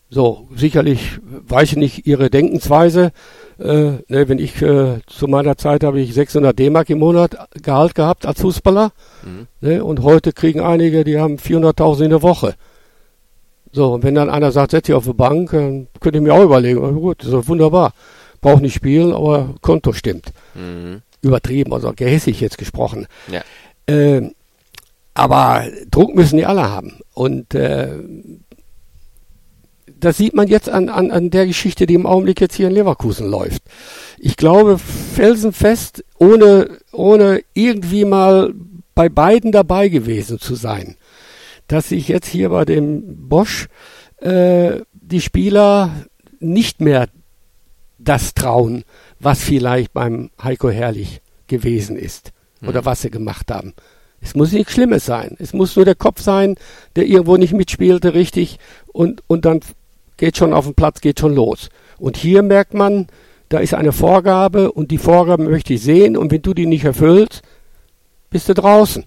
[0.10, 3.12] So, sicherlich weiß ich nicht ihre Denkensweise,
[3.60, 7.96] äh, ne, wenn ich äh, zu meiner Zeit habe ich 600 D-Mark im Monat Gehalt
[7.96, 8.92] gehabt als Fußballer.
[9.24, 9.48] Mhm.
[9.62, 12.54] Ne, und heute kriegen einige, die haben 400.000 in der Woche.
[13.72, 16.34] So, und wenn dann einer sagt, setz dich auf die Bank, dann könnte ich mir
[16.34, 17.94] auch überlegen, oh, gut, das ist wunderbar.
[18.40, 20.32] Braucht nicht spielen, aber Konto stimmt.
[20.54, 21.02] Mhm.
[21.22, 23.08] Übertrieben, also gehässig jetzt gesprochen.
[23.28, 23.42] Ja.
[23.94, 24.32] Äh,
[25.16, 27.00] aber Druck müssen die alle haben.
[27.14, 27.98] Und äh,
[30.00, 32.74] das sieht man jetzt an, an, an der Geschichte, die im Augenblick jetzt hier in
[32.74, 33.64] Leverkusen läuft.
[34.20, 38.54] Ich glaube felsenfest, ohne, ohne irgendwie mal
[38.94, 40.98] bei beiden dabei gewesen zu sein,
[41.68, 43.68] dass sich jetzt hier bei dem Bosch
[44.18, 45.92] äh, die Spieler
[46.40, 47.08] nicht mehr
[47.98, 48.84] das trauen,
[49.20, 52.70] was vielleicht beim Heiko Herrlich gewesen ist mhm.
[52.70, 53.74] oder was sie gemacht haben.
[54.26, 55.36] Es muss nichts Schlimmes sein.
[55.40, 56.56] Es muss nur der Kopf sein,
[56.96, 58.58] der irgendwo nicht mitspielte, richtig,
[58.88, 59.60] und, und dann
[60.18, 61.70] geht schon auf den Platz, geht schon los.
[62.00, 63.06] Und hier merkt man,
[63.50, 66.84] da ist eine Vorgabe und die Vorgabe möchte ich sehen und wenn du die nicht
[66.84, 67.44] erfüllst,
[68.32, 69.06] bist du draußen.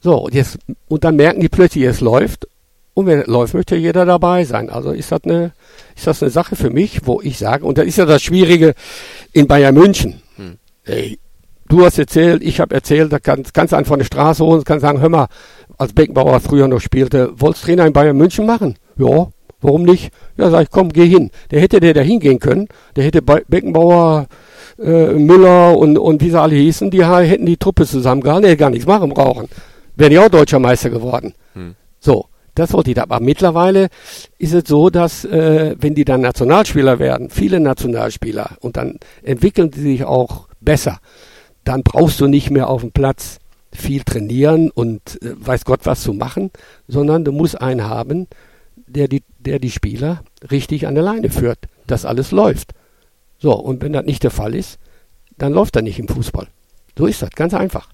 [0.00, 2.46] So, und, jetzt, und dann merken die plötzlich, es läuft
[2.94, 4.70] und wenn es läuft, möchte jeder dabei sein.
[4.70, 5.52] Also ist das eine,
[5.96, 8.74] ist das eine Sache für mich, wo ich sage, und das ist ja das Schwierige
[9.32, 10.22] in Bayern München.
[10.36, 10.58] Hm.
[10.84, 11.18] Ey,
[11.68, 14.58] du hast erzählt, ich habe erzählt, da kannst, kannst du einen von der Straße holen
[14.58, 15.28] und kannst sagen, hör mal,
[15.76, 18.76] als Beckenbauer früher noch spielte, wolltest Trainer in Bayern München machen?
[18.96, 19.28] Ja,
[19.60, 20.12] Warum nicht?
[20.36, 21.30] Ja, sag ich, komm, geh hin.
[21.50, 22.68] Der hätte der da hingehen können.
[22.94, 24.26] Der hätte Beckenbauer,
[24.78, 28.70] äh, Müller und, und wie sie alle hießen, die hätten die Truppe zusammengehalten, hätte gar
[28.70, 29.48] nichts machen brauchen.
[29.96, 31.34] Wären ja auch deutscher Meister geworden.
[31.54, 31.74] Hm.
[31.98, 33.02] So, das wollte ich da.
[33.02, 33.88] Aber mittlerweile
[34.38, 39.72] ist es so, dass äh, wenn die dann Nationalspieler werden, viele Nationalspieler, und dann entwickeln
[39.72, 41.00] sie sich auch besser,
[41.68, 43.40] dann brauchst du nicht mehr auf dem Platz
[43.74, 46.50] viel trainieren und äh, weiß Gott was zu machen,
[46.86, 48.26] sondern du musst einen haben,
[48.86, 52.72] der die, der die Spieler richtig an der Leine führt, dass alles läuft.
[53.38, 54.78] So, und wenn das nicht der Fall ist,
[55.36, 56.48] dann läuft er nicht im Fußball.
[56.96, 57.90] So ist das, ganz einfach.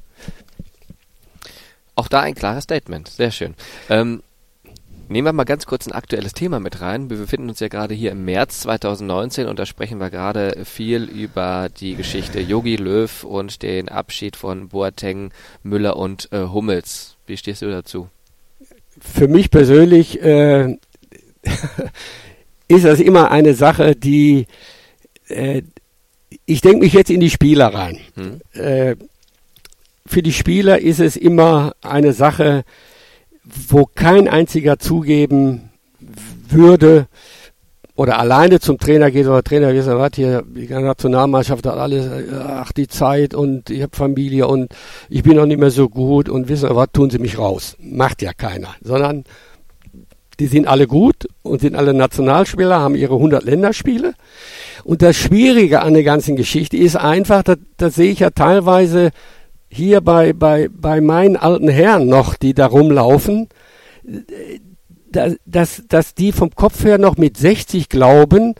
[1.97, 3.55] Auch da ein klares Statement, sehr schön.
[3.91, 4.23] Ähm,
[5.09, 7.11] nehmen wir mal ganz kurz ein aktuelles Thema mit rein.
[7.11, 11.05] Wir befinden uns ja gerade hier im März 2019 und da sprechen wir gerade viel
[11.05, 15.33] über die Geschichte Yogi Löw und den Abschied von Boateng,
[15.63, 17.17] Müller und äh, Hummels.
[17.27, 18.09] Wie stehst du dazu?
[19.01, 20.77] für mich persönlich äh,
[22.69, 24.47] ist das immer eine Sache, die
[25.29, 25.63] äh,
[26.47, 27.99] ich denke mich jetzt in die Spieler rein.
[28.15, 28.41] Hm.
[28.61, 28.97] Äh,
[30.07, 32.65] für die Spieler ist es immer eine Sache,
[33.45, 35.71] wo kein einziger zugeben
[36.49, 37.07] würde,
[37.97, 42.73] oder alleine zum Trainer geht oder Trainer, wie gesagt, hier, die Nationalmannschaft hat alles, ach,
[42.73, 44.75] die Zeit und ich habe Familie und
[45.09, 47.77] ich bin noch nicht mehr so gut und wissen was, tun sie mich raus.
[47.79, 48.75] Macht ja keiner.
[48.83, 49.25] Sondern
[50.41, 54.15] die sind alle gut und sind alle Nationalspieler, haben ihre 100 Länderspiele.
[54.83, 57.45] Und das Schwierige an der ganzen Geschichte ist einfach,
[57.77, 59.11] das sehe ich ja teilweise
[59.75, 63.49] hier bei, bei, bei meinen alten Herren noch, die da rumlaufen,
[65.45, 68.55] dass, dass die vom Kopf her noch mit 60 glauben,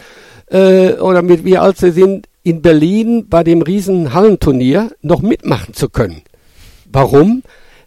[0.51, 5.75] äh, oder mit wie alt sie sind, in Berlin bei dem riesen Hallenturnier noch mitmachen
[5.75, 6.23] zu können.
[6.85, 7.43] Warum?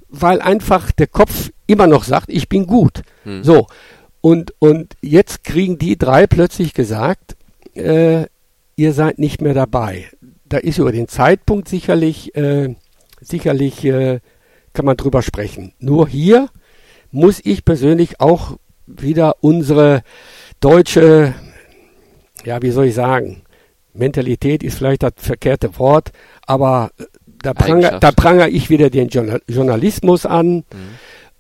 [0.09, 3.01] Weil einfach der Kopf immer noch sagt, ich bin gut.
[3.23, 3.43] Hm.
[3.43, 3.67] So.
[4.21, 7.37] Und, und jetzt kriegen die drei plötzlich gesagt,
[7.75, 8.25] äh,
[8.75, 10.05] ihr seid nicht mehr dabei.
[10.45, 12.75] Da ist über den Zeitpunkt sicherlich, äh,
[13.21, 14.19] sicherlich äh,
[14.73, 15.73] kann man drüber sprechen.
[15.79, 16.49] Nur hier
[17.11, 20.03] muss ich persönlich auch wieder unsere
[20.59, 21.33] deutsche,
[22.45, 23.43] ja, wie soll ich sagen,
[23.93, 26.11] Mentalität ist vielleicht das verkehrte Wort,
[26.45, 26.91] aber
[27.25, 29.09] da pranger, da pranger ich wieder den
[29.47, 30.47] Journalismus an.
[30.47, 30.63] Mhm.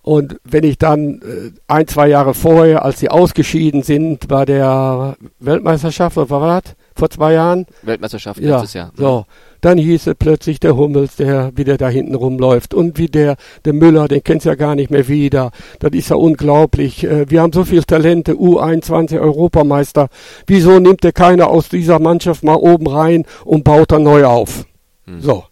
[0.01, 5.17] Und wenn ich dann äh, ein, zwei Jahre vorher, als sie ausgeschieden sind bei der
[5.39, 6.61] Weltmeisterschaft, oder was war
[6.95, 7.65] Vor zwei Jahren?
[7.81, 8.93] Weltmeisterschaft ja, letztes Jahr.
[8.95, 9.25] So,
[9.61, 12.73] dann hieß es plötzlich der Hummels, der wieder da hinten rumläuft.
[12.73, 15.51] Und wie der, der Müller, den kennst du ja gar nicht mehr wieder.
[15.79, 17.03] Das ist ja unglaublich.
[17.03, 20.09] Äh, wir haben so viele Talente, U21 Europameister.
[20.45, 24.65] Wieso nimmt der keiner aus dieser Mannschaft mal oben rein und baut dann neu auf?
[25.05, 25.21] Hm.
[25.21, 25.43] So.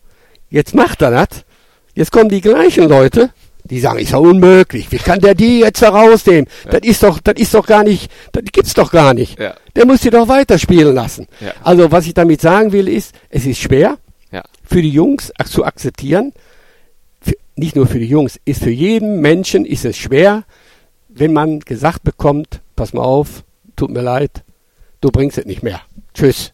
[0.49, 1.45] Jetzt macht er das.
[1.93, 3.31] Jetzt kommen die gleichen Leute
[3.65, 4.91] die sagen, ist ja unmöglich.
[4.91, 6.47] Wie kann der die jetzt da rausnehmen?
[6.65, 6.71] Ja.
[6.71, 9.39] Das ist doch, das ist doch gar nicht, das gibt's doch gar nicht.
[9.39, 9.55] Ja.
[9.75, 11.27] Der muss sie doch weiterspielen lassen.
[11.39, 11.53] Ja.
[11.63, 13.97] Also was ich damit sagen will, ist, es ist schwer
[14.65, 16.33] für die Jungs zu akzeptieren.
[17.21, 20.43] Für, nicht nur für die Jungs, ist für jeden Menschen ist es schwer,
[21.07, 23.43] wenn man gesagt bekommt, pass mal auf,
[23.75, 24.43] tut mir leid,
[25.01, 25.81] du bringst es nicht mehr.
[26.13, 26.51] Tschüss.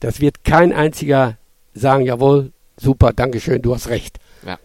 [0.00, 1.38] Das wird kein einziger
[1.74, 4.18] sagen, jawohl, super, Dankeschön, du hast recht.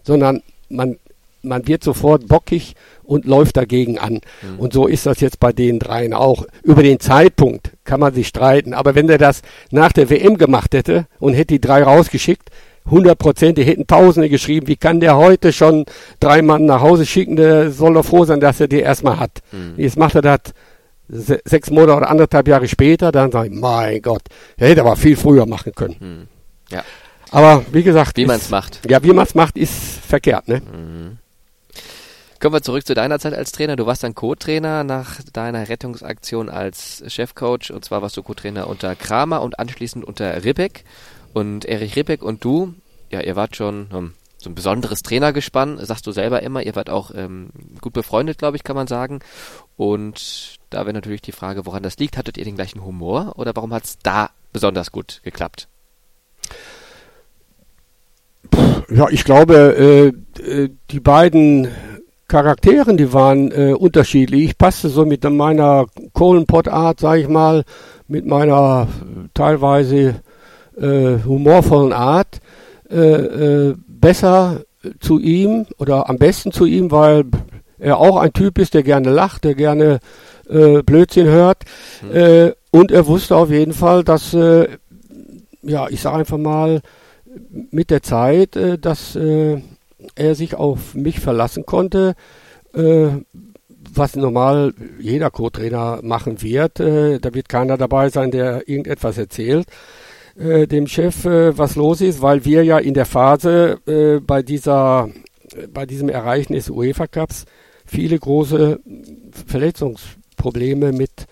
[0.04, 0.98] Sondern man
[1.42, 4.22] man wird sofort bockig und läuft dagegen an.
[4.42, 4.60] Mhm.
[4.60, 6.46] Und so ist das jetzt bei den dreien auch.
[6.64, 8.74] Über den Zeitpunkt kann man sich streiten.
[8.74, 12.50] Aber wenn der das nach der WM gemacht hätte und hätte die drei rausgeschickt,
[12.86, 14.68] 100 Prozent, die hätten Tausende geschrieben.
[14.68, 15.86] Wie kann der heute schon
[16.20, 17.36] drei Mann nach Hause schicken?
[17.36, 19.40] Der soll doch froh sein, dass er die erstmal hat.
[19.52, 19.74] Mhm.
[19.78, 20.40] Jetzt macht er das
[21.08, 23.12] sechs Monate oder anderthalb Jahre später.
[23.12, 24.24] Dann sage ich, mein Gott,
[24.58, 25.96] er hätte aber viel früher machen können.
[26.00, 26.28] Mhm.
[26.76, 26.84] Ja.
[27.32, 28.80] Aber wie gesagt, wie man es macht.
[28.90, 29.74] Ja, wie man es macht, ist
[30.08, 30.48] verkehrt.
[30.48, 30.62] Ne?
[30.62, 31.09] Mhm.
[32.40, 33.76] Kommen wir zurück zu deiner Zeit als Trainer.
[33.76, 37.72] Du warst dann Co-Trainer nach deiner Rettungsaktion als Chefcoach.
[37.72, 40.86] Und zwar warst du Co-Trainer unter Kramer und anschließend unter Rippeck.
[41.34, 42.76] Und Erich Rippeck und du,
[43.12, 46.64] ja, ihr wart schon um, so ein besonderes Trainergespann, sagst du selber immer.
[46.64, 47.50] Ihr wart auch ähm,
[47.82, 49.20] gut befreundet, glaube ich, kann man sagen.
[49.76, 52.16] Und da wäre natürlich die Frage, woran das liegt.
[52.16, 55.68] Hattet ihr den gleichen Humor oder warum hat es da besonders gut geklappt?
[58.90, 61.68] Ja, ich glaube, äh, äh die beiden
[62.30, 64.44] Charakteren, die waren äh, unterschiedlich.
[64.46, 67.64] Ich passte so mit meiner Kohlenpott-Art, sag ich mal,
[68.08, 68.88] mit meiner
[69.34, 70.22] teilweise
[70.78, 72.40] äh, humorvollen Art
[72.90, 74.62] äh, äh, besser
[75.00, 77.26] zu ihm oder am besten zu ihm, weil
[77.80, 80.00] er auch ein Typ ist, der gerne lacht, der gerne
[80.50, 81.64] äh, Blödsinn hört.
[82.04, 82.16] Mhm.
[82.16, 84.68] Äh, und er wusste auf jeden Fall, dass, äh,
[85.64, 86.82] ja, ich sage einfach mal,
[87.72, 89.62] mit der Zeit, äh, dass äh,
[90.16, 92.16] er sich auf mich verlassen konnte,
[92.74, 93.10] äh,
[93.92, 96.80] was normal jeder Co-Trainer machen wird.
[96.80, 99.68] Äh, da wird keiner dabei sein, der irgendetwas erzählt
[100.40, 104.42] äh, dem Chef, äh, was los ist, weil wir ja in der Phase äh, bei
[104.42, 105.10] dieser,
[105.74, 107.46] bei diesem Erreichen des UEFA Cups
[107.86, 108.80] viele große
[109.48, 111.28] Verletzungsprobleme mit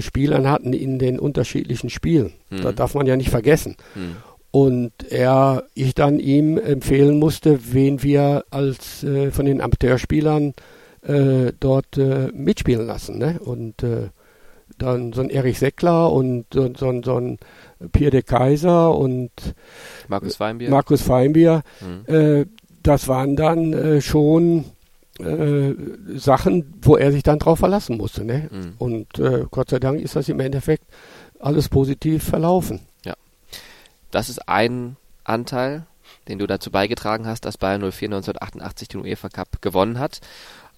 [0.00, 2.32] Spielern hatten in den unterschiedlichen Spielen.
[2.48, 2.62] Mhm.
[2.62, 3.76] Da darf man ja nicht vergessen.
[3.94, 4.16] Mhm
[4.54, 10.54] und er, ich dann ihm empfehlen musste, wen wir als äh, von den Amateurspielern
[11.02, 13.18] äh, dort äh, mitspielen lassen.
[13.18, 13.40] Ne?
[13.40, 14.10] Und äh,
[14.78, 17.38] dann so ein Erich Seckler und so, so, so ein
[17.90, 19.32] Pierre de Kaiser und
[20.06, 20.70] Markus Feinbier.
[20.70, 21.62] Markus Feinbier.
[21.80, 22.14] Mhm.
[22.14, 22.46] Äh,
[22.84, 24.66] das waren dann äh, schon
[26.16, 28.24] Sachen, wo er sich dann drauf verlassen musste.
[28.24, 28.50] Ne?
[28.50, 28.72] Mhm.
[28.78, 29.08] Und
[29.52, 30.82] Gott sei Dank ist das im Endeffekt
[31.38, 32.80] alles positiv verlaufen.
[34.14, 35.86] Das ist ein Anteil,
[36.28, 40.20] den du dazu beigetragen hast, dass Bayern 04 1988 den UEFA Cup gewonnen hat.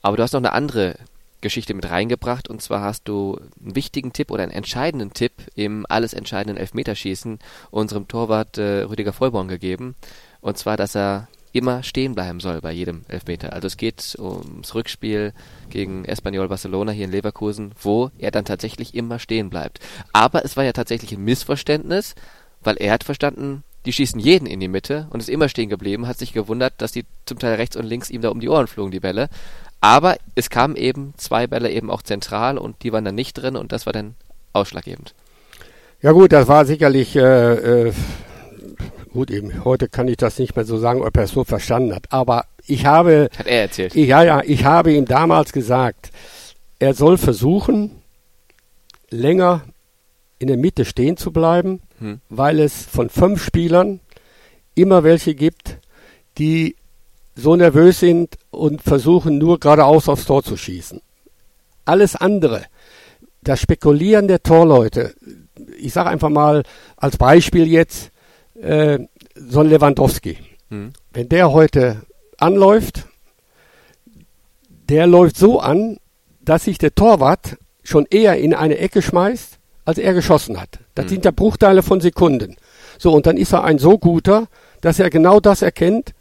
[0.01, 0.97] Aber du hast noch eine andere
[1.43, 5.85] Geschichte mit reingebracht und zwar hast du einen wichtigen Tipp oder einen entscheidenden Tipp im
[5.87, 7.39] alles entscheidenden Elfmeterschießen
[7.71, 9.97] unserem Torwart äh, Rüdiger Vollborn gegeben
[10.41, 13.53] und zwar, dass er immer stehen bleiben soll bei jedem Elfmeter.
[13.53, 15.35] Also es geht ums Rückspiel
[15.69, 19.81] gegen Espanyol Barcelona hier in Leverkusen, wo er dann tatsächlich immer stehen bleibt.
[20.15, 22.15] Aber es war ja tatsächlich ein Missverständnis,
[22.66, 26.09] weil er hat verstanden, die schießen jeden in die Mitte und ist immer stehen geblieben,
[26.09, 28.66] hat sich gewundert, dass die zum Teil rechts und links ihm da um die Ohren
[28.66, 29.28] flogen, die Bälle.
[29.80, 33.56] Aber es kamen eben zwei Bälle eben auch zentral und die waren dann nicht drin
[33.56, 34.16] und das war dann
[34.52, 35.14] ausschlaggebend.
[36.02, 37.93] Ja gut, das war sicherlich äh, äh,
[39.12, 39.64] gut eben.
[39.64, 42.06] Heute kann ich das nicht mehr so sagen, ob er es so verstanden hat.
[42.10, 43.94] Aber ich habe, hat er erzählt.
[43.94, 46.10] Ja, ja, ich habe ihm damals gesagt,
[46.78, 48.02] er soll versuchen,
[49.10, 49.62] länger
[50.39, 52.21] in der Mitte stehen zu bleiben, hm.
[52.29, 54.01] weil es von fünf Spielern
[54.75, 55.79] immer welche gibt,
[56.39, 56.77] die
[57.35, 61.01] so nervös sind und versuchen nur geradeaus aufs Tor zu schießen.
[61.85, 62.65] Alles andere,
[63.43, 65.15] das Spekulieren der Torleute,
[65.79, 66.63] ich sage einfach mal
[66.97, 68.11] als Beispiel jetzt,
[68.61, 68.99] äh,
[69.35, 70.39] so ein Lewandowski.
[70.71, 70.93] Hm.
[71.13, 72.03] Wenn der heute
[72.39, 73.07] anläuft,
[74.89, 75.99] der läuft so an,
[76.41, 79.56] dass sich der Torwart schon eher in eine Ecke schmeißt,
[79.87, 80.79] als er geschossen hat.
[80.95, 81.09] Das hm.
[81.11, 82.57] sind ja Bruchteile von Sekunden.
[82.99, 84.49] So, und dann ist er ein so guter,
[84.83, 86.13] dass er genau das erkennt.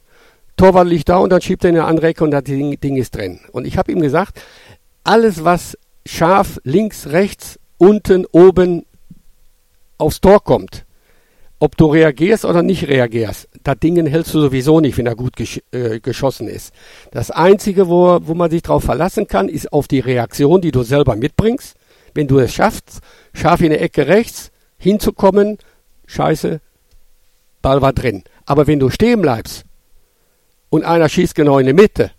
[0.56, 2.96] Torwart liegt da und dann schiebt er in eine andere Ecke und das Ding, Ding
[2.96, 3.42] ist drin.
[3.52, 4.42] Und ich habe ihm gesagt,
[5.04, 8.86] alles was scharf links, rechts, unten, oben
[9.98, 10.86] aufs Tor kommt,
[11.60, 15.36] ob du reagierst oder nicht reagierst, das Ding hältst du sowieso nicht, wenn er gut
[15.36, 16.74] gesch äh, geschossen ist.
[17.12, 20.84] Das Einzige, wo, wo man sich darauf verlassen kann, ist auf die Reaktion, die du
[20.84, 21.76] selber mitbringst.
[22.14, 23.00] Wenn du es schaffst,
[23.36, 25.57] scharf in der Ecke rechts hinzukommen,
[26.07, 26.60] scheiße,
[27.62, 28.24] Ball war drin.
[28.45, 29.64] Aber wenn du stehen bleibst
[30.70, 32.12] und einer schießt genau in die Mitte,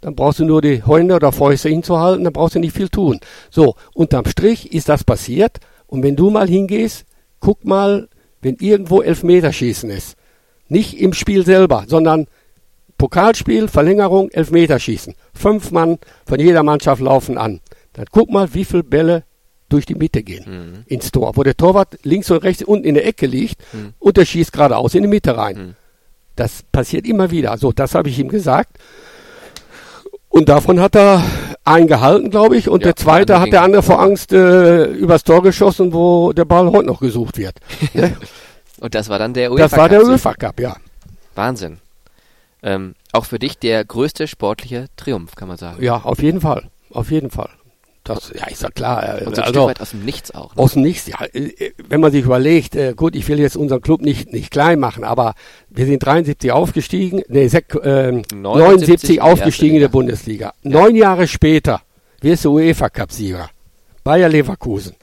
[0.00, 3.20] dann brauchst du nur die Hände oder Fäuste hinzuhalten, dann brauchst du nicht viel tun.
[3.50, 5.58] So, unterm Strich ist das passiert.
[5.86, 7.04] Und wenn du mal hingehst,
[7.40, 8.08] guck mal,
[8.40, 10.16] wenn irgendwo Elfmeterschießen ist.
[10.68, 12.26] Nicht im Spiel selber, sondern
[12.98, 15.14] Pokalspiel, Verlängerung, Elfmeterschießen.
[15.34, 17.60] Fünf Mann von jeder Mannschaft laufen an.
[17.92, 19.24] Dann guck mal, wie viele Bälle
[19.72, 20.84] durch die Mitte gehen mhm.
[20.86, 23.94] ins Tor, wo der Torwart links und rechts unten in der Ecke liegt mhm.
[23.98, 25.56] und der schießt geradeaus in die Mitte rein.
[25.56, 25.74] Mhm.
[26.36, 27.56] Das passiert immer wieder.
[27.58, 28.78] So, das habe ich ihm gesagt.
[30.28, 31.22] Und davon hat er
[31.64, 32.68] einen gehalten, glaube ich.
[32.68, 36.46] Und ja, der zweite hat der andere vor Angst äh, übers Tor geschossen, wo der
[36.46, 37.56] Ball heute noch gesucht wird.
[37.94, 38.16] Ne?
[38.80, 39.70] und das war dann der UEFA Cup.
[39.70, 40.76] Das war der UEFA Cup, ja.
[41.34, 41.78] Wahnsinn.
[42.62, 45.82] Ähm, auch für dich der größte sportliche Triumph, kann man sagen.
[45.82, 46.70] Ja, auf jeden Fall.
[46.90, 47.50] Auf jeden Fall.
[48.04, 49.20] Das, ja, ist ja klar.
[49.24, 50.56] Und so ein also, weit aus dem Nichts auch.
[50.56, 50.62] Ne?
[50.62, 51.24] Aus dem Nichts, ja.
[51.32, 54.80] Äh, wenn man sich überlegt, äh, gut, ich will jetzt unseren Club nicht, nicht klein
[54.80, 55.34] machen, aber
[55.70, 60.52] wir sind 73 aufgestiegen, nee, sek, äh, 79, 79 aufgestiegen in der Bundesliga.
[60.62, 60.70] Ja.
[60.70, 61.82] Neun Jahre später
[62.20, 63.50] wirst du UEFA-Cup-Sieger.
[64.02, 64.96] Bayer Leverkusen.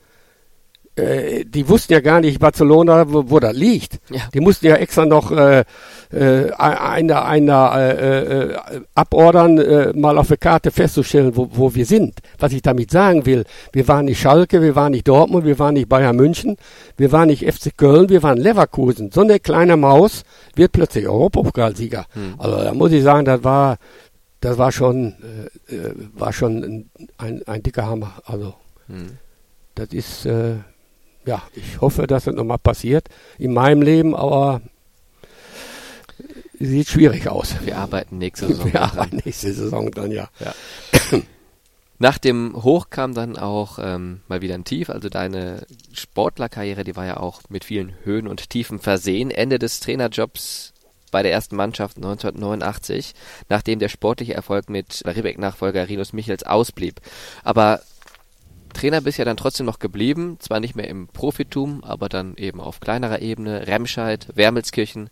[0.96, 4.00] Äh, die wussten ja gar nicht, Barcelona, wo, wo das liegt.
[4.10, 4.22] Ja.
[4.34, 5.64] Die mussten ja extra noch äh,
[6.12, 8.58] äh, einer, einer äh, äh,
[8.96, 12.20] abordern, äh, mal auf der Karte festzustellen, wo, wo wir sind.
[12.38, 15.76] Was ich damit sagen will, wir waren nicht Schalke, wir waren nicht Dortmund, wir waren
[15.76, 16.58] nicht Bayern München,
[16.98, 19.12] wir waren nicht FC Köln, wir waren Leverkusen.
[19.12, 20.24] So eine kleine Maus
[20.56, 22.06] wird plötzlich Europapokalsieger.
[22.14, 22.36] Hm.
[22.38, 23.78] Also da muss ich sagen, das war,
[24.42, 25.16] das war schon,
[25.70, 28.14] äh, äh war schon ein, ein, ein dicker Hammer.
[28.26, 28.56] Also
[28.88, 29.18] hm.
[29.76, 30.56] das ist äh,
[31.30, 33.08] ja, ich hoffe, dass das nochmal passiert
[33.38, 34.62] in meinem Leben, aber
[36.60, 37.54] sieht schwierig aus.
[37.64, 38.74] Wir arbeiten nächste Saison.
[38.74, 40.28] Wir arbeiten nächste Saison dann, ja.
[40.40, 40.54] ja.
[42.00, 44.90] Nach dem Hoch kam dann auch ähm, mal wieder ein Tief.
[44.90, 49.30] Also deine Sportlerkarriere, die war ja auch mit vielen Höhen und Tiefen versehen.
[49.30, 50.74] Ende des Trainerjobs
[51.12, 53.14] bei der ersten Mannschaft 1989,
[53.50, 57.02] nachdem der sportliche Erfolg mit Ribbeck-Nachfolger Rinus Michels ausblieb.
[57.44, 57.82] Aber
[58.74, 62.60] Trainer bist ja dann trotzdem noch geblieben, zwar nicht mehr im Profitum, aber dann eben
[62.62, 65.10] auf kleinerer Ebene, Remscheid, Wermelskirchen.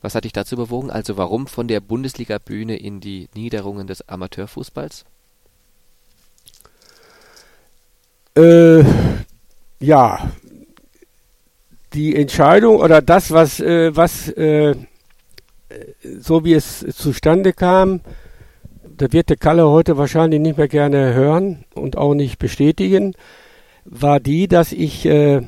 [0.00, 0.90] Was hat dich dazu bewogen?
[0.90, 5.04] Also warum von der Bundesliga-Bühne in die Niederungen des Amateurfußballs?
[8.36, 8.84] Äh,
[9.80, 10.30] ja,
[11.94, 14.74] die Entscheidung oder das, was, äh, was äh,
[16.20, 18.00] so wie es zustande kam,
[18.98, 23.14] da wird der Kalle heute wahrscheinlich nicht mehr gerne hören und auch nicht bestätigen,
[23.84, 25.42] war die, dass ich äh,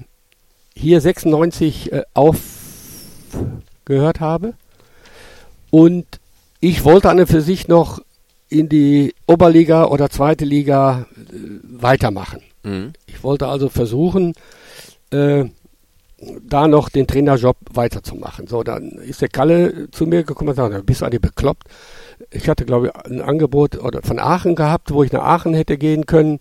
[0.74, 4.54] hier 96 äh, aufgehört habe
[5.70, 6.06] und
[6.60, 8.00] ich wollte an und für sich noch
[8.48, 12.42] in die Oberliga oder zweite Liga äh, weitermachen.
[12.62, 12.92] Mhm.
[13.06, 14.34] Ich wollte also versuchen,
[15.10, 15.44] äh,
[16.42, 18.46] da noch den Trainerjob weiterzumachen.
[18.46, 21.64] So, dann ist der Kalle zu mir gekommen und sagte, bist du eigentlich bekloppt?
[22.30, 25.78] Ich hatte, glaube ich, ein Angebot oder von Aachen gehabt, wo ich nach Aachen hätte
[25.78, 26.40] gehen können.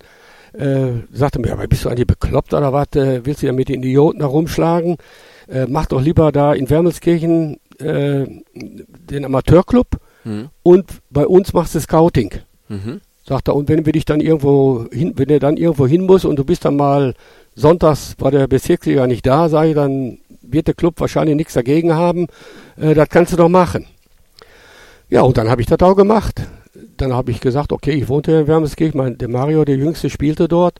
[0.54, 2.88] Äh, sagte mir, aber bist du eigentlich bekloppt oder was?
[2.96, 4.98] Äh, willst du ja mit den Idioten herumschlagen?
[5.48, 9.88] Äh, mach doch lieber da in Wermelskirchen äh, den Amateurclub
[10.24, 10.50] mhm.
[10.64, 12.34] und bei uns machst du Scouting.
[12.68, 13.02] Mhm.
[13.24, 16.26] Sagt er, und wenn wir dich dann irgendwo hin, wenn er dann irgendwo hin muss
[16.26, 17.14] und du bist dann mal
[17.56, 21.94] sonntags war der Bezirksliga nicht da, sage ich, dann wird der Club wahrscheinlich nichts dagegen
[21.94, 22.28] haben.
[22.76, 23.86] Äh, das kannst du doch machen.
[25.10, 26.42] Ja, und dann habe ich das auch gemacht.
[26.98, 30.48] dann habe ich gesagt, okay, ich wohnte in Wermelskirchen, mein, der Mario, der Jüngste, spielte
[30.48, 30.80] dort.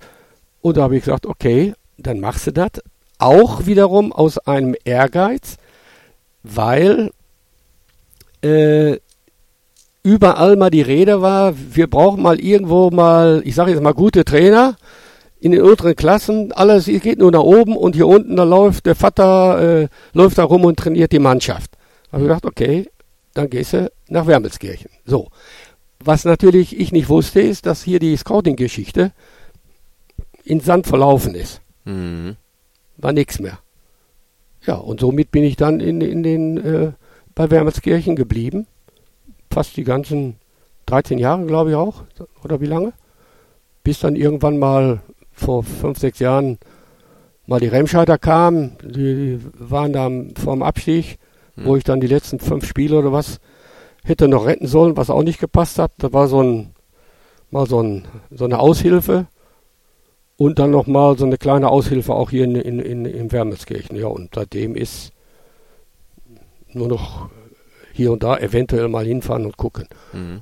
[0.62, 2.72] Und da habe ich gesagt, okay, dann machst du das.
[3.18, 5.58] Auch wiederum aus einem Ehrgeiz,
[6.44, 7.12] weil
[8.42, 8.98] äh,
[10.04, 14.24] überall mal die Rede war, wir brauchen mal irgendwo mal, ich sage jetzt mal gute
[14.24, 14.76] Trainer
[15.40, 16.52] in den unteren Klassen.
[16.52, 20.44] Alles geht nur nach oben und hier unten, da läuft der Vater, äh, läuft da
[20.44, 21.72] rum und trainiert die Mannschaft.
[22.06, 22.90] Da habe ich gedacht, okay,
[23.40, 24.92] dann gehst du nach Wermelskirchen.
[25.06, 25.30] So.
[26.04, 29.12] Was natürlich ich nicht wusste, ist, dass hier die Scouting-Geschichte
[30.44, 31.62] in Sand verlaufen ist.
[31.86, 32.36] Mhm.
[32.98, 33.60] War nichts mehr.
[34.66, 36.92] Ja, und somit bin ich dann in, in den, äh,
[37.34, 38.68] bei Wermelskirchen geblieben.
[39.50, 40.36] Fast die ganzen
[40.88, 42.04] 13 Jahre, glaube ich auch.
[42.44, 42.94] Oder wie lange?
[43.84, 45.02] Bis dann irgendwann mal
[45.32, 46.60] vor fünf, sechs Jahren
[47.46, 48.76] mal die Remscheider kamen.
[48.84, 50.10] Die, die waren da
[50.42, 51.20] vorm Abstieg,
[51.60, 51.66] mhm.
[51.66, 53.40] wo ich dann die letzten fünf Spiele oder was
[54.04, 55.92] hätte noch retten sollen, was auch nicht gepasst hat.
[55.98, 56.74] Da war so ein,
[57.52, 59.28] mal so, ein, so eine Aushilfe
[60.38, 63.98] und dann noch mal so eine kleine Aushilfe auch hier in, in, in, in Wermelskirchen.
[63.98, 65.12] Ja, und seitdem ist
[66.72, 67.30] nur noch
[67.94, 69.88] hier und da eventuell mal hinfahren und gucken.
[70.14, 70.42] Mhm.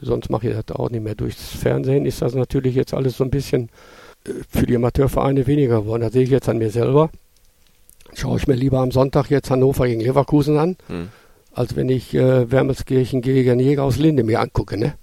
[0.00, 1.14] Sonst mache ich das auch nicht mehr.
[1.14, 3.68] Durchs Fernsehen ist das natürlich jetzt alles so ein bisschen
[4.26, 6.02] äh, für die Amateurvereine weniger geworden.
[6.02, 7.10] Das sehe ich jetzt an mir selber.
[8.14, 10.76] Schaue ich mir lieber am Sonntag jetzt Hannover gegen Leverkusen an.
[10.88, 11.08] Mhm
[11.58, 14.78] als wenn ich äh, Wermelskirchen gegen Jäger aus Linde mir angucke.
[14.78, 14.94] Ne?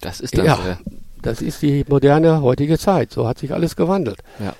[0.00, 0.46] Das ist das.
[0.46, 0.78] Ja, ja,
[1.20, 3.12] das ist die moderne heutige Zeit.
[3.12, 4.20] So hat sich alles gewandelt.
[4.38, 4.54] Ja.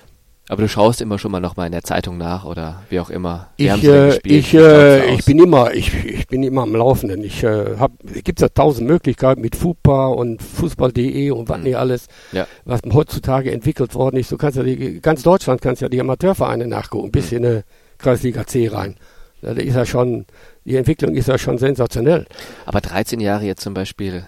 [0.47, 3.09] Aber du schaust immer schon mal noch mal in der Zeitung nach oder wie auch
[3.09, 3.49] immer.
[3.57, 7.23] Ich, äh, ich, äh, ich bin immer, ich, ich bin immer am Laufenden.
[7.23, 11.63] Ich äh, habe, gibt ja tausend Möglichkeiten mit FUPA und Fußball.de und was mhm.
[11.63, 12.45] nicht alles, ja.
[12.63, 14.31] was heutzutage entwickelt worden ist.
[14.31, 17.37] Du kannst ja die, ganz Deutschland kannst ja die Amateurvereine nachgucken, bis mhm.
[17.37, 17.63] in eine
[17.97, 18.97] Kreisliga C rein.
[19.41, 20.25] Das ist ja schon,
[20.63, 22.25] die Entwicklung ist ja schon sensationell.
[22.65, 24.25] Aber 13 Jahre jetzt zum Beispiel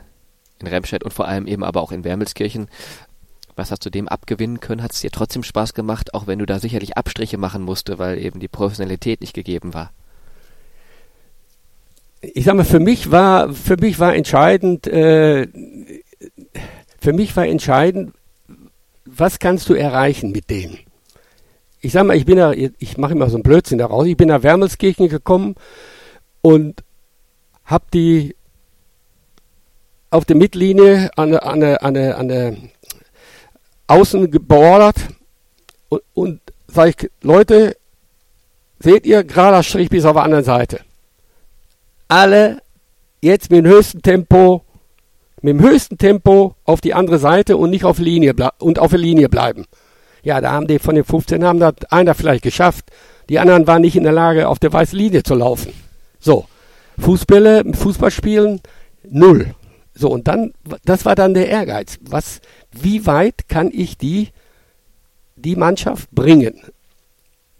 [0.60, 2.68] in Remscheid und vor allem eben aber auch in Wermelskirchen.
[3.58, 4.84] Was hast du dem abgewinnen können?
[4.84, 8.20] Hat es dir trotzdem Spaß gemacht, auch wenn du da sicherlich Abstriche machen musste, weil
[8.20, 9.92] eben die Professionalität nicht gegeben war?
[12.22, 15.48] Ich sag mal, für mich war, für mich war entscheidend, äh,
[17.00, 18.14] für mich war entscheidend,
[19.06, 20.78] was kannst du erreichen mit dem?
[21.82, 24.06] Ich sag mal, ich bin da, ich mache immer so einen Blödsinn daraus.
[24.06, 25.56] Ich bin nach Wermelskirchen gekommen
[26.42, 26.84] und
[27.66, 28.36] habe die
[30.12, 32.70] auf der Mittellinie an, an, an, an, an
[33.88, 34.98] Außen geordert
[35.90, 37.78] und, und sage ich, Leute,
[38.80, 40.82] seht ihr, gerader Strich bis auf der anderen Seite.
[42.08, 42.62] Alle
[43.22, 44.64] jetzt mit dem höchsten Tempo,
[45.42, 49.00] mit dem höchsten Tempo auf die andere Seite und nicht auf Linie und auf der
[49.00, 49.66] Linie bleiben.
[50.24, 52.86] Ja, da haben die von den 15 haben das einer vielleicht geschafft.
[53.30, 55.74] Die anderen waren nicht in der Lage, auf der weißen Linie zu laufen.
[56.20, 56.46] So,
[57.00, 58.62] Fußbälle, Fußballspielen,
[59.10, 59.54] null.
[59.94, 60.54] So, und dann,
[60.86, 61.98] das war dann der Ehrgeiz.
[62.02, 62.40] Was,
[62.84, 64.30] wie weit kann ich die,
[65.36, 66.62] die Mannschaft bringen?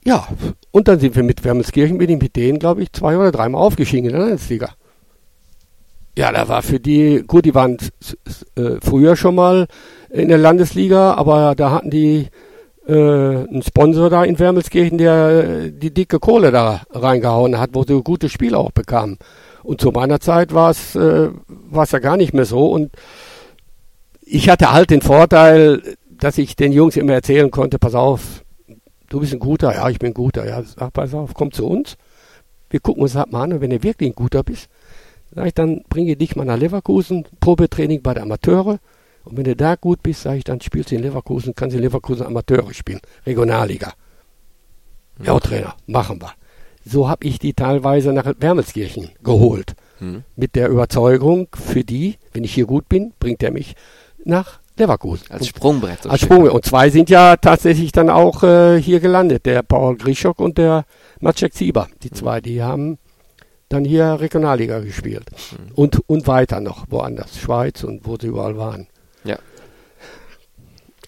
[0.06, 0.28] Ja,
[0.72, 3.62] und dann sind wir mit Wermelskirchen, bin ich mit denen, glaube ich, zwei oder dreimal
[3.62, 4.70] aufgestiegen in der Landesliga.
[6.18, 7.78] Ja, da war für die, gut, die waren
[8.56, 9.68] äh, früher schon mal
[10.10, 12.28] in der Landesliga, aber da hatten die
[12.88, 17.84] äh, einen Sponsor da in Wermelskirchen, der äh, die dicke Kohle da reingehauen hat, wo
[17.84, 19.18] sie gute Spiele auch bekamen.
[19.64, 21.30] Und zu meiner Zeit war es äh,
[21.70, 22.68] war's ja gar nicht mehr so.
[22.68, 22.92] Und
[24.30, 28.44] ich hatte halt den Vorteil, dass ich den Jungs immer erzählen konnte, pass auf,
[29.10, 31.66] du bist ein guter, ja, ich bin ein guter, ja, sag, pass auf, komm zu
[31.66, 31.98] uns.
[32.70, 34.68] Wir gucken uns das mal an und wenn du wirklich ein guter bist,
[35.34, 38.80] sag ich, dann bringe dich mal nach Leverkusen, Probetraining bei der Amateure
[39.24, 41.78] und wenn du da gut bist, sage ich, dann spielst du in Leverkusen, kannst du
[41.78, 43.94] in Leverkusen Amateure spielen, Regionalliga.
[45.20, 45.26] Mhm.
[45.26, 46.34] Ja, Trainer, machen wir.
[46.84, 49.76] So habe ich die teilweise nach Wermelskirchen geholt.
[50.00, 50.24] Mhm.
[50.36, 53.76] Mit der Überzeugung, für die, wenn ich hier gut bin, bringt er mich
[54.28, 55.26] nach Leverkusen.
[55.30, 56.04] Als Sprungbrett.
[56.04, 56.54] So als Sprungbrett.
[56.54, 59.46] Und zwei sind ja tatsächlich dann auch äh, hier gelandet.
[59.46, 60.86] Der Paul Grischok und der
[61.20, 61.88] Maciek Zieber.
[62.04, 62.16] Die mhm.
[62.16, 63.00] zwei, die haben
[63.70, 65.30] dann hier Regionalliga gespielt.
[65.32, 65.74] Mhm.
[65.74, 67.40] Und, und weiter noch, woanders.
[67.40, 68.88] Schweiz und wo sie überall waren.
[69.24, 69.40] Ja.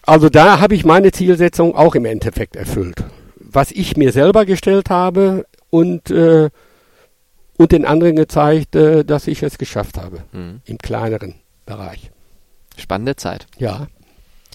[0.02, 3.04] Also da habe ich meine Zielsetzung auch im Endeffekt erfüllt.
[3.36, 6.50] Was ich mir selber gestellt habe und, äh,
[7.56, 10.24] und den anderen gezeigt, äh, dass ich es geschafft habe.
[10.32, 10.60] Mhm.
[10.64, 11.36] Im kleineren
[11.66, 12.10] Bereich.
[12.80, 13.46] Spannende Zeit.
[13.58, 13.86] Ja.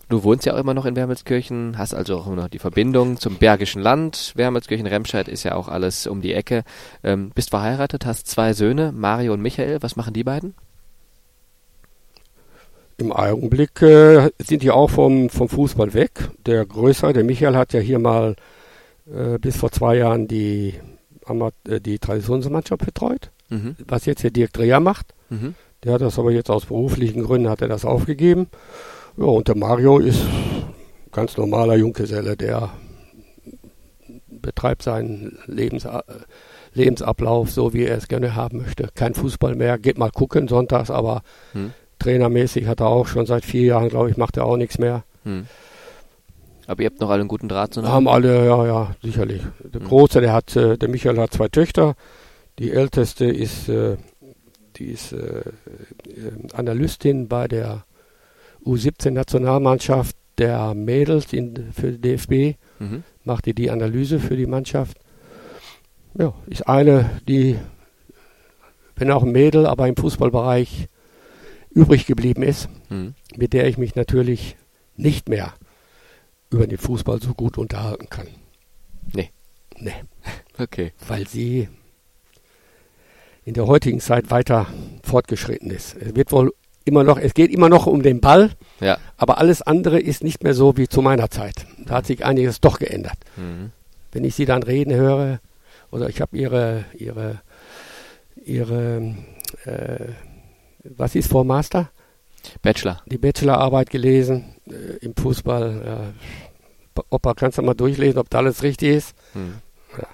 [0.08, 3.18] Du wohnst ja auch immer noch in Wermelskirchen, hast also auch immer noch die Verbindung
[3.18, 4.34] zum Bergischen Land.
[4.36, 6.64] Wermelskirchen, Remscheid ist ja auch alles um die Ecke.
[7.04, 9.82] Ähm, bist verheiratet, hast zwei Söhne, Mario und Michael.
[9.82, 10.54] Was machen die beiden?
[12.98, 16.30] Im Augenblick äh, sind die auch vom, vom Fußball weg.
[16.46, 18.36] Der Größere, der Michael, hat ja hier mal
[19.12, 20.76] äh, bis vor zwei Jahren die,
[21.68, 23.76] äh, die Traditionsmannschaft betreut, mhm.
[23.88, 25.14] was jetzt der Dirk Dreher macht.
[25.30, 25.56] Mhm.
[25.86, 28.48] Der hat das aber jetzt aus beruflichen Gründen hat er das aufgegeben.
[29.18, 30.22] Ja, und der Mario ist
[31.12, 32.72] ganz normaler Junggeselle, der
[34.28, 35.88] betreibt seinen Lebens,
[36.74, 38.90] Lebensablauf so, wie er es gerne haben möchte.
[38.96, 41.22] Kein Fußball mehr, geht mal gucken sonntags, aber
[41.54, 41.72] hm.
[42.00, 45.04] trainermäßig hat er auch schon seit vier Jahren, glaube ich, macht er auch nichts mehr.
[45.24, 45.46] Hm.
[46.68, 47.96] Aber ihr habt noch alle einen guten Draht zueinander?
[47.96, 49.44] Haben alle, ja, ja, sicherlich.
[49.60, 49.88] Der hm.
[49.88, 51.96] Große, der hat, äh, der Michael hat zwei Töchter.
[52.58, 53.98] Die älteste ist, äh,
[54.78, 55.44] die ist äh,
[56.54, 57.86] Analystin bei der
[58.66, 62.58] U17-Nationalmannschaft der Mädels in, für die DFB.
[62.80, 63.04] Mhm.
[63.24, 64.98] Macht die die Analyse für die Mannschaft.
[66.18, 67.58] Ja, ist eine, die,
[68.96, 70.88] wenn auch ein Mädel, aber im Fußballbereich
[71.72, 73.16] übrig geblieben ist, mhm.
[73.36, 74.56] mit der ich mich natürlich
[74.96, 75.54] nicht mehr
[76.50, 78.28] über den Fußball so gut unterhalten kann.
[79.14, 79.32] Nee.
[79.78, 79.94] Nee.
[80.58, 80.94] Okay.
[81.06, 81.68] Weil sie
[83.46, 84.68] in der heutigen Zeit weiter
[85.04, 85.96] fortgeschritten ist.
[85.96, 86.54] Es wird wohl
[86.84, 88.98] immer noch, es geht immer noch um den Ball, ja.
[89.18, 91.66] aber alles andere ist nicht mehr so wie zu meiner Zeit.
[91.86, 93.18] Da hat sich einiges doch geändert.
[93.38, 93.72] Mhm.
[94.12, 95.40] Wenn ich sie dann reden höre,
[95.92, 97.42] oder ich habe ihre, ihre,
[98.44, 99.16] ihre,
[99.66, 100.08] äh,
[100.84, 101.90] was ist vor Master?
[102.62, 103.02] Bachelor.
[103.06, 105.82] Die Bachelorarbeit gelesen äh, im Fußball.
[105.86, 107.04] Ja.
[107.10, 109.16] Opa, kannst du mal durchlesen, ob da alles richtig ist?
[109.34, 109.56] Hm.
[109.98, 110.08] Ja.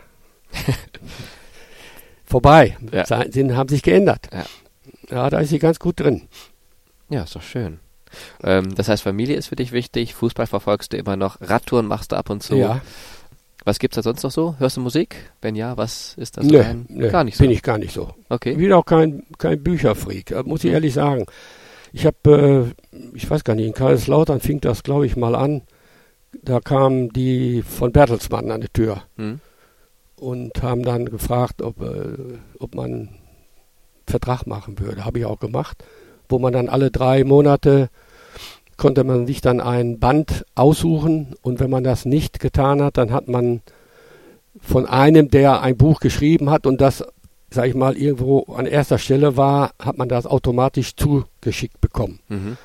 [2.32, 2.78] Vorbei.
[2.94, 3.06] Ja.
[3.30, 4.30] Sinn haben sich geändert.
[4.32, 4.46] Ja.
[5.10, 6.30] ja, da ist sie ganz gut drin.
[7.10, 7.82] Ja, ist doch schön.
[8.42, 12.14] Ähm, das heißt, Familie ist für dich wichtig, Fußball verfolgst du immer noch, Radtouren machst
[12.14, 12.56] du ab und zu.
[12.56, 12.80] Ja.
[13.66, 14.56] Was gibt's da sonst noch so?
[14.60, 15.18] Hörst du Musik?
[15.42, 16.46] Wenn ja, was ist das?
[16.46, 17.44] Nee, nee, gar nicht so.
[17.44, 18.14] Bin ich gar nicht so.
[18.30, 18.52] Okay.
[18.52, 21.26] Ich bin auch kein, kein Bücherfreak, äh, muss ich ehrlich sagen.
[21.92, 25.64] Ich habe, äh, ich weiß gar nicht, in Kaiserslautern fing das, glaube ich, mal an.
[26.44, 29.42] Da kamen die von Bertelsmann an die Tür hm.
[30.22, 33.10] Und haben dann gefragt, ob, äh, ob man einen
[34.06, 35.04] Vertrag machen würde.
[35.04, 35.84] Habe ich auch gemacht,
[36.30, 37.90] wo man dann alle drei Monate
[38.78, 43.12] konnte man sich dann ein Band aussuchen und wenn man das nicht getan hat, dann
[43.12, 43.62] hat man
[44.60, 47.04] von einem, der ein Buch geschrieben hat und das,
[47.52, 52.20] sag ich mal, irgendwo an erster Stelle war, hat man das automatisch zugeschickt bekommen.
[52.28, 52.58] Mhm.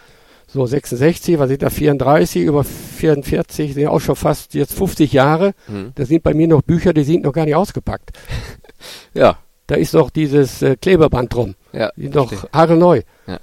[0.47, 5.55] So 66, was sind da 34, über 44, sind auch schon fast jetzt 50 Jahre.
[5.67, 5.93] Mhm.
[5.95, 8.13] Da sind bei mir noch Bücher, die sind noch gar nicht ausgepackt.
[9.15, 9.39] ja.
[9.67, 11.57] Da ist noch dieses äh, Klebeband drum.
[11.73, 11.91] Ja.
[11.97, 13.03] Die sind noch hagelneu.
[13.27, 13.41] Ja.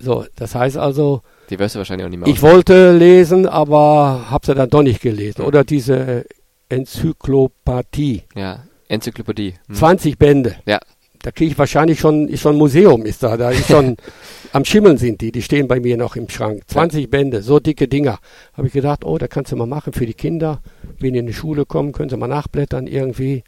[0.00, 4.26] So, das heißt also, die wirst du wahrscheinlich auch nicht mehr Ich wollte lesen, aber
[4.30, 5.42] habe sie dann doch nicht gelesen.
[5.42, 6.24] Oder diese
[6.68, 8.22] Enzyklopathie.
[8.34, 9.54] Ja, Enzyklopädie.
[9.68, 9.74] Hm.
[9.74, 10.56] 20 Bände.
[10.66, 10.80] Ja.
[11.24, 13.38] Da kriege ich wahrscheinlich schon, ist schon ein Museum ist da.
[13.38, 13.96] Da ist schon,
[14.52, 15.32] am Schimmeln sind die.
[15.32, 16.64] Die stehen bei mir noch im Schrank.
[16.66, 17.06] 20 ja.
[17.08, 18.18] Bände, so dicke Dinger.
[18.52, 20.60] Habe ich gedacht, oh, da kannst du mal machen für die Kinder.
[20.98, 23.42] Wenn die in die Schule kommen, können sie mal nachblättern irgendwie.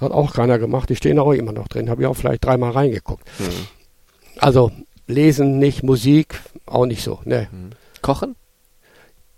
[0.00, 0.88] Hat auch keiner gemacht.
[0.88, 1.88] Die stehen auch immer noch drin.
[1.88, 3.28] Habe ich auch vielleicht dreimal reingeguckt.
[3.38, 3.44] Mhm.
[4.38, 4.72] Also
[5.06, 7.20] Lesen nicht, Musik auch nicht so.
[7.24, 7.46] Ne.
[7.52, 7.70] Mhm.
[8.00, 8.34] Kochen?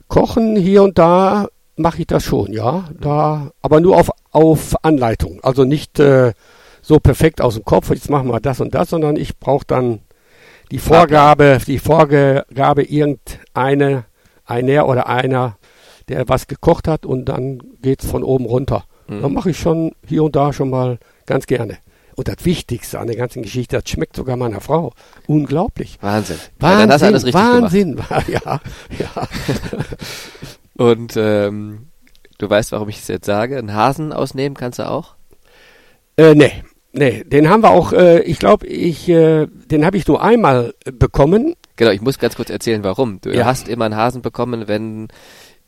[0.09, 2.89] Kochen hier und da mache ich das schon, ja.
[2.99, 5.41] Da, aber nur auf, auf Anleitung.
[5.43, 6.33] Also nicht äh,
[6.85, 10.01] so perfekt aus dem Kopf, jetzt machen wir das und das, sondern ich brauche dann
[10.71, 14.05] die Vorgabe, die Vorgabe irgendeine,
[14.45, 15.57] einer oder einer,
[16.09, 18.85] der was gekocht hat und dann geht es von oben runter.
[19.09, 19.23] Mhm.
[19.23, 21.79] Dann mache ich schon hier und da schon mal ganz gerne.
[22.17, 24.93] Und das Wichtigste an der ganzen Geschichte, das schmeckt sogar meiner Frau.
[25.27, 25.99] Unglaublich.
[26.03, 26.37] Wahnsinn.
[26.61, 27.97] Wahnsinn, ja, alles richtig Wahnsinn.
[27.97, 28.29] Gemacht.
[28.29, 28.61] Ja,
[28.99, 29.29] ja.
[30.87, 31.89] Und ähm,
[32.39, 33.59] du weißt, warum ich es jetzt sage.
[33.59, 35.15] Einen Hasen ausnehmen kannst du auch?
[36.17, 36.63] Äh, nee.
[36.97, 40.75] Nee, den haben wir auch, äh, ich glaube, ich, äh, den habe ich nur einmal
[40.85, 41.57] bekommen.
[41.75, 43.21] Genau, ich muss ganz kurz erzählen, warum.
[43.21, 43.45] Du ja.
[43.45, 45.09] hast immer einen Hasen bekommen, wenn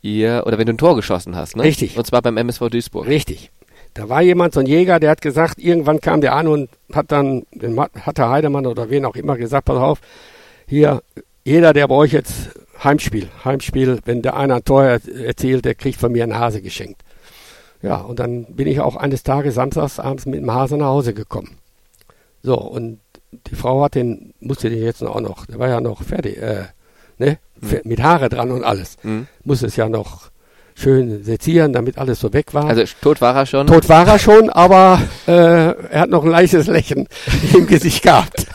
[0.03, 1.65] ihr, oder wenn du ein Tor geschossen hast, ne?
[1.65, 1.99] Richtig.
[1.99, 3.09] Und zwar beim MSV Duisburg.
[3.09, 3.51] Richtig.
[3.95, 7.11] Da war jemand, so ein Jäger, der hat gesagt, irgendwann kam der an und hat
[7.11, 7.45] dann,
[8.03, 9.99] hat der Heidemann oder wen auch immer gesagt, pass auf,
[10.69, 11.03] hier,
[11.45, 12.51] jeder, der bei euch jetzt
[12.85, 17.03] Heimspiel, Heimspiel, wenn der einer ein Tor erzielt, der kriegt von mir eine Hase geschenkt.
[17.87, 21.15] Ja, und dann bin ich auch eines Tages samstags abends mit dem Hase nach Hause
[21.15, 21.59] gekommen.
[22.43, 22.99] So, und
[23.47, 26.65] die Frau hat den, musste den jetzt auch noch, der war ja noch fertig, äh,
[27.19, 27.81] ne, mhm.
[27.85, 28.97] mit Haare dran und alles.
[29.05, 29.29] Mhm.
[29.45, 30.31] Musste es ja noch
[30.77, 32.67] schön sezieren, damit alles so weg war.
[32.67, 33.67] Also tot war er schon?
[33.67, 37.09] Tot war er schon, aber äh, er hat noch ein leichtes Lächeln
[37.55, 38.47] im Gesicht gehabt.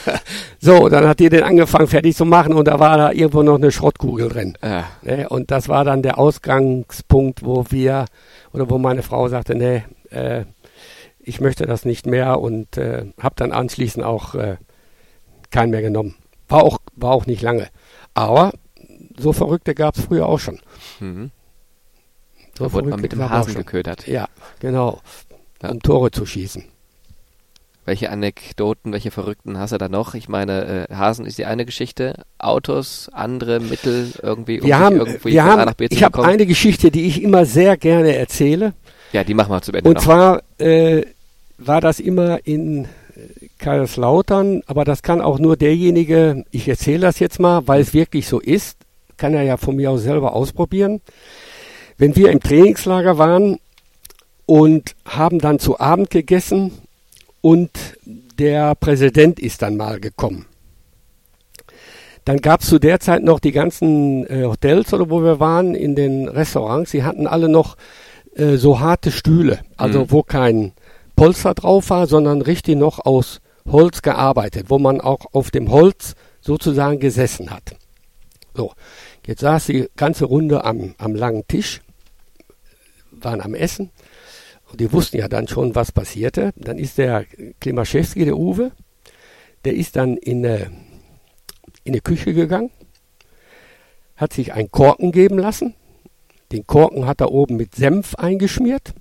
[0.60, 3.56] so, dann hat die den angefangen fertig zu machen und da war da irgendwo noch
[3.56, 4.56] eine Schrottkugel drin.
[4.62, 4.84] Ja.
[5.02, 8.04] Ne, und das war dann der Ausgangspunkt, wo wir,
[8.52, 10.44] oder wo meine Frau sagte, nee, äh,
[11.18, 14.56] ich möchte das nicht mehr und äh, habe dann anschließend auch äh,
[15.50, 16.14] keinen mehr genommen.
[16.48, 17.68] War auch, war auch nicht lange.
[18.12, 18.52] Aber
[19.18, 20.60] so Verrückte gab es früher auch schon.
[21.00, 21.32] Mhm.
[22.56, 24.06] So da wurde man mit dem Hasen geködert.
[24.06, 24.28] Ja,
[24.60, 25.00] genau.
[25.62, 25.70] Ja.
[25.70, 26.64] Um Tore zu schießen.
[27.86, 30.14] Welche Anekdoten, welche Verrückten hast du da noch?
[30.14, 34.96] Ich meine, äh, Hasen ist die eine Geschichte, Autos, andere Mittel irgendwie, um wir haben,
[34.96, 38.72] irgendwie wir haben, Ich habe eine Geschichte, die ich immer sehr gerne erzähle.
[39.12, 40.02] Ja, die machen wir zu Ende Und noch.
[40.02, 41.02] zwar äh,
[41.58, 42.88] war das immer in
[43.58, 48.26] Kaiserslautern, aber das kann auch nur derjenige, ich erzähle das jetzt mal, weil es wirklich
[48.26, 48.78] so ist,
[49.16, 51.00] kann er ja von mir aus selber ausprobieren.
[51.96, 53.58] Wenn wir im Trainingslager waren
[54.46, 56.72] und haben dann zu Abend gegessen
[57.40, 57.70] und
[58.38, 60.46] der Präsident ist dann mal gekommen.
[62.24, 65.74] Dann gab es zu der Zeit noch die ganzen äh, Hotels oder wo wir waren
[65.74, 66.90] in den Restaurants.
[66.90, 67.76] Sie hatten alle noch
[68.34, 70.10] äh, so harte Stühle, also mhm.
[70.10, 70.72] wo kein
[71.16, 73.40] Polster drauf war, sondern richtig noch aus
[73.70, 77.76] Holz gearbeitet, wo man auch auf dem Holz sozusagen gesessen hat.
[78.54, 78.72] So,
[79.26, 81.80] jetzt saß die ganze Runde am, am langen Tisch,
[83.10, 83.90] waren am Essen
[84.70, 86.52] und die wussten ja dann schon, was passierte.
[86.56, 87.24] Dann ist der
[87.60, 88.72] Klimaschewski, der Uwe,
[89.64, 90.70] der ist dann in eine,
[91.84, 92.70] in eine Küche gegangen,
[94.16, 95.74] hat sich einen Korken geben lassen.
[96.52, 98.94] Den Korken hat er oben mit Senf eingeschmiert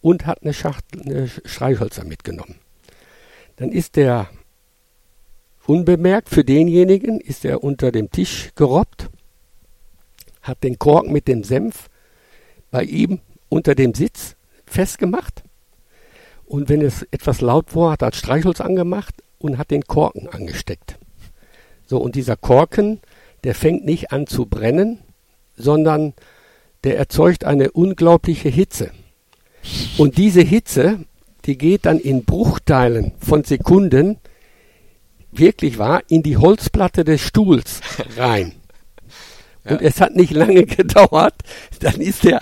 [0.00, 2.56] und hat eine Schachtel eine Streichhölzer mitgenommen.
[3.56, 4.28] Dann ist der
[5.66, 9.08] unbemerkt für denjenigen, ist er unter dem Tisch gerobbt,
[10.46, 11.88] hat den Korken mit dem Senf
[12.70, 14.36] bei ihm unter dem Sitz
[14.66, 15.42] festgemacht.
[16.44, 20.98] Und wenn es etwas laut war, hat er Streichholz angemacht und hat den Korken angesteckt.
[21.86, 23.00] So, und dieser Korken,
[23.44, 24.98] der fängt nicht an zu brennen,
[25.56, 26.14] sondern
[26.84, 28.90] der erzeugt eine unglaubliche Hitze.
[29.98, 31.00] Und diese Hitze,
[31.44, 34.18] die geht dann in Bruchteilen von Sekunden,
[35.32, 37.80] wirklich wahr, in die Holzplatte des Stuhls
[38.16, 38.52] rein.
[39.68, 41.34] Und es hat nicht lange gedauert,
[41.80, 42.40] dann ist er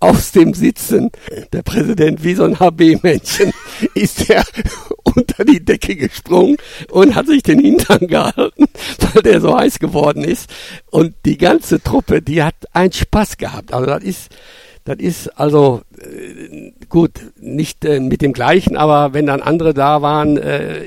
[0.00, 1.10] aus dem Sitzen,
[1.52, 3.52] der Präsident wie so ein HB-Männchen,
[3.94, 4.44] ist er
[5.04, 6.56] unter die Decke gesprungen
[6.90, 8.66] und hat sich den Hintern gehalten,
[8.98, 10.50] weil der so heiß geworden ist.
[10.90, 13.72] Und die ganze Truppe, die hat einen Spaß gehabt.
[13.72, 14.36] Also das ist,
[14.84, 20.02] das ist also äh, gut, nicht äh, mit dem gleichen, aber wenn dann andere da
[20.02, 20.86] waren, äh,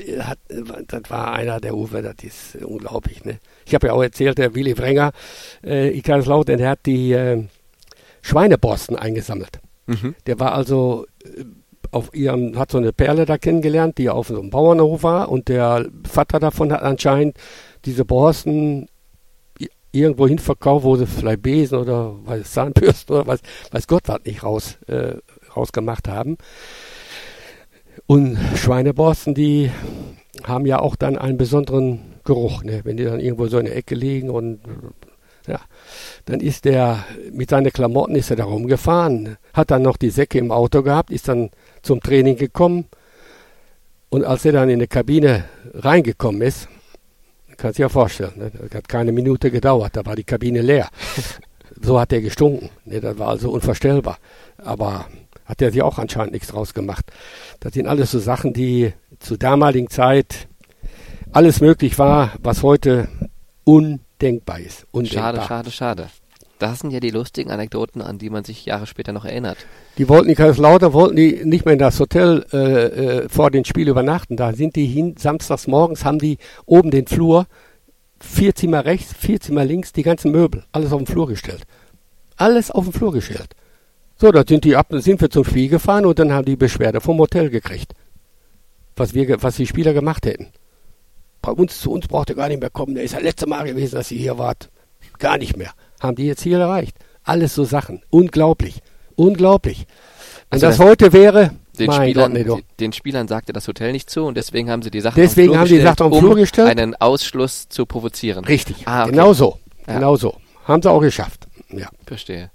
[0.88, 3.24] das war einer der Uwe, das ist unglaublich.
[3.24, 3.38] Ne?
[3.70, 5.12] Ich habe ja auch erzählt, der Willy Wrenger,
[5.64, 7.44] äh, ich kann es laut, der hat die äh,
[8.20, 9.60] Schweineborsten eingesammelt.
[9.86, 10.16] Mhm.
[10.26, 11.44] Der war also äh,
[11.92, 15.46] auf ihrem, hat so eine Perle da kennengelernt, die auf so einem Bauernhof war und
[15.46, 17.36] der Vater davon hat anscheinend
[17.84, 18.88] diese Borsten
[19.92, 23.40] irgendwo hin verkauft, wo sie vielleicht Besen oder weiß, Zahnbürsten oder weiß,
[23.70, 25.14] weiß Gott was nicht raus, äh,
[25.56, 26.38] rausgemacht haben.
[28.06, 29.70] Und Schweineborsten, die
[30.42, 32.80] haben ja auch dann einen besonderen Geruch, ne?
[32.84, 34.60] wenn die dann irgendwo so in der Ecke liegen und
[35.46, 35.60] ja,
[36.26, 40.38] dann ist der mit seinen Klamotten ist er da rumgefahren, hat dann noch die Säcke
[40.38, 41.50] im Auto gehabt, ist dann
[41.82, 42.86] zum Training gekommen
[44.10, 45.44] und als er dann in die Kabine
[45.74, 46.68] reingekommen ist,
[47.56, 48.50] kannst du dir ja vorstellen, ne?
[48.50, 50.88] das hat keine Minute gedauert, da war die Kabine leer.
[51.80, 53.00] so hat er gestunken, ne?
[53.00, 54.18] das war also unvorstellbar,
[54.58, 55.06] aber
[55.44, 57.10] hat er sich auch anscheinend nichts draus gemacht.
[57.58, 60.48] Das sind alles so Sachen, die zur damaligen Zeit
[61.32, 63.08] alles möglich war, was heute
[63.64, 64.86] undenkbar ist.
[64.90, 65.34] Undenkbar.
[65.34, 66.08] Schade, schade, schade.
[66.58, 69.56] Das sind ja die lustigen Anekdoten, an die man sich Jahre später noch erinnert.
[69.96, 73.64] Die wollten in Kaiserslautern, wollten die nicht mehr in das Hotel äh, äh, vor dem
[73.64, 74.36] Spiel übernachten.
[74.36, 76.36] Da sind die hin, samstags morgens haben die
[76.66, 77.46] oben den Flur,
[78.20, 81.62] vier Zimmer rechts, vier Zimmer links, die ganzen Möbel, alles auf den Flur gestellt.
[82.36, 83.54] Alles auf den Flur gestellt.
[84.16, 87.00] So, da sind die ab, sind wir zum Spiel gefahren und dann haben die Beschwerde
[87.00, 87.94] vom Hotel gekriegt.
[88.96, 90.48] Was wir, was die Spieler gemacht hätten
[91.42, 92.94] bei uns, zu uns braucht er gar nicht mehr kommen.
[92.94, 94.70] Der ist das letzte Mal gewesen, dass ihr hier wart.
[95.18, 95.72] Gar nicht mehr.
[96.00, 96.96] Haben die jetzt hier erreicht.
[97.24, 98.02] Alles so Sachen.
[98.10, 98.80] Unglaublich.
[99.16, 99.86] Unglaublich.
[100.50, 104.24] Wenn also das, heute wäre, den Spielern, Gott, den Spielern sagte das Hotel nicht zu
[104.24, 106.78] und deswegen haben sie die Sachen deswegen haben die Sachen auf den Flur gestellt, um
[106.78, 108.44] einen Ausschluss zu provozieren.
[108.44, 108.86] Richtig.
[108.86, 109.12] Ah, okay.
[109.12, 109.58] Genau so.
[109.86, 109.94] Ja.
[109.94, 110.36] Genau so.
[110.64, 111.46] Haben sie auch geschafft.
[111.70, 111.88] Ja.
[112.06, 112.50] Verstehe.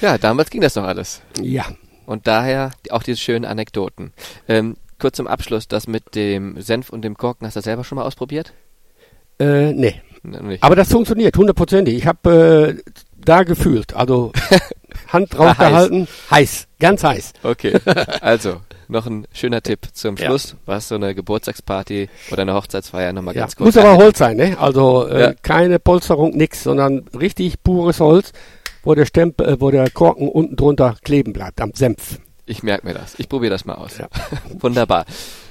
[0.00, 1.22] Ja, damals ging das noch alles.
[1.40, 1.66] Ja.
[2.06, 4.12] Und daher auch diese schönen Anekdoten.
[4.48, 7.82] Ähm, kurz zum Abschluss, das mit dem Senf und dem Korken, hast du das selber
[7.82, 8.52] schon mal ausprobiert?
[9.38, 10.00] Äh, nee.
[10.22, 10.62] Nicht.
[10.62, 11.96] Aber das funktioniert, hundertprozentig.
[11.96, 14.30] Ich habe äh, da gefühlt, also
[15.08, 16.30] Hand drauf gehalten, heiß.
[16.30, 17.32] heiß, ganz heiß.
[17.42, 17.74] Okay,
[18.20, 20.58] also noch ein schöner Tipp zum Schluss, ja.
[20.66, 23.40] was so eine Geburtstagsparty oder eine Hochzeitsfeier nochmal ja.
[23.40, 23.74] ganz kurz.
[23.74, 24.56] Muss aber Holz sein, ne?
[24.60, 25.34] Also äh, ja.
[25.42, 28.32] keine Polsterung, nix, sondern richtig pures Holz,
[28.84, 32.20] wo der Stempel, äh, wo der Korken unten drunter kleben bleibt, am Senf.
[32.52, 33.14] Ich merke mir das.
[33.18, 33.96] Ich probiere das mal aus.
[33.96, 34.08] Ja.
[34.60, 35.06] Wunderbar.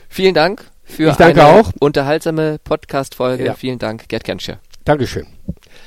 [0.08, 1.72] Vielen Dank für ich danke eine auch.
[1.80, 3.44] unterhaltsame Podcast-Folge.
[3.44, 3.56] Ja.
[3.56, 4.60] Vielen Dank, Gerd Kenscher.
[4.86, 5.26] Dankeschön.